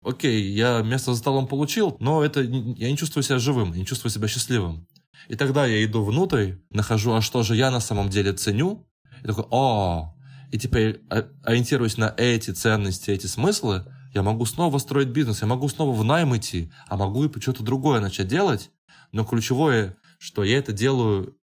Окей, 0.03 0.51
я 0.51 0.83
место 0.83 1.13
за 1.13 1.19
столом 1.19 1.47
получил, 1.47 1.97
но 1.99 2.23
это 2.23 2.41
я 2.41 2.91
не 2.91 2.95
чувствую 2.95 3.23
себя 3.23 3.39
живым, 3.39 3.73
не 3.73 3.85
чувствую 3.85 4.11
себя 4.11 4.27
счастливым. 4.27 4.87
И 5.27 5.35
тогда 5.35 5.65
я 5.65 5.83
иду 5.83 6.03
внутрь, 6.03 6.53
нахожу, 6.69 7.13
а 7.13 7.21
что 7.21 7.41
же 7.41 7.55
я 7.55 7.71
на 7.71 7.79
самом 7.79 8.09
деле 8.09 8.31
ценю, 8.33 8.87
и 9.23 9.27
такой, 9.27 9.45
о, 9.49 10.15
и 10.51 10.59
теперь 10.59 11.01
ориентируясь 11.43 11.97
на 11.97 12.13
эти 12.15 12.51
ценности, 12.51 13.09
эти 13.09 13.25
смыслы, 13.25 13.91
я 14.15 14.23
могу 14.23 14.45
снова 14.45 14.79
строить 14.79 15.09
бизнес, 15.09 15.41
я 15.41 15.47
могу 15.47 15.69
снова 15.69 15.93
в 15.93 16.03
найм 16.03 16.35
идти, 16.35 16.71
а 16.87 16.97
могу 16.97 17.25
и 17.25 17.39
что-то 17.39 17.63
другое 17.63 17.99
начать 17.99 18.27
делать. 18.27 18.71
Но 19.11 19.23
ключевое 19.23 19.97
что 20.17 20.43
я 20.43 20.57
это 20.57 20.73
делаю 20.73 21.37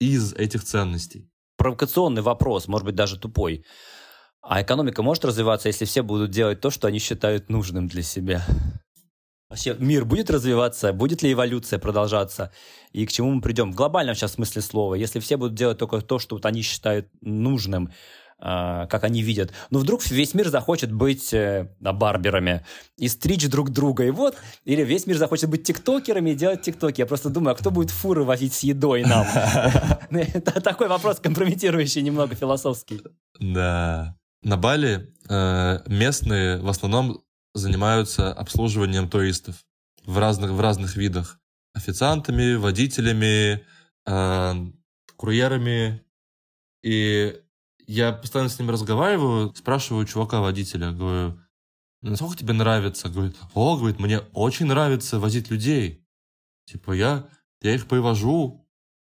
из 0.00 0.32
этих 0.32 0.64
ценностей. 0.64 1.30
Провокационный 1.56 2.22
вопрос, 2.22 2.68
может 2.68 2.84
быть, 2.84 2.94
даже 2.94 3.18
тупой. 3.18 3.64
А 4.40 4.62
экономика 4.62 5.02
может 5.02 5.24
развиваться, 5.24 5.68
если 5.68 5.84
все 5.84 6.02
будут 6.02 6.30
делать 6.30 6.60
то, 6.60 6.70
что 6.70 6.86
они 6.86 7.00
считают 7.00 7.50
нужным 7.50 7.88
для 7.88 8.02
себя? 8.02 8.46
Вообще 9.50 9.74
мир 9.78 10.04
будет 10.04 10.30
развиваться, 10.30 10.92
будет 10.92 11.22
ли 11.22 11.32
эволюция 11.32 11.78
продолжаться, 11.78 12.52
и 12.92 13.06
к 13.06 13.10
чему 13.12 13.30
мы 13.30 13.40
придем? 13.40 13.72
В 13.72 13.74
глобальном 13.74 14.14
сейчас 14.14 14.34
смысле 14.34 14.62
слова, 14.62 14.94
если 14.94 15.20
все 15.20 15.36
будут 15.36 15.54
делать 15.54 15.78
только 15.78 16.00
то, 16.02 16.18
что 16.18 16.36
вот 16.36 16.44
они 16.46 16.62
считают 16.62 17.08
нужным, 17.22 17.90
как 18.40 19.02
они 19.02 19.22
видят. 19.22 19.52
Но 19.70 19.80
вдруг 19.80 20.06
весь 20.10 20.32
мир 20.34 20.48
захочет 20.48 20.92
быть 20.92 21.34
э, 21.34 21.68
барберами 21.80 22.64
и 22.96 23.08
стричь 23.08 23.48
друг 23.48 23.70
друга. 23.70 24.04
И 24.04 24.10
вот, 24.10 24.36
или 24.64 24.84
весь 24.84 25.06
мир 25.06 25.16
захочет 25.16 25.50
быть 25.50 25.64
тиктокерами 25.64 26.30
и 26.30 26.34
делать 26.34 26.62
тиктоки. 26.62 27.00
Я 27.00 27.06
просто 27.06 27.30
думаю, 27.30 27.54
а 27.54 27.56
кто 27.56 27.70
будет 27.70 27.90
фуры 27.90 28.22
возить 28.22 28.54
с 28.54 28.62
едой 28.62 29.02
нам? 29.02 29.26
Это 30.10 30.60
такой 30.60 30.88
вопрос 30.88 31.18
компрометирующий, 31.18 32.02
немного 32.02 32.36
философский. 32.36 33.02
Да. 33.40 34.16
На 34.42 34.56
Бали 34.56 35.12
э, 35.28 35.80
местные 35.86 36.58
в 36.58 36.68
основном 36.68 37.24
занимаются 37.54 38.32
обслуживанием 38.32 39.08
туристов 39.08 39.56
в 40.06 40.16
разных, 40.18 40.52
в 40.52 40.60
разных 40.60 40.96
видах. 40.96 41.40
Официантами, 41.74 42.54
водителями, 42.54 43.64
э, 44.06 44.54
курьерами. 45.16 46.02
И 46.84 47.34
я 47.88 48.12
постоянно 48.12 48.50
с 48.50 48.58
ним 48.58 48.68
разговариваю, 48.68 49.52
спрашиваю 49.56 50.04
чувака-водителя, 50.04 50.92
говорю, 50.92 51.40
насколько 52.02 52.36
тебе 52.36 52.52
нравится? 52.52 53.08
Говорит, 53.08 53.36
о, 53.54 53.78
говорит, 53.78 53.98
мне 53.98 54.20
очень 54.34 54.66
нравится 54.66 55.18
возить 55.18 55.50
людей. 55.50 56.06
Типа, 56.66 56.92
я, 56.92 57.26
я 57.62 57.74
их 57.74 57.86
привожу, 57.86 58.68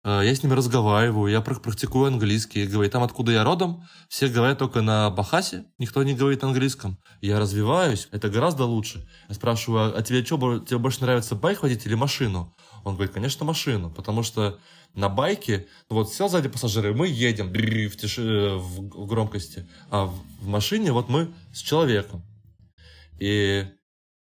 э, 0.05 0.21
я 0.23 0.33
с 0.33 0.41
ними 0.41 0.53
разговариваю, 0.53 1.29
я 1.29 1.41
практикую 1.41 2.07
английский. 2.07 2.65
Говорит, 2.65 2.93
там, 2.93 3.03
откуда 3.03 3.33
я 3.33 3.43
родом, 3.43 3.83
все 4.07 4.29
говорят 4.29 4.59
только 4.59 4.81
на 4.81 5.09
Бахасе, 5.09 5.65
никто 5.77 6.01
не 6.03 6.13
говорит 6.13 6.41
на 6.41 6.47
английском. 6.47 6.97
Я 7.19 7.39
развиваюсь, 7.39 8.07
это 8.13 8.29
гораздо 8.29 8.63
лучше. 8.63 9.05
Я 9.27 9.35
спрашиваю, 9.35 9.97
а 9.97 10.01
тебе 10.01 10.23
что, 10.23 10.59
тебе 10.59 10.77
больше 10.77 11.01
нравится 11.01 11.35
байк 11.35 11.61
водить 11.61 11.85
или 11.85 11.95
машину? 11.95 12.55
Он 12.85 12.95
говорит, 12.95 13.13
конечно, 13.13 13.45
машину, 13.45 13.91
потому 13.91 14.23
что 14.23 14.57
на 14.93 15.09
байке, 15.09 15.67
вот 15.89 16.13
сел 16.13 16.29
сзади 16.29 16.49
пассажиры, 16.49 16.93
мы 16.93 17.07
едем 17.07 17.47
в, 17.49 17.95
тиши, 17.95 18.55
в 18.57 19.05
громкости, 19.05 19.67
а 19.89 20.05
в 20.05 20.47
машине 20.47 20.91
вот 20.91 21.09
мы 21.09 21.33
с 21.53 21.59
человеком. 21.59 22.23
И 23.19 23.67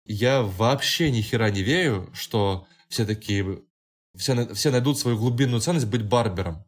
я 0.06 0.42
вообще 0.42 1.12
ни 1.12 1.22
хера 1.22 1.50
не 1.50 1.64
верю, 1.64 2.10
что 2.14 2.68
все 2.90 3.06
такие, 3.06 3.64
все, 4.16 4.54
все 4.54 4.72
найдут 4.72 4.98
свою 4.98 5.18
глубинную 5.18 5.62
ценность 5.62 5.88
быть 5.88 6.04
барбером. 6.04 6.66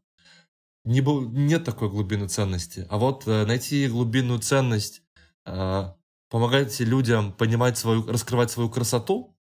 Не, 0.86 1.02
нет 1.02 1.66
такой 1.66 1.90
глубинной 1.90 2.30
ценности. 2.30 2.88
А 2.90 2.98
вот 2.98 3.28
э, 3.28 3.46
найти 3.46 3.88
глубинную 3.88 4.40
ценность, 4.40 5.02
э, 5.46 5.94
помогать 6.30 6.80
людям 6.80 7.34
понимать 7.34 7.78
свою, 7.78 8.06
раскрывать 8.08 8.52
свою 8.52 8.70
красоту, 8.70 9.38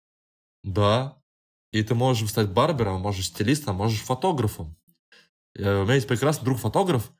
да, 0.62 1.21
и 1.72 1.82
ты 1.82 1.94
можешь 1.94 2.30
стать 2.30 2.50
барбером, 2.50 3.00
можешь 3.00 3.26
стилистом, 3.26 3.76
можешь 3.76 4.00
фотографом. 4.00 4.76
Э, 5.56 5.80
у 5.80 5.84
меня 5.84 5.94
есть 5.94 6.06
прекрасный 6.06 6.44
друг 6.44 6.58
фотограф, 6.58 7.10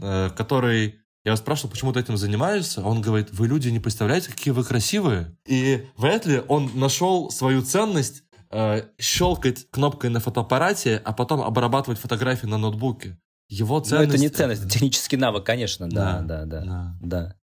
э, 0.00 0.30
который... 0.36 0.98
Я 1.24 1.30
его 1.30 1.36
спрашивал, 1.36 1.70
почему 1.70 1.92
ты 1.92 2.00
этим 2.00 2.16
занимаешься. 2.16 2.82
Он 2.82 3.00
говорит, 3.00 3.30
вы 3.30 3.46
люди 3.46 3.68
не 3.68 3.78
представляете, 3.78 4.32
какие 4.32 4.52
вы 4.52 4.64
красивые. 4.64 5.36
И 5.46 5.86
вряд 5.96 6.26
ли 6.26 6.42
он 6.48 6.72
нашел 6.74 7.30
свою 7.30 7.62
ценность 7.62 8.24
э, 8.50 8.82
щелкать 8.98 9.70
кнопкой 9.70 10.10
на 10.10 10.18
фотоаппарате, 10.18 11.00
а 11.04 11.12
потом 11.12 11.40
обрабатывать 11.40 12.00
фотографии 12.00 12.46
на 12.46 12.58
ноутбуке. 12.58 13.18
Его 13.48 13.78
ценность... 13.78 14.08
Ну, 14.08 14.14
это 14.14 14.22
не 14.22 14.28
ценность, 14.30 14.62
это 14.62 14.70
технический 14.70 15.16
навык, 15.16 15.44
конечно, 15.44 15.88
да, 15.88 16.22
да, 16.22 16.44
да, 16.44 16.60
да. 16.60 16.64
да. 16.64 16.96
Да, 17.00 17.36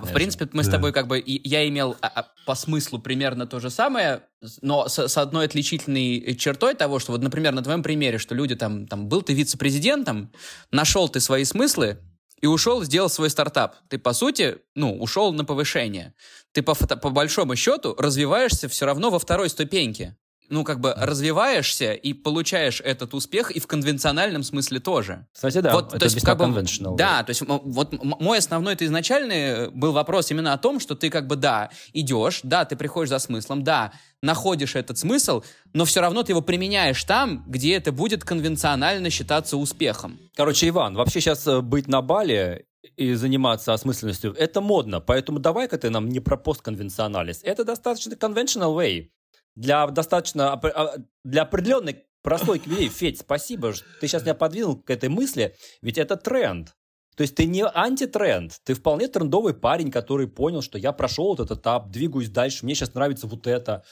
в 0.00 0.12
принципе, 0.12 0.48
мы 0.52 0.62
да. 0.62 0.68
с 0.68 0.72
тобой 0.72 0.92
как 0.92 1.06
бы... 1.06 1.22
Я 1.26 1.66
имел 1.68 1.96
а, 2.00 2.06
а, 2.06 2.26
по 2.44 2.54
смыслу 2.54 2.98
примерно 2.98 3.46
то 3.46 3.60
же 3.60 3.70
самое, 3.70 4.22
но 4.62 4.88
с, 4.88 5.08
с 5.08 5.16
одной 5.16 5.46
отличительной 5.46 6.34
чертой 6.36 6.74
того, 6.74 6.98
что 6.98 7.12
вот, 7.12 7.22
например, 7.22 7.52
на 7.52 7.62
твоем 7.62 7.82
примере, 7.82 8.18
что 8.18 8.34
люди 8.34 8.54
там... 8.54 8.86
там 8.86 9.08
был 9.08 9.22
ты 9.22 9.34
вице-президентом, 9.34 10.32
нашел 10.70 11.08
ты 11.08 11.20
свои 11.20 11.44
смыслы, 11.44 11.98
и 12.40 12.46
ушел, 12.46 12.84
сделал 12.84 13.08
свой 13.08 13.30
стартап. 13.30 13.76
Ты, 13.88 13.98
по 13.98 14.12
сути, 14.12 14.58
ну, 14.74 14.94
ушел 14.98 15.32
на 15.32 15.44
повышение. 15.44 16.14
Ты, 16.52 16.62
по, 16.62 16.74
по 16.74 17.10
большому 17.10 17.56
счету, 17.56 17.94
развиваешься 17.98 18.68
все 18.68 18.84
равно 18.84 19.10
во 19.10 19.18
второй 19.18 19.48
ступеньке 19.48 20.16
ну, 20.48 20.64
как 20.64 20.80
бы 20.80 20.94
развиваешься 20.96 21.92
и 21.92 22.12
получаешь 22.12 22.80
этот 22.80 23.14
успех 23.14 23.50
и 23.50 23.60
в 23.60 23.66
конвенциональном 23.66 24.42
смысле 24.42 24.80
тоже. 24.80 25.26
Кстати, 25.32 25.60
да, 25.60 25.72
вот, 25.72 25.88
это 25.88 25.98
то 25.98 26.04
есть, 26.04 26.20
как 26.22 26.38
бы, 26.38 26.64
Да, 26.96 27.22
то 27.22 27.30
есть 27.30 27.42
вот 27.46 28.02
мой 28.02 28.38
основной, 28.38 28.74
это 28.74 28.84
изначальный 28.84 29.36
э, 29.36 29.70
был 29.70 29.92
вопрос 29.92 30.30
именно 30.30 30.52
о 30.52 30.58
том, 30.58 30.80
что 30.80 30.94
ты 30.94 31.10
как 31.10 31.26
бы, 31.26 31.36
да, 31.36 31.70
идешь, 31.92 32.40
да, 32.42 32.64
ты 32.64 32.76
приходишь 32.76 33.10
за 33.10 33.18
смыслом, 33.18 33.64
да, 33.64 33.92
находишь 34.22 34.76
этот 34.76 34.98
смысл, 34.98 35.42
но 35.72 35.84
все 35.84 36.00
равно 36.00 36.22
ты 36.22 36.32
его 36.32 36.42
применяешь 36.42 37.02
там, 37.04 37.44
где 37.46 37.74
это 37.74 37.92
будет 37.92 38.24
конвенционально 38.24 39.10
считаться 39.10 39.56
успехом. 39.56 40.18
Короче, 40.34 40.68
Иван, 40.68 40.94
вообще 40.94 41.20
сейчас 41.20 41.46
э, 41.46 41.60
быть 41.60 41.88
на 41.88 42.02
Бали 42.02 42.66
и 42.96 43.14
заниматься 43.14 43.72
осмысленностью, 43.72 44.32
это 44.34 44.60
модно, 44.60 45.00
поэтому 45.00 45.38
давай-ка 45.38 45.76
ты 45.78 45.90
нам 45.90 46.08
не 46.08 46.20
про 46.20 46.36
постконвенционалист. 46.36 47.44
Это 47.44 47.64
достаточно 47.64 48.14
conventional 48.14 48.74
way 48.74 49.08
для 49.56 49.86
достаточно 49.88 50.52
а, 50.52 50.96
для 51.24 51.42
определенной 51.42 52.04
прослойки 52.22 52.68
людей. 52.68 52.88
Федь, 52.88 53.20
спасибо, 53.20 53.72
ты 54.00 54.06
сейчас 54.06 54.22
меня 54.22 54.34
подвинул 54.34 54.76
к 54.76 54.90
этой 54.90 55.08
мысли, 55.08 55.56
ведь 55.82 55.98
это 55.98 56.16
тренд. 56.16 56.76
То 57.16 57.22
есть 57.22 57.34
ты 57.34 57.46
не 57.46 57.64
антитренд, 57.64 58.60
ты 58.64 58.74
вполне 58.74 59.08
трендовый 59.08 59.54
парень, 59.54 59.90
который 59.90 60.28
понял, 60.28 60.60
что 60.60 60.76
я 60.76 60.92
прошел 60.92 61.34
этот 61.34 61.58
этап, 61.58 61.88
двигаюсь 61.90 62.28
дальше, 62.28 62.64
мне 62.64 62.74
сейчас 62.74 62.94
нравится 62.94 63.26
вот 63.26 63.46
это. 63.46 63.82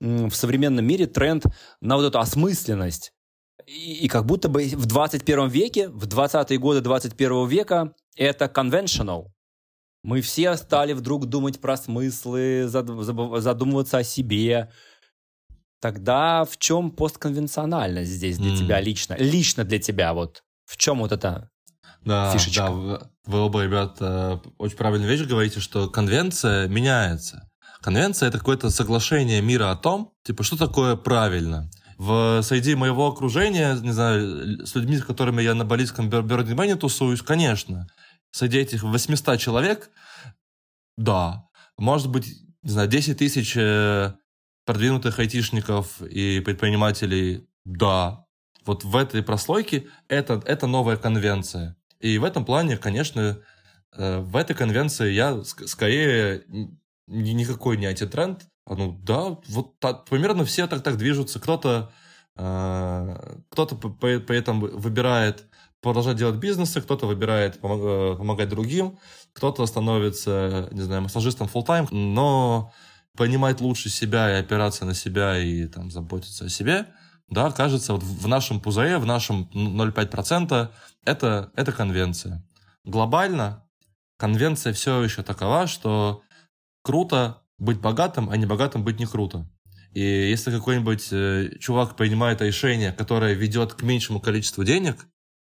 В 0.00 0.32
современном 0.32 0.84
мире 0.84 1.06
тренд 1.06 1.46
на 1.80 1.96
вот 1.96 2.04
эту 2.04 2.18
осмысленность. 2.18 3.14
И, 3.66 4.04
и 4.04 4.08
как 4.08 4.26
будто 4.26 4.50
бы 4.50 4.64
в 4.64 4.86
21 4.86 5.48
веке, 5.48 5.88
в 5.88 6.06
20-е 6.06 6.58
годы 6.58 6.82
21 6.82 7.48
века 7.48 7.94
это 8.16 8.44
conventional. 8.44 9.28
Мы 10.02 10.20
все 10.20 10.56
стали 10.56 10.92
вдруг 10.92 11.26
думать 11.26 11.60
про 11.60 11.76
смыслы, 11.76 12.66
задумываться 12.68 13.98
о 13.98 14.04
себе, 14.04 14.70
Тогда 15.80 16.44
в 16.44 16.58
чем 16.58 16.90
постконвенциональность 16.90 18.10
здесь 18.10 18.38
для 18.38 18.52
mm. 18.52 18.56
тебя 18.56 18.80
лично? 18.80 19.16
Лично 19.18 19.64
для 19.64 19.78
тебя 19.78 20.12
вот 20.12 20.42
в 20.66 20.76
чем 20.76 20.98
вот 20.98 21.12
это 21.12 21.50
да, 22.04 22.32
фишечка? 22.32 22.66
Да, 22.66 22.70
вы, 22.70 23.00
вы 23.26 23.38
оба, 23.40 23.64
ребят, 23.64 23.96
э, 24.00 24.38
очень 24.58 24.76
правильную 24.76 25.10
вещь 25.10 25.26
говорите, 25.26 25.60
что 25.60 25.88
конвенция 25.88 26.68
меняется. 26.68 27.48
Конвенция— 27.80 28.28
это 28.28 28.38
какое-то 28.38 28.70
соглашение 28.70 29.40
мира 29.40 29.70
о 29.70 29.76
том, 29.76 30.12
типа, 30.24 30.42
что 30.42 30.56
такое 30.56 30.96
правильно. 30.96 31.70
В, 31.96 32.42
среди 32.42 32.74
моего 32.74 33.08
окружения, 33.08 33.74
не 33.74 33.92
знаю, 33.92 34.66
с 34.66 34.74
людьми, 34.74 34.98
с 34.98 35.04
которыми 35.04 35.42
я 35.42 35.54
на 35.54 35.64
балийском 35.64 36.08
Бёрдингмене 36.08 36.76
тусуюсь, 36.76 37.22
конечно, 37.22 37.88
среди 38.30 38.58
этих 38.58 38.82
800 38.82 39.38
человек, 39.38 39.90
да, 40.96 41.44
может 41.76 42.08
быть, 42.08 42.26
не 42.62 42.70
знаю, 42.70 42.88
10 42.88 43.18
тысяч 43.18 43.56
э, 43.56 44.12
продвинутых 44.68 45.18
айтишников 45.18 46.02
и 46.02 46.40
предпринимателей, 46.40 47.48
да, 47.64 48.26
вот 48.66 48.84
в 48.84 48.94
этой 48.96 49.22
прослойке 49.22 49.86
это, 50.08 50.42
это 50.44 50.66
новая 50.66 50.98
конвенция. 50.98 51.74
И 52.00 52.18
в 52.18 52.24
этом 52.24 52.44
плане, 52.44 52.76
конечно, 52.76 53.40
э, 53.96 54.18
в 54.18 54.36
этой 54.36 54.54
конвенции 54.54 55.10
я 55.10 55.42
скорее 55.42 56.44
никакой 57.06 57.78
не 57.78 57.86
антитренд. 57.86 58.42
А 58.66 58.74
ну 58.74 58.92
да, 59.02 59.38
вот 59.48 59.78
так, 59.78 60.04
примерно 60.04 60.44
все 60.44 60.66
так 60.66 60.82
так 60.82 60.98
движутся. 60.98 61.40
Кто-то 61.40 61.90
э, 62.36 63.38
кто-то 63.48 63.74
при 63.74 64.36
этом 64.36 64.60
выбирает 64.60 65.46
продолжать 65.80 66.18
делать 66.18 66.36
бизнесы, 66.36 66.82
кто-то 66.82 67.06
выбирает 67.06 67.56
э, 67.56 67.58
помогать 68.18 68.50
другим, 68.50 68.98
кто-то 69.32 69.64
становится, 69.64 70.68
не 70.72 70.82
знаю, 70.82 71.00
массажистом 71.00 71.46
full 71.46 71.64
time, 71.64 71.88
но 71.90 72.70
понимать 73.18 73.60
лучше 73.60 73.88
себя 73.90 74.30
и 74.30 74.40
опираться 74.40 74.84
на 74.84 74.94
себя 74.94 75.36
и 75.36 75.66
там 75.66 75.90
заботиться 75.90 76.44
о 76.44 76.48
себе, 76.48 76.86
да, 77.28 77.50
кажется, 77.50 77.92
вот 77.92 78.02
в 78.02 78.28
нашем 78.28 78.60
пузыре, 78.60 78.98
в 78.98 79.06
нашем 79.06 79.50
0,5% 79.52 80.70
это, 81.04 81.52
это 81.56 81.72
конвенция. 81.72 82.46
Глобально 82.84 83.68
конвенция 84.18 84.72
все 84.72 85.02
еще 85.02 85.22
такова, 85.24 85.66
что 85.66 86.22
круто 86.82 87.42
быть 87.58 87.80
богатым, 87.80 88.30
а 88.30 88.36
не 88.36 88.46
богатым 88.46 88.84
быть 88.84 89.00
не 89.00 89.06
круто. 89.06 89.50
И 89.94 90.00
если 90.00 90.52
какой-нибудь 90.52 91.08
э, 91.10 91.58
чувак 91.58 91.96
принимает 91.96 92.40
решение, 92.40 92.92
которое 92.92 93.34
ведет 93.34 93.74
к 93.74 93.82
меньшему 93.82 94.20
количеству 94.20 94.62
денег, 94.62 95.06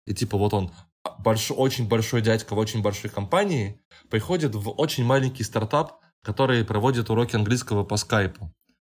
и 0.06 0.14
типа 0.14 0.38
вот 0.38 0.54
он 0.54 0.72
большой, 1.18 1.56
очень 1.56 1.86
большой 1.86 2.22
дядька 2.22 2.54
в 2.54 2.58
очень 2.58 2.80
большой 2.80 3.10
компании, 3.10 3.78
приходит 4.08 4.54
в 4.54 4.70
очень 4.70 5.04
маленький 5.04 5.44
стартап, 5.44 6.00
который 6.22 6.64
проводит 6.64 7.10
уроки 7.10 7.36
английского 7.36 7.84
по 7.84 7.96
скайпу, 7.96 8.52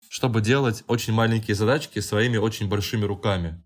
чтобы 0.09 0.41
делать 0.41 0.83
очень 0.87 1.13
маленькие 1.13 1.55
задачки 1.55 1.99
своими 1.99 2.37
очень 2.37 2.67
большими 2.67 3.05
руками. 3.05 3.63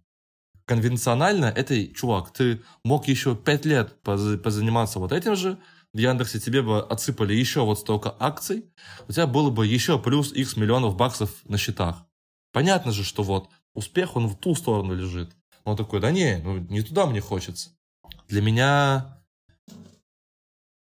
Конвенционально, 0.65 1.45
это, 1.45 1.87
чувак, 1.87 2.31
ты 2.31 2.61
мог 2.83 3.07
еще 3.07 3.35
пять 3.35 3.65
лет 3.65 4.01
позаниматься 4.01 4.99
вот 4.99 5.11
этим 5.11 5.35
же, 5.35 5.57
в 5.93 5.97
Яндексе 5.97 6.39
тебе 6.39 6.61
бы 6.63 6.81
отсыпали 6.81 7.33
еще 7.33 7.63
вот 7.63 7.79
столько 7.79 8.15
акций, 8.19 8.65
у 9.07 9.11
тебя 9.11 9.27
было 9.27 9.51
бы 9.51 9.67
еще 9.67 9.99
плюс 9.99 10.33
x 10.33 10.57
миллионов 10.57 10.95
баксов 10.95 11.29
на 11.45 11.57
счетах. 11.57 12.05
Понятно 12.51 12.91
же, 12.91 13.03
что 13.03 13.23
вот 13.23 13.49
успех, 13.73 14.15
он 14.15 14.27
в 14.27 14.37
ту 14.37 14.55
сторону 14.55 14.95
лежит. 14.95 15.35
Он 15.65 15.77
такой, 15.77 15.99
да 15.99 16.11
не, 16.11 16.37
ну 16.43 16.57
не 16.57 16.81
туда 16.81 17.05
мне 17.05 17.21
хочется. 17.21 17.69
Для 18.27 18.41
меня... 18.41 19.22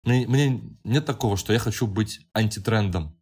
Мне, 0.06 0.28
мне 0.28 0.62
нет 0.84 1.06
такого, 1.06 1.36
что 1.36 1.51
я 1.51 1.60
хочу 1.60 1.88
быть 1.88 2.22
антитрендом. 2.34 3.20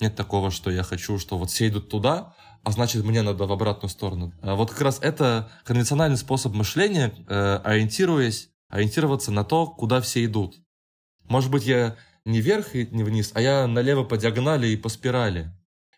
Нет 0.00 0.16
такого, 0.16 0.50
что 0.50 0.70
я 0.70 0.82
хочу, 0.82 1.18
что 1.18 1.38
вот 1.38 1.50
все 1.50 1.68
идут 1.68 1.88
туда, 1.88 2.34
а 2.64 2.70
значит, 2.72 3.04
мне 3.04 3.22
надо 3.22 3.46
в 3.46 3.52
обратную 3.52 3.90
сторону. 3.90 4.32
А 4.42 4.54
вот 4.54 4.70
как 4.70 4.80
раз 4.80 4.98
это 5.00 5.50
конвенциональный 5.64 6.16
способ 6.16 6.54
мышления, 6.54 7.14
э, 7.28 7.56
ориентируясь, 7.64 8.50
ориентироваться 8.68 9.30
на 9.30 9.44
то, 9.44 9.66
куда 9.66 10.00
все 10.00 10.24
идут. 10.24 10.56
Может 11.24 11.50
быть, 11.50 11.66
я 11.66 11.96
не 12.24 12.40
вверх 12.40 12.74
и 12.74 12.86
не 12.86 13.04
вниз, 13.04 13.32
а 13.34 13.40
я 13.40 13.66
налево 13.66 14.04
по 14.04 14.16
диагонали 14.16 14.68
и 14.68 14.76
по 14.76 14.88
спирали. 14.88 15.52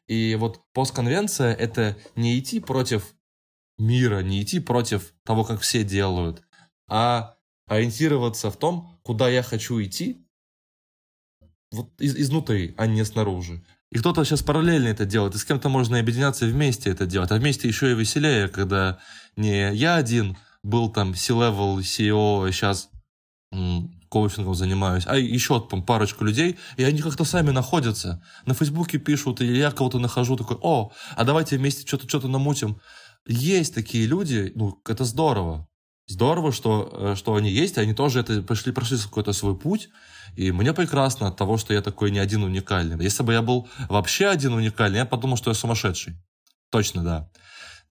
И 0.07 0.37
вот 0.39 0.61
постконвенция— 0.73 1.55
это 1.55 1.97
не 2.14 2.39
идти 2.39 2.61
против 2.61 3.14
мира, 3.79 4.21
не 4.21 4.43
идти 4.43 4.61
против 4.61 5.14
того, 5.25 5.45
как 5.45 5.61
все 5.61 5.85
делают, 5.85 6.43
а 6.89 7.37
ориентироваться 7.67 8.51
в 8.51 8.57
том, 8.57 8.96
куда 9.07 9.29
я 9.29 9.45
хочу 9.45 9.81
идти, 9.81 10.27
вот 11.71 11.93
из, 12.01 12.17
изнутри, 12.17 12.75
а 12.77 12.89
не 12.89 13.05
снаружи. 13.05 13.65
И 13.93 13.99
кто-то 13.99 14.25
сейчас 14.25 14.43
параллельно 14.43 14.89
это 14.89 15.07
делает, 15.07 15.37
и 15.37 15.39
с 15.39 15.45
кем-то 15.45 15.69
можно 15.69 16.01
объединяться 16.01 16.45
и 16.45 16.51
вместе 16.51 16.91
это 16.91 17.07
делать. 17.07 17.31
А 17.31 17.37
вместе 17.37 17.69
еще 17.69 17.93
и 17.93 17.95
веселее, 17.95 18.49
когда 18.49 18.99
не 19.37 19.73
я 19.75 19.95
один 19.95 20.37
был 20.65 20.91
там 20.91 21.15
C-level, 21.15 21.79
CEO, 21.79 22.51
сейчас 22.51 22.91
коучингом 24.09 24.57
занимаюсь, 24.57 25.05
а 25.07 25.17
еще 25.17 25.61
там 25.61 25.85
парочку 25.85 26.25
людей, 26.25 26.59
и 26.77 26.83
они 26.83 27.01
как-то 27.01 27.25
сами 27.25 27.53
находятся. 27.53 28.21
На 28.45 28.55
Фейсбуке 28.55 28.99
пишут, 28.99 29.41
или 29.41 29.57
я 29.57 29.71
кого-то 29.71 30.01
нахожу, 30.01 30.37
такой, 30.37 30.59
о, 30.61 30.91
а 31.15 31.25
давайте 31.25 31.59
вместе 31.59 31.87
что-то 31.87 32.09
что 32.09 32.27
намутим. 32.27 32.81
Есть 33.25 33.73
такие 33.73 34.07
люди, 34.07 34.51
ну, 34.57 34.83
это 34.85 35.05
здорово. 35.05 35.69
Здорово, 36.09 36.53
что, 36.53 36.89
э, 36.93 37.15
что 37.17 37.35
они 37.35 37.51
есть, 37.51 37.79
они 37.79 37.93
тоже 37.93 38.21
это 38.21 38.43
прошли, 38.43 38.73
прошли 38.73 38.99
какой-то 38.99 39.33
свой 39.33 39.57
путь, 39.57 39.89
и 40.37 40.53
мне 40.53 40.73
прекрасно 40.73 41.29
от 41.29 41.37
того, 41.37 41.57
что 41.57 41.75
я 41.75 41.83
такой 41.83 42.11
не 42.11 42.21
один 42.21 42.45
уникальный. 42.45 43.03
Если 43.03 43.23
бы 43.23 43.33
я 43.33 43.43
был 43.43 43.69
вообще 43.89 44.27
один 44.27 44.53
уникальный, 44.53 44.99
я 44.99 45.07
подумал, 45.07 45.37
что 45.37 45.51
я 45.51 45.55
сумасшедший. 45.55 46.17
Точно, 46.71 47.03
да. 47.03 47.29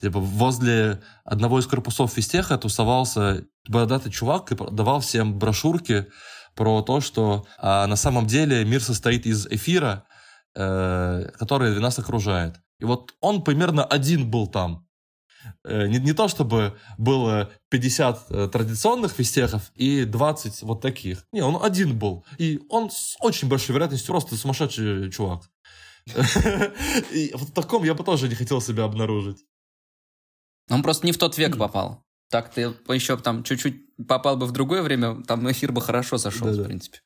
Типа 0.01 0.19
возле 0.19 1.01
одного 1.23 1.59
из 1.59 1.67
корпусов 1.67 2.11
физтеха 2.11 2.57
тусовался 2.57 3.45
бородатый 3.67 4.11
чувак 4.11 4.51
и 4.51 4.55
давал 4.71 4.99
всем 4.99 5.37
брошюрки 5.39 6.07
про 6.53 6.81
то, 6.81 7.01
что 7.01 7.45
а, 7.57 7.87
на 7.87 7.95
самом 7.95 8.27
деле 8.27 8.63
мир 8.65 8.81
состоит 8.81 9.25
из 9.25 9.45
эфира, 9.47 10.05
э, 10.55 11.31
который 11.37 11.79
нас 11.79 11.99
окружает. 11.99 12.55
И 12.79 12.85
вот 12.85 13.13
он 13.19 13.43
примерно 13.43 13.83
один 13.83 14.29
был 14.29 14.47
там. 14.47 14.84
Э, 15.63 15.87
не, 15.87 15.99
не 15.99 16.13
то 16.13 16.27
чтобы 16.27 16.77
было 16.97 17.51
50 17.69 18.25
э, 18.29 18.49
традиционных 18.51 19.11
фистехов 19.11 19.71
и 19.75 20.05
20 20.05 20.61
вот 20.63 20.81
таких. 20.81 21.25
Не, 21.31 21.41
он 21.41 21.63
один 21.63 21.97
был. 21.97 22.25
И 22.37 22.61
он 22.69 22.89
с 22.89 23.15
очень 23.21 23.47
большой 23.47 23.73
вероятностью 23.73 24.13
просто 24.13 24.35
сумасшедший 24.35 25.11
чувак. 25.11 25.43
И 27.11 27.31
в 27.33 27.51
таком 27.51 27.83
я 27.83 27.93
бы 27.95 28.03
тоже 28.03 28.27
не 28.27 28.35
хотел 28.35 28.61
себя 28.61 28.83
обнаружить. 28.83 29.43
Он 30.69 30.83
просто 30.83 31.05
не 31.05 31.11
в 31.11 31.17
тот 31.17 31.37
век 31.37 31.57
попал. 31.57 32.03
Так 32.29 32.51
ты 32.51 32.73
еще 32.89 33.17
там 33.17 33.43
чуть-чуть 33.43 33.95
попал 34.07 34.35
бы 34.35 34.45
в 34.45 34.51
другое 34.51 34.81
время, 34.81 35.23
там 35.23 35.49
эфир 35.51 35.71
бы 35.71 35.81
хорошо 35.81 36.17
сошел, 36.17 36.47
Да-да. 36.47 36.63
в 36.63 36.65
принципе. 36.65 36.99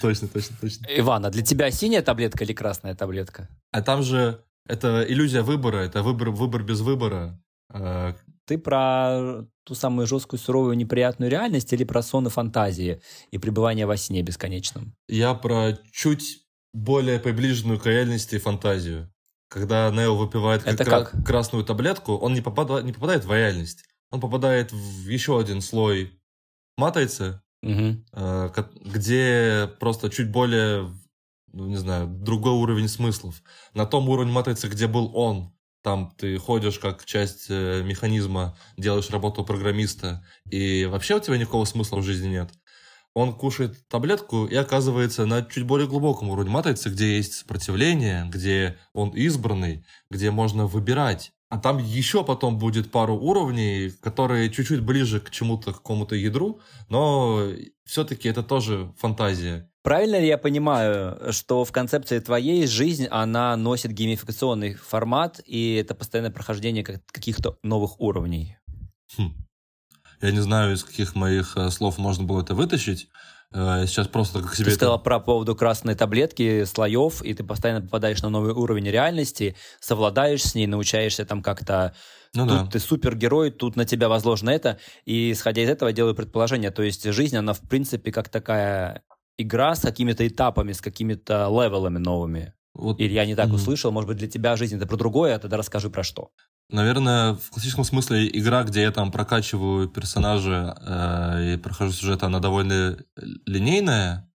Точно, 0.00 0.28
точно, 0.28 0.56
точно. 0.60 0.86
Иван, 0.96 1.26
а 1.26 1.30
для 1.30 1.42
тебя 1.42 1.70
синяя 1.70 2.02
таблетка 2.02 2.44
или 2.44 2.52
красная 2.52 2.94
таблетка? 2.94 3.48
А 3.70 3.82
там 3.82 4.02
же 4.02 4.42
это 4.66 5.04
иллюзия 5.06 5.42
выбора, 5.42 5.78
это 5.78 6.02
выбор, 6.02 6.30
выбор 6.30 6.62
без 6.62 6.80
выбора. 6.80 7.40
А, 7.68 8.14
ты 8.46 8.58
про 8.58 9.44
ту 9.64 9.74
самую 9.74 10.06
жесткую, 10.06 10.38
суровую, 10.38 10.76
неприятную 10.76 11.30
реальность 11.30 11.72
или 11.72 11.84
про 11.84 12.02
сон 12.02 12.26
и 12.26 12.30
фантазии 12.30 13.00
и 13.30 13.38
пребывание 13.38 13.86
во 13.86 13.96
сне 13.96 14.22
бесконечном? 14.22 14.94
Я 15.08 15.34
про 15.34 15.76
чуть 15.92 16.46
более 16.72 17.18
приближенную 17.18 17.80
к 17.80 17.86
реальности 17.86 18.38
фантазию. 18.38 19.12
Когда 19.48 19.90
Нео 19.90 20.16
выпивает 20.16 20.62
как, 20.62 20.78
как? 20.78 21.24
красную 21.24 21.64
таблетку, 21.64 22.16
он 22.16 22.34
не 22.34 22.40
попадает, 22.40 22.84
не 22.84 22.92
попадает 22.92 23.24
в 23.24 23.32
реальность. 23.32 23.84
Он 24.10 24.20
попадает 24.20 24.72
в 24.72 25.08
еще 25.08 25.38
один 25.38 25.60
слой 25.60 26.20
матрицы, 26.76 27.40
угу. 27.62 28.02
где 28.84 29.70
просто 29.80 30.10
чуть 30.10 30.30
более, 30.30 30.92
ну, 31.52 31.66
не 31.66 31.76
знаю, 31.76 32.08
другой 32.08 32.52
уровень 32.52 32.88
смыслов. 32.88 33.42
На 33.72 33.86
том 33.86 34.08
уровне 34.08 34.32
матрицы, 34.32 34.68
где 34.68 34.86
был 34.86 35.10
он, 35.14 35.55
там 35.86 36.12
ты 36.18 36.36
ходишь 36.36 36.80
как 36.80 37.04
часть 37.04 37.46
э, 37.48 37.84
механизма, 37.84 38.58
делаешь 38.76 39.08
работу 39.10 39.44
программиста, 39.44 40.26
и 40.50 40.84
вообще 40.84 41.14
у 41.14 41.20
тебя 41.20 41.38
никакого 41.38 41.64
смысла 41.64 41.98
в 41.98 42.02
жизни 42.02 42.26
нет. 42.26 42.50
Он 43.14 43.32
кушает 43.32 43.86
таблетку 43.86 44.46
и 44.46 44.56
оказывается 44.56 45.26
на 45.26 45.42
чуть 45.42 45.62
более 45.62 45.86
глубоком 45.86 46.30
уровне 46.30 46.50
матрицы, 46.50 46.88
где 46.88 47.18
есть 47.18 47.34
сопротивление, 47.34 48.28
где 48.28 48.78
он 48.94 49.10
избранный, 49.10 49.86
где 50.10 50.32
можно 50.32 50.66
выбирать. 50.66 51.30
А 51.50 51.58
там 51.58 51.78
еще 51.78 52.24
потом 52.24 52.58
будет 52.58 52.90
пару 52.90 53.14
уровней, 53.14 53.92
которые 54.02 54.50
чуть-чуть 54.50 54.80
ближе 54.80 55.20
к 55.20 55.30
чему-то, 55.30 55.72
к 55.72 55.76
какому-то 55.76 56.16
ядру, 56.16 56.60
но 56.88 57.48
все-таки 57.84 58.28
это 58.28 58.42
тоже 58.42 58.92
фантазия. 58.98 59.70
Правильно 59.86 60.18
ли 60.18 60.26
я 60.26 60.36
понимаю, 60.36 61.32
что 61.32 61.64
в 61.64 61.70
концепции 61.70 62.18
твоей 62.18 62.66
жизнь, 62.66 63.06
она 63.08 63.56
носит 63.56 63.92
геймификационный 63.92 64.74
формат, 64.74 65.40
и 65.46 65.76
это 65.76 65.94
постоянное 65.94 66.32
прохождение 66.32 66.82
каких-то 66.82 67.56
новых 67.62 68.00
уровней? 68.00 68.56
Хм. 69.16 69.46
Я 70.20 70.32
не 70.32 70.40
знаю, 70.40 70.74
из 70.74 70.82
каких 70.82 71.14
моих 71.14 71.56
э, 71.56 71.70
слов 71.70 71.98
можно 71.98 72.24
было 72.24 72.42
это 72.42 72.56
вытащить. 72.56 73.06
Э, 73.54 73.84
сейчас 73.86 74.08
просто 74.08 74.42
как 74.42 74.56
себе... 74.56 74.64
Ты 74.64 74.70
это... 74.70 74.76
сказал 74.76 75.00
про 75.00 75.20
поводу 75.20 75.54
красной 75.54 75.94
таблетки, 75.94 76.64
слоев, 76.64 77.22
и 77.22 77.32
ты 77.32 77.44
постоянно 77.44 77.82
попадаешь 77.82 78.20
на 78.22 78.28
новый 78.28 78.54
уровень 78.54 78.90
реальности, 78.90 79.54
совладаешь 79.78 80.42
с 80.42 80.56
ней, 80.56 80.66
научаешься 80.66 81.24
там 81.24 81.44
как-то... 81.44 81.94
Ну, 82.34 82.48
тут 82.48 82.58
да. 82.58 82.66
ты 82.66 82.80
супергерой, 82.80 83.52
тут 83.52 83.76
на 83.76 83.84
тебя 83.84 84.08
возложено 84.08 84.50
это, 84.50 84.80
и 85.04 85.30
исходя 85.30 85.62
из 85.62 85.68
этого 85.68 85.92
делаю 85.92 86.16
предположение. 86.16 86.72
То 86.72 86.82
есть 86.82 87.04
жизнь, 87.04 87.36
она 87.36 87.52
в 87.52 87.60
принципе 87.60 88.10
как 88.10 88.28
такая 88.30 89.04
игра 89.38 89.74
с 89.74 89.80
какими-то 89.80 90.26
этапами, 90.26 90.72
с 90.72 90.80
какими-то 90.80 91.48
левелами 91.50 91.98
новыми. 91.98 92.54
Вот. 92.74 93.00
Или 93.00 93.14
я 93.14 93.24
не 93.24 93.34
так 93.34 93.48
mm-hmm. 93.48 93.54
услышал, 93.54 93.90
может 93.90 94.08
быть, 94.08 94.18
для 94.18 94.28
тебя 94.28 94.56
жизнь 94.56 94.76
это 94.76 94.86
про 94.86 94.96
другое, 94.96 95.34
а 95.34 95.38
тогда 95.38 95.56
расскажи 95.56 95.88
про 95.88 96.02
что. 96.02 96.30
Наверное, 96.68 97.34
в 97.34 97.50
классическом 97.50 97.84
смысле 97.84 98.28
игра, 98.28 98.64
где 98.64 98.82
я 98.82 98.90
там 98.90 99.12
прокачиваю 99.12 99.88
персонажа 99.88 100.76
э, 100.80 101.54
и 101.54 101.56
прохожу 101.56 101.92
сюжет, 101.92 102.22
она 102.22 102.40
довольно 102.40 102.98
линейная. 103.46 104.30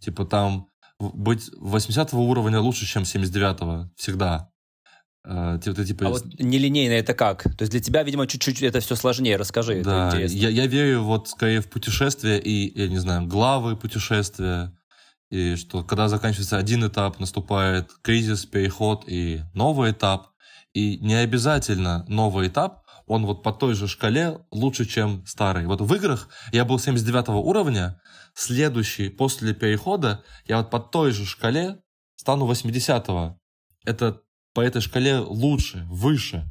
Типа 0.00 0.24
там 0.24 0.68
быть 0.98 1.50
80 1.56 2.14
уровня 2.14 2.60
лучше, 2.60 2.86
чем 2.86 3.02
79-го. 3.02 3.90
Всегда. 3.96 4.50
Э, 5.24 5.58
ты, 5.62 5.72
типа, 5.84 6.06
а 6.06 6.10
вот 6.10 6.24
нелинейно 6.38 6.92
это 6.92 7.14
как? 7.14 7.44
То 7.44 7.62
есть 7.62 7.72
для 7.72 7.80
тебя, 7.80 8.02
видимо, 8.02 8.26
чуть-чуть 8.26 8.62
это 8.62 8.80
все 8.80 8.94
сложнее. 8.94 9.36
Расскажи, 9.36 9.82
да, 9.82 10.08
это 10.08 10.16
интересно. 10.16 10.36
Я, 10.36 10.48
я 10.50 10.66
верю 10.66 11.02
вот 11.02 11.28
скорее 11.28 11.60
в 11.60 11.68
путешествия 11.68 12.38
и, 12.38 12.78
я 12.78 12.88
не 12.88 12.98
знаю, 12.98 13.26
главы 13.26 13.76
путешествия. 13.76 14.72
И 15.30 15.56
что 15.56 15.82
когда 15.82 16.08
заканчивается 16.08 16.58
один 16.58 16.86
этап, 16.86 17.18
наступает 17.18 17.90
кризис, 18.02 18.44
переход 18.44 19.04
и 19.06 19.40
новый 19.54 19.92
этап. 19.92 20.28
И 20.74 20.98
не 20.98 21.14
обязательно 21.14 22.04
новый 22.08 22.48
этап, 22.48 22.84
он 23.06 23.26
вот 23.26 23.42
по 23.42 23.52
той 23.52 23.74
же 23.74 23.86
шкале 23.86 24.40
лучше, 24.50 24.84
чем 24.86 25.24
старый. 25.26 25.66
Вот 25.66 25.80
в 25.80 25.94
играх 25.94 26.28
я 26.52 26.64
был 26.64 26.78
79 26.78 27.28
уровня, 27.28 28.00
следующий 28.34 29.08
после 29.08 29.54
перехода 29.54 30.22
я 30.46 30.58
вот 30.58 30.70
по 30.70 30.80
той 30.80 31.12
же 31.12 31.24
шкале 31.24 31.80
стану 32.16 32.46
80 32.46 33.08
-го. 33.08 33.34
Это 33.84 34.20
по 34.54 34.60
этой 34.60 34.80
шкале 34.80 35.18
лучше, 35.18 35.86
выше. 35.90 36.48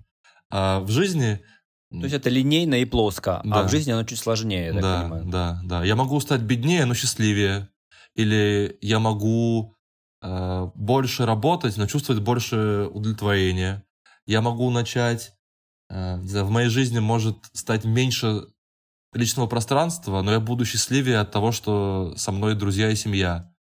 А 0.49 0.81
в 0.81 0.89
жизни... 0.91 1.41
То 1.89 2.01
есть 2.01 2.13
это 2.13 2.29
линейно 2.29 2.75
и 2.75 2.85
плоско, 2.85 3.39
а 3.39 3.43
да. 3.47 3.59
а 3.59 3.63
в 3.67 3.69
жизни 3.69 3.91
оно 3.91 4.03
чуть 4.03 4.19
сложнее, 4.19 4.73
я 4.73 4.81
да, 4.81 5.01
понимаю. 5.01 5.25
Да, 5.25 5.61
да. 5.63 5.83
Я 5.83 5.95
могу 5.95 6.19
стать 6.19 6.41
беднее, 6.41 6.85
но 6.85 6.95
счастливее. 6.95 7.69
Или 8.15 8.77
я 8.81 8.99
могу 8.99 9.75
э, 10.21 10.67
больше 10.73 11.25
работать, 11.25 11.77
но 11.77 11.85
чувствовать 11.85 12.21
больше 12.21 12.89
удовлетворения 12.91 13.83
я 14.25 14.41
могу 14.41 14.69
начать, 14.69 15.33
э, 15.89 16.17
в 16.17 16.49
моей 16.49 16.69
жизни 16.69 16.99
может 16.99 17.37
стать 17.53 17.85
меньше 17.85 18.47
личного 19.13 19.47
пространства, 19.47 20.21
но 20.21 20.31
я 20.31 20.39
буду 20.39 20.65
счастливее 20.65 21.19
от 21.19 21.31
того, 21.31 21.51
что 21.51 22.13
со 22.17 22.31
мной 22.31 22.55
друзья 22.55 22.89
и 22.89 22.95
семья. 22.95 23.52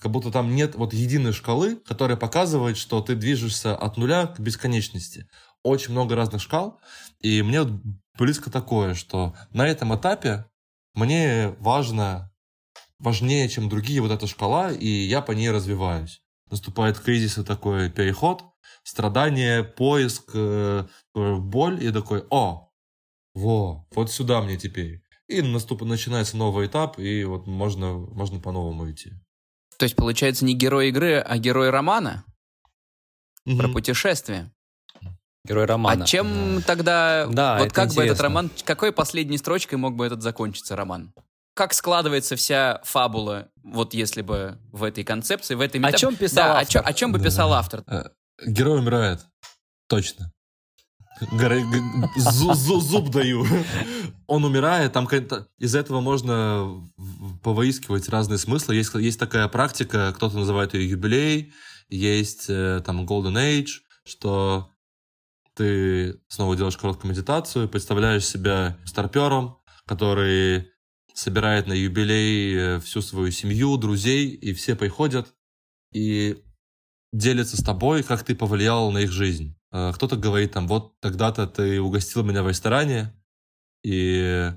Как 0.00 0.10
будто 0.10 0.30
там 0.30 0.54
нет 0.54 0.74
вот 0.74 0.92
единой 0.92 1.32
шкалы, 1.32 1.76
которая 1.76 2.16
показывает, 2.16 2.76
что 2.76 3.00
ты 3.00 3.14
движешься 3.14 3.76
от 3.76 3.96
нуля 3.96 4.26
к 4.26 4.40
бесконечности. 4.40 5.28
Очень 5.62 5.92
много 5.92 6.14
разных 6.14 6.42
шкал, 6.42 6.80
и 7.20 7.42
мне 7.42 7.62
вот 7.62 7.72
близко 8.18 8.50
такое, 8.50 8.94
что 8.94 9.34
на 9.50 9.66
этом 9.66 9.94
этапе 9.96 10.46
мне 10.94 11.56
важно 11.58 12.32
важнее, 12.98 13.48
чем 13.48 13.68
другие, 13.68 14.00
вот 14.00 14.10
эта 14.10 14.26
шкала, 14.26 14.72
и 14.72 14.86
я 14.86 15.22
по 15.22 15.32
ней 15.32 15.50
развиваюсь. 15.50 16.22
Наступает 16.50 16.98
кризис 16.98 17.38
и 17.38 17.44
такой 17.44 17.90
переход, 17.90 18.42
страдание, 18.82 19.64
поиск, 19.64 20.30
э, 20.34 20.86
боль, 21.14 21.82
и 21.82 21.90
такой, 21.90 22.24
о, 22.30 22.70
во, 23.34 23.86
вот 23.94 24.10
сюда 24.10 24.42
мне 24.42 24.56
теперь. 24.56 25.02
И 25.26 25.40
наступ, 25.42 25.82
начинается 25.82 26.36
новый 26.36 26.66
этап, 26.66 26.98
и 26.98 27.24
вот 27.24 27.46
можно, 27.46 27.94
можно 27.94 28.40
по-новому 28.40 28.90
идти. 28.90 29.12
То 29.78 29.84
есть, 29.84 29.96
получается, 29.96 30.44
не 30.44 30.54
герой 30.54 30.88
игры, 30.88 31.18
а 31.18 31.38
герой 31.38 31.70
романа? 31.70 32.24
Угу. 33.46 33.58
Про 33.58 33.68
путешествие. 33.68 34.50
Герой 35.46 35.66
романа. 35.66 36.04
А 36.04 36.06
чем 36.06 36.62
тогда... 36.62 37.26
Да, 37.26 37.58
вот 37.58 37.72
как 37.72 37.86
интересно. 37.86 38.02
бы 38.02 38.06
этот 38.06 38.20
роман... 38.20 38.50
Какой 38.64 38.92
последней 38.92 39.36
строчкой 39.36 39.78
мог 39.78 39.94
бы 39.94 40.06
этот 40.06 40.22
закончиться 40.22 40.74
роман? 40.74 41.12
Как 41.54 41.74
складывается 41.74 42.34
вся 42.34 42.80
фабула, 42.84 43.48
вот 43.62 43.94
если 43.94 44.22
бы 44.22 44.58
в 44.72 44.82
этой 44.82 45.04
концепции, 45.04 45.54
в 45.54 45.60
этой 45.60 45.78
метафоре... 45.78 45.96
О 45.96 46.00
чем 46.00 46.16
писал 46.16 46.44
да, 46.44 46.60
автор? 46.60 46.66
О, 46.66 46.72
чем, 46.72 46.82
о 46.86 46.92
чем 46.94 47.12
бы 47.12 47.18
да. 47.18 47.24
писал 47.26 47.52
автор? 47.52 47.84
Герой 48.44 48.78
умирает. 48.78 49.20
Точно. 49.88 50.32
Зуб 52.16 53.10
даю. 53.10 53.46
Он 54.26 54.44
умирает, 54.44 54.92
там 54.92 55.06
из 55.58 55.74
этого 55.74 56.00
можно 56.00 56.82
повыискивать 57.42 58.08
разные 58.08 58.38
смыслы. 58.38 58.74
Есть, 58.74 58.94
есть 58.94 59.20
такая 59.20 59.48
практика, 59.48 60.12
кто-то 60.16 60.36
называет 60.36 60.74
ее 60.74 60.90
юбилей, 60.90 61.52
есть 61.88 62.46
э, 62.48 62.82
там 62.84 63.04
Golden 63.06 63.34
Age, 63.34 63.82
что 64.04 64.70
ты 65.54 66.20
снова 66.28 66.56
делаешь 66.56 66.76
короткую 66.76 67.12
медитацию, 67.12 67.68
представляешь 67.68 68.26
себя 68.26 68.78
старпером, 68.84 69.58
который 69.86 70.70
собирает 71.14 71.66
на 71.66 71.74
юбилей 71.74 72.54
э, 72.56 72.80
всю 72.80 73.00
свою 73.02 73.30
семью, 73.30 73.76
друзей, 73.76 74.28
и 74.28 74.52
все 74.52 74.74
приходят 74.74 75.32
и 75.92 76.42
делятся 77.12 77.56
с 77.56 77.62
тобой, 77.62 78.02
как 78.02 78.24
ты 78.24 78.34
повлиял 78.34 78.90
на 78.90 78.98
их 78.98 79.12
жизнь. 79.12 79.56
Э, 79.74 79.92
кто-то 79.92 80.16
говорит 80.16 80.52
там, 80.52 80.68
вот 80.68 80.98
тогда-то 81.00 81.48
ты 81.48 81.80
угостил 81.80 82.22
меня 82.22 82.44
в 82.44 82.48
ресторане, 82.48 83.12
и 83.82 84.52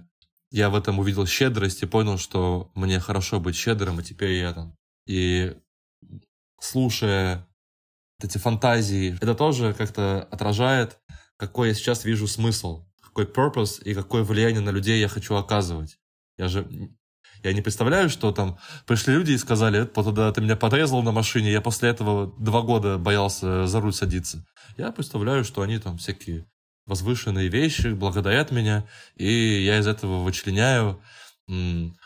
я 0.52 0.70
в 0.70 0.76
этом 0.76 1.00
увидел 1.00 1.26
щедрость 1.26 1.82
и 1.82 1.88
понял, 1.88 2.20
что 2.20 2.72
мне 2.76 3.00
хорошо 3.00 3.40
быть 3.40 3.56
щедрым, 3.56 4.00
и 4.00 4.04
теперь 4.04 4.34
я 4.34 4.54
там. 4.54 4.78
И 5.08 5.58
слушая 6.62 7.48
эти 8.22 8.38
фантазии, 8.38 9.16
это 9.20 9.34
тоже 9.34 9.74
как-то 9.74 10.22
отражает, 10.32 11.00
какой 11.36 11.70
я 11.70 11.74
сейчас 11.74 12.06
вижу 12.06 12.28
смысл, 12.28 12.88
какой 13.02 13.26
purpose 13.26 13.82
и 13.84 13.96
какое 13.96 14.24
влияние 14.24 14.62
на 14.62 14.70
людей 14.70 15.00
я 15.00 15.08
хочу 15.08 15.36
оказывать. 15.36 16.00
Я 16.38 16.48
же 16.48 16.68
я 17.48 17.54
не 17.54 17.62
представляю, 17.62 18.10
что 18.10 18.32
там 18.32 18.58
пришли 18.86 19.14
люди 19.14 19.32
и 19.32 19.38
сказали, 19.38 19.86
тогда 19.86 20.32
ты 20.32 20.42
меня 20.42 20.56
подрезал 20.56 21.02
на 21.04 21.12
машине, 21.12 21.52
я 21.52 21.62
после 21.62 21.90
этого 21.90 22.34
два 22.38 22.62
года 22.62 22.98
боялся 22.98 23.66
за 23.68 23.80
руль 23.80 23.94
садиться. 23.94 24.46
Я 24.78 24.92
представляю, 24.92 25.44
что 25.44 25.62
они 25.62 25.80
там 25.80 25.98
всякие 25.98 26.46
возвышенные 26.86 27.50
вещи 27.50 27.88
благодарят 27.88 28.52
меня, 28.52 28.88
и 29.16 29.62
я 29.64 29.80
из 29.80 29.88
этого 29.88 30.24
вычленяю, 30.24 31.02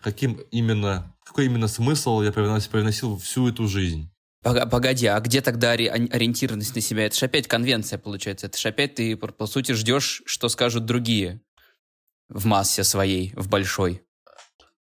каким 0.01 0.33
именно, 0.51 1.15
какой 1.25 1.45
именно 1.45 1.67
смысл 1.67 2.21
я 2.21 2.31
привносил, 2.31 2.71
привносил 2.71 3.17
всю 3.17 3.49
эту 3.49 3.67
жизнь. 3.67 4.11
Погоди, 4.43 5.05
а 5.05 5.19
где 5.19 5.41
тогда 5.41 5.71
ориентированность 5.71 6.73
на 6.73 6.81
себя? 6.81 7.05
Это 7.05 7.15
же 7.15 7.25
опять 7.25 7.47
конвенция, 7.47 7.99
получается. 7.99 8.47
Это 8.47 8.57
же 8.57 8.69
опять 8.69 8.95
ты, 8.95 9.15
по 9.15 9.45
сути, 9.45 9.73
ждешь, 9.73 10.23
что 10.25 10.49
скажут 10.49 10.85
другие 10.85 11.41
в 12.27 12.45
массе 12.45 12.83
своей, 12.83 13.33
в 13.35 13.49
большой 13.49 14.03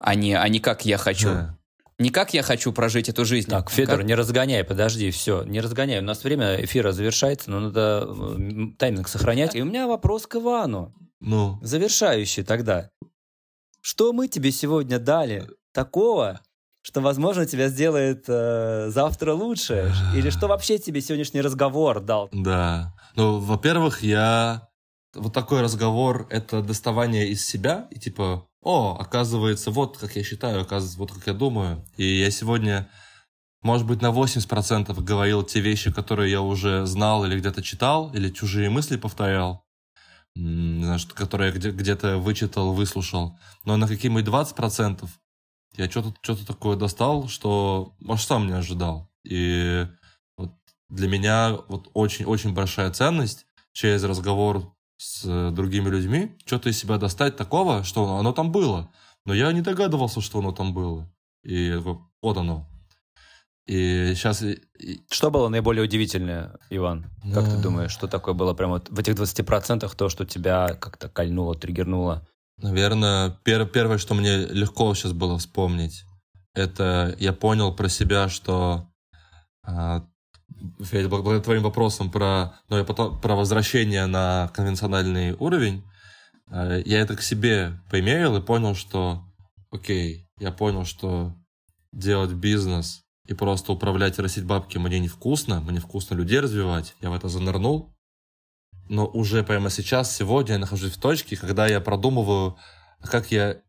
а 0.04 0.14
не, 0.14 0.34
а 0.34 0.46
не 0.48 0.60
как 0.60 0.84
я 0.84 0.98
хочу. 0.98 1.28
Да. 1.28 1.58
Не 1.98 2.10
как 2.10 2.34
я 2.34 2.42
хочу 2.42 2.72
прожить 2.72 3.08
эту 3.08 3.24
жизнь. 3.24 3.48
Так, 3.48 3.70
Федор, 3.70 3.98
как... 3.98 4.06
не 4.06 4.14
разгоняй, 4.14 4.62
подожди, 4.64 5.10
все, 5.10 5.44
не 5.44 5.60
разгоняй. 5.60 6.00
У 6.00 6.02
нас 6.02 6.24
время 6.24 6.62
эфира 6.62 6.92
завершается, 6.92 7.50
но 7.50 7.60
надо 7.60 8.06
тайминг 8.78 9.08
сохранять. 9.08 9.54
И 9.54 9.62
у 9.62 9.64
меня 9.64 9.86
вопрос 9.86 10.26
к 10.26 10.36
Ивану. 10.36 10.94
Ну? 11.20 11.58
Завершающий 11.62 12.42
тогда. 12.42 12.90
Что 13.80 14.12
мы 14.12 14.28
тебе 14.28 14.52
сегодня 14.52 14.98
дали 14.98 15.48
такого, 15.72 16.40
что, 16.82 17.00
возможно, 17.00 17.46
тебя 17.46 17.68
сделает 17.68 18.24
э, 18.28 18.90
завтра 18.90 19.32
лучше? 19.32 19.90
Или 20.14 20.28
что 20.28 20.48
вообще 20.48 20.78
тебе 20.78 21.00
сегодняшний 21.00 21.40
разговор 21.40 22.00
дал? 22.00 22.28
Да. 22.32 22.94
Ну, 23.16 23.38
во-первых, 23.38 24.02
я... 24.02 24.68
Вот 25.14 25.32
такой 25.32 25.62
разговор— 25.62 26.26
это 26.30 26.60
доставание 26.60 27.28
из 27.28 27.46
себя, 27.46 27.86
и 27.90 28.00
типа, 28.00 28.48
о, 28.64 28.96
оказывается, 28.98 29.70
вот 29.70 29.98
как 29.98 30.16
я 30.16 30.24
считаю, 30.24 30.62
оказывается, 30.62 30.98
вот 30.98 31.12
как 31.12 31.26
я 31.26 31.34
думаю. 31.34 31.84
И 31.96 32.20
я 32.20 32.30
сегодня, 32.30 32.88
может 33.62 33.86
быть, 33.86 34.00
на 34.00 34.10
80% 34.10 35.00
говорил 35.02 35.42
те 35.42 35.60
вещи, 35.60 35.92
которые 35.92 36.30
я 36.30 36.40
уже 36.40 36.86
знал 36.86 37.24
или 37.24 37.38
где-то 37.38 37.62
читал, 37.62 38.10
или 38.14 38.30
чужие 38.30 38.70
мысли 38.70 38.96
повторял, 38.96 39.66
которые 41.14 41.52
я 41.52 41.70
где-то 41.70 42.18
вычитал, 42.18 42.72
выслушал. 42.72 43.38
Но 43.64 43.76
на 43.76 43.86
какие-нибудь 43.86 44.24
20% 44.24 45.08
я 45.76 45.90
что-то 45.90 46.14
что 46.22 46.46
такое 46.46 46.76
достал, 46.76 47.28
что, 47.28 47.94
может, 48.00 48.26
сам 48.26 48.46
не 48.46 48.54
ожидал. 48.54 49.10
И 49.24 49.86
вот 50.36 50.52
для 50.88 51.08
меня 51.08 51.58
вот 51.68 51.90
очень-очень 51.92 52.54
большая 52.54 52.90
ценность 52.92 53.46
через 53.72 54.04
разговор 54.04 54.73
с 55.04 55.50
другими 55.52 55.88
людьми, 55.88 56.36
что-то 56.46 56.70
из 56.70 56.78
себя 56.78 56.96
достать 56.96 57.36
такого, 57.36 57.84
что 57.84 58.04
оно, 58.04 58.18
оно 58.18 58.32
там 58.32 58.50
было. 58.52 58.90
Но 59.26 59.34
я 59.34 59.52
не 59.52 59.60
догадывался, 59.60 60.20
что 60.20 60.38
оно 60.38 60.52
там 60.52 60.72
было. 60.72 61.10
И 61.42 61.74
вот 61.74 62.36
оно. 62.36 62.66
И 63.66 64.12
сейчас... 64.14 64.42
Что 65.10 65.30
было 65.30 65.48
наиболее 65.48 65.84
удивительное, 65.84 66.58
Иван? 66.70 67.10
Как 67.32 67.44
ты 67.44 67.56
думаешь, 67.58 67.90
что 67.90 68.08
такое 68.08 68.34
было 68.34 68.54
прямо 68.54 68.74
вот 68.74 68.88
в 68.88 68.98
этих 68.98 69.14
20% 69.14 69.90
то, 69.94 70.08
что 70.08 70.24
тебя 70.24 70.74
как-то 70.74 71.08
кольнуло, 71.08 71.54
триггернуло? 71.54 72.26
Наверное, 72.58 73.30
пер 73.42 73.66
первое, 73.66 73.98
что 73.98 74.14
мне 74.14 74.46
легко 74.46 74.94
сейчас 74.94 75.12
было 75.12 75.38
вспомнить, 75.38 76.04
это 76.54 77.16
я 77.18 77.32
понял 77.32 77.74
про 77.74 77.88
себя, 77.88 78.28
что 78.28 78.88
а, 79.66 80.06
Федя, 80.80 81.08
благодаря 81.08 81.40
твоим 81.40 81.62
вопросам 81.62 82.10
про, 82.10 82.54
ну, 82.68 82.78
я 82.78 82.84
потом, 82.84 83.20
про 83.20 83.34
возвращение 83.34 84.06
на 84.06 84.50
конвенциональный 84.54 85.32
уровень, 85.32 85.84
э, 86.50 86.82
я 86.84 87.00
это 87.00 87.16
к 87.16 87.22
себе 87.22 87.80
примерил 87.90 88.36
и 88.36 88.42
понял, 88.42 88.74
что, 88.74 89.24
окей, 89.70 90.28
я 90.38 90.52
понял, 90.52 90.84
что 90.84 91.34
делать 91.92 92.32
бизнес 92.32 93.02
и 93.26 93.34
просто 93.34 93.72
управлять 93.72 94.18
и 94.18 94.22
растить 94.22 94.44
бабки 94.44 94.78
мне 94.78 94.98
невкусно, 94.98 95.60
мне 95.60 95.80
вкусно 95.80 96.14
людей 96.14 96.40
развивать, 96.40 96.94
я 97.00 97.10
в 97.10 97.14
это 97.14 97.28
занырнул, 97.28 97.94
но 98.88 99.06
уже 99.06 99.42
прямо 99.42 99.70
сейчас, 99.70 100.14
сегодня 100.14 100.54
я 100.54 100.58
нахожусь 100.58 100.92
в 100.92 101.00
точке, 101.00 101.36
когда 101.36 101.66
я 101.66 101.80
продумываю, 101.80 102.58
как 103.02 103.30
я 103.30 103.62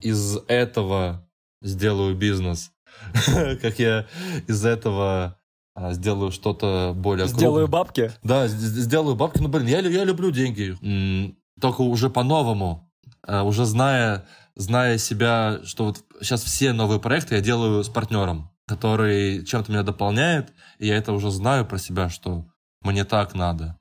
из 0.00 0.36
этого 0.48 1.28
сделаю 1.62 2.14
бизнес, 2.16 2.70
как 3.62 3.78
я 3.78 4.06
из 4.46 4.64
этого 4.64 5.37
сделаю 5.92 6.30
что-то 6.32 6.92
более 6.94 7.26
Сделаю 7.26 7.66
крупное. 7.66 7.80
бабки? 7.80 8.12
Да, 8.22 8.48
сделаю 8.48 9.16
бабки. 9.16 9.38
Ну, 9.40 9.48
блин, 9.48 9.66
я, 9.66 9.80
я 9.80 10.04
люблю 10.04 10.30
деньги. 10.30 10.76
Только 11.60 11.82
уже 11.82 12.10
по-новому. 12.10 12.90
А, 13.26 13.42
уже 13.42 13.64
зная, 13.64 14.26
зная 14.56 14.98
себя, 14.98 15.60
что 15.64 15.84
вот 15.86 16.04
сейчас 16.20 16.42
все 16.42 16.72
новые 16.72 17.00
проекты 17.00 17.36
я 17.36 17.40
делаю 17.40 17.82
с 17.84 17.88
партнером, 17.88 18.50
который 18.66 19.44
чем-то 19.44 19.72
меня 19.72 19.82
дополняет, 19.82 20.52
и 20.78 20.86
я 20.86 20.96
это 20.96 21.12
уже 21.12 21.30
знаю 21.30 21.64
про 21.66 21.78
себя, 21.78 22.08
что 22.08 22.46
мне 22.82 23.04
так 23.04 23.34
надо. 23.34 23.77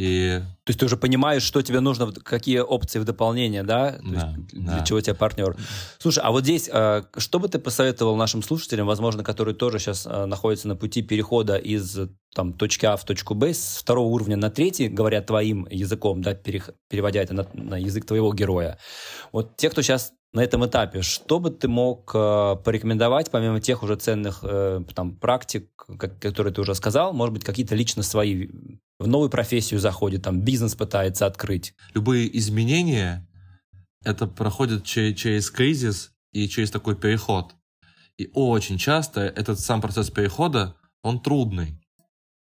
И... 0.00 0.40
То 0.64 0.70
есть 0.70 0.80
ты 0.80 0.86
уже 0.86 0.96
понимаешь, 0.96 1.42
что 1.42 1.60
тебе 1.60 1.80
нужно, 1.80 2.10
какие 2.10 2.60
опции 2.60 2.98
в 2.98 3.04
дополнение, 3.04 3.62
да? 3.62 3.92
То 3.92 4.02
да, 4.02 4.08
есть, 4.08 4.64
да. 4.64 4.72
Для 4.76 4.84
чего 4.86 4.98
тебе 4.98 5.14
партнер. 5.14 5.54
Слушай, 5.98 6.20
а 6.24 6.30
вот 6.30 6.44
здесь, 6.44 6.70
а, 6.72 7.04
что 7.18 7.38
бы 7.38 7.48
ты 7.48 7.58
посоветовал 7.58 8.16
нашим 8.16 8.42
слушателям, 8.42 8.86
возможно, 8.86 9.22
которые 9.22 9.54
тоже 9.54 9.78
сейчас 9.78 10.06
а, 10.06 10.24
находятся 10.24 10.68
на 10.68 10.76
пути 10.76 11.02
перехода 11.02 11.56
из 11.56 11.98
там, 12.34 12.54
точки 12.54 12.86
А 12.86 12.96
в 12.96 13.04
точку 13.04 13.34
Б 13.34 13.52
с 13.52 13.76
второго 13.76 14.06
уровня 14.06 14.38
на 14.38 14.48
третий, 14.48 14.88
говоря 14.88 15.20
твоим 15.20 15.68
языком, 15.70 16.22
да, 16.22 16.32
переводя 16.32 17.20
это 17.20 17.34
на, 17.34 17.46
на 17.52 17.76
язык 17.76 18.06
твоего 18.06 18.32
героя. 18.32 18.78
Вот 19.32 19.58
те, 19.58 19.68
кто 19.68 19.82
сейчас 19.82 20.14
на 20.32 20.40
этом 20.40 20.64
этапе, 20.64 21.02
что 21.02 21.40
бы 21.40 21.50
ты 21.50 21.66
мог 21.66 22.12
э, 22.14 22.56
порекомендовать, 22.64 23.30
помимо 23.30 23.60
тех 23.60 23.82
уже 23.82 23.96
ценных 23.96 24.40
э, 24.42 24.82
там, 24.94 25.16
практик, 25.16 25.68
как, 25.98 26.20
которые 26.20 26.54
ты 26.54 26.60
уже 26.60 26.74
сказал, 26.74 27.12
может 27.12 27.32
быть, 27.32 27.44
какие-то 27.44 27.74
лично 27.74 28.02
свои 28.02 28.48
в 28.98 29.08
новую 29.08 29.30
профессию 29.30 29.80
заходит, 29.80 30.22
там 30.22 30.40
бизнес 30.40 30.74
пытается 30.74 31.26
открыть? 31.26 31.74
Любые 31.94 32.36
изменения, 32.38 33.26
это 34.04 34.26
проходит 34.26 34.84
через, 34.84 35.18
через 35.18 35.50
кризис 35.50 36.12
и 36.32 36.48
через 36.48 36.70
такой 36.70 36.96
переход. 36.96 37.54
И 38.16 38.30
очень 38.34 38.78
часто 38.78 39.22
этот 39.22 39.58
сам 39.58 39.80
процесс 39.80 40.10
перехода, 40.10 40.76
он 41.02 41.20
трудный. 41.20 41.80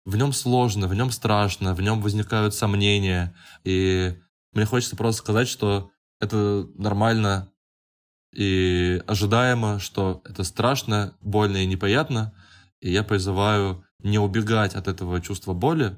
В 0.05 0.15
нем 0.15 0.33
сложно, 0.33 0.87
в 0.87 0.95
нем 0.95 1.11
страшно, 1.11 1.75
в 1.75 1.81
нем 1.81 2.01
возникают 2.01 2.53
сомнения. 2.53 3.35
И 3.63 4.15
мне 4.53 4.65
хочется 4.65 4.95
просто 4.95 5.19
сказать, 5.19 5.47
что 5.47 5.91
это 6.19 6.67
нормально 6.75 7.51
и 8.33 9.01
ожидаемо, 9.07 9.79
что 9.79 10.21
это 10.25 10.43
страшно, 10.43 11.15
больно 11.21 11.57
и 11.57 11.65
неприятно. 11.65 12.33
И 12.81 12.91
я 12.91 13.03
призываю 13.03 13.83
не 13.99 14.19
убегать 14.19 14.75
от 14.75 14.87
этого 14.87 15.21
чувства 15.21 15.53
боли 15.53 15.97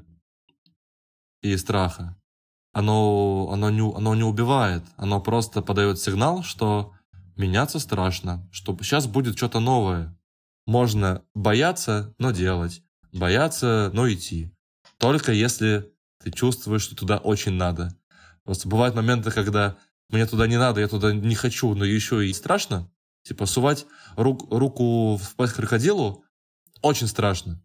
и 1.42 1.56
страха. 1.58 2.18
Оно, 2.72 3.50
оно, 3.52 3.70
не, 3.70 3.82
оно 3.82 4.16
не 4.16 4.24
убивает, 4.24 4.84
оно 4.96 5.20
просто 5.20 5.62
подает 5.62 6.00
сигнал, 6.00 6.44
что 6.44 6.94
меняться 7.36 7.80
страшно, 7.80 8.48
что 8.52 8.78
сейчас 8.82 9.08
будет 9.08 9.38
что-то 9.38 9.60
новое. 9.60 10.16
Можно 10.68 11.24
бояться, 11.34 12.14
но 12.20 12.32
делать. 12.32 12.84
Бояться, 13.12 13.90
но 13.94 14.08
идти. 14.12 14.54
Только 14.98 15.32
если 15.32 15.92
ты 16.24 16.32
чувствуешь, 16.32 16.84
что 16.84 16.96
туда 16.96 17.18
очень 17.18 17.54
надо. 17.54 17.98
Просто 18.44 18.68
бывают 18.68 18.94
моменты, 18.96 19.32
когда 19.32 19.78
мне 20.10 20.26
туда 20.26 20.48
не 20.48 20.58
надо, 20.58 20.82
я 20.82 20.88
туда 20.88 21.14
не 21.14 21.36
хочу, 21.36 21.74
но 21.76 21.86
еще 21.86 22.28
и 22.28 22.34
страшно. 22.34 22.92
Типа 23.24 23.46
сувать 23.46 23.86
рук, 24.16 24.52
руку 24.52 25.18
в 25.18 25.36
пасть 25.36 25.54
крокодилу 25.54 26.24
очень 26.82 27.08
страшно. 27.08 27.62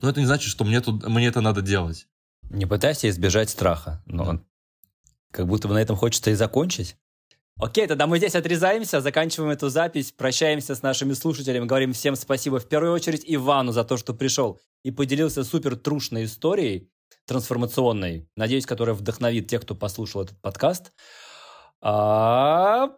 Но 0.00 0.08
это 0.08 0.20
не 0.20 0.26
значит, 0.26 0.50
что 0.50 0.64
мне, 0.64 0.80
тут, 0.80 1.06
мне 1.06 1.26
это 1.26 1.40
надо 1.40 1.60
делать. 1.60 2.06
Не 2.48 2.66
пытайся 2.66 3.08
избежать 3.08 3.50
страха, 3.50 4.02
но 4.06 4.24
да. 4.24 4.42
как 5.30 5.46
будто 5.46 5.68
бы 5.68 5.74
на 5.74 5.82
этом 5.82 5.96
хочется 5.96 6.30
и 6.30 6.34
закончить. 6.34 6.96
Окей, 7.56 7.86
тогда 7.86 8.06
мы 8.06 8.16
здесь 8.16 8.34
отрезаемся, 8.34 9.02
заканчиваем 9.02 9.50
эту 9.50 9.68
запись, 9.68 10.12
прощаемся 10.12 10.74
с 10.74 10.80
нашими 10.80 11.12
слушателями, 11.12 11.66
говорим 11.66 11.92
всем 11.92 12.16
спасибо 12.16 12.58
в 12.58 12.66
первую 12.66 12.94
очередь 12.94 13.24
Ивану 13.26 13.72
за 13.72 13.84
то, 13.84 13.98
что 13.98 14.14
пришел 14.14 14.58
и 14.82 14.90
поделился 14.90 15.44
супер 15.44 15.76
трушной 15.76 16.24
историей 16.24 16.90
трансформационной, 17.26 18.28
надеюсь, 18.34 18.64
которая 18.64 18.94
вдохновит 18.94 19.48
тех, 19.48 19.60
кто 19.60 19.74
послушал 19.74 20.22
этот 20.22 20.40
подкаст. 20.40 20.92
А... 21.82 22.90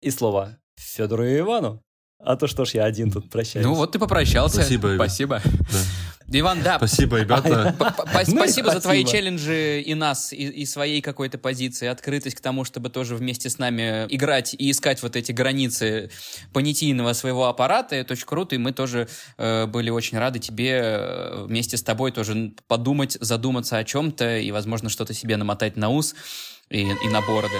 И 0.00 0.10
слово 0.10 0.58
Федору 0.76 1.24
и 1.26 1.38
Ивану. 1.38 1.82
А 2.18 2.36
то 2.36 2.46
что 2.46 2.64
ж 2.64 2.70
я 2.70 2.84
один 2.84 3.10
тут 3.10 3.30
прощаюсь. 3.30 3.66
Ну 3.66 3.74
вот 3.74 3.92
ты 3.92 3.98
попрощался. 3.98 4.56
Спасибо. 4.56 4.92
Спасибо. 4.96 5.42
Да. 5.44 5.78
Иван, 6.26 6.62
да. 6.62 6.78
Спасибо, 6.78 7.20
ребята. 7.20 7.74
Ну 7.78 8.36
спасибо 8.36 8.70
за 8.70 8.80
твои 8.80 9.04
челленджи 9.04 9.82
и 9.82 9.94
нас, 9.94 10.32
и 10.32 10.64
своей 10.64 11.02
какой-то 11.02 11.36
позиции, 11.36 11.86
открытость 11.86 12.36
к 12.36 12.40
тому, 12.40 12.64
чтобы 12.64 12.88
тоже 12.88 13.14
вместе 13.14 13.50
с 13.50 13.58
нами 13.58 14.06
играть 14.08 14.54
и 14.58 14.70
искать 14.70 15.02
вот 15.02 15.16
эти 15.16 15.32
границы 15.32 16.10
понятийного 16.52 17.12
своего 17.12 17.46
аппарата. 17.46 17.94
Это 17.94 18.14
очень 18.14 18.26
круто, 18.26 18.54
и 18.54 18.58
мы 18.58 18.72
тоже 18.72 19.08
э, 19.36 19.66
были 19.66 19.90
очень 19.90 20.18
рады 20.18 20.38
тебе 20.38 20.80
э, 20.82 21.44
вместе 21.44 21.76
с 21.76 21.82
тобой 21.82 22.10
тоже 22.10 22.54
подумать, 22.66 23.18
задуматься 23.20 23.76
о 23.76 23.84
чем-то 23.84 24.38
и, 24.38 24.50
возможно, 24.50 24.88
что-то 24.88 25.12
себе 25.12 25.36
намотать 25.36 25.76
на 25.76 25.90
ус 25.90 26.14
и, 26.70 26.82
и 26.82 27.08
на 27.08 27.20
бороды. 27.20 27.58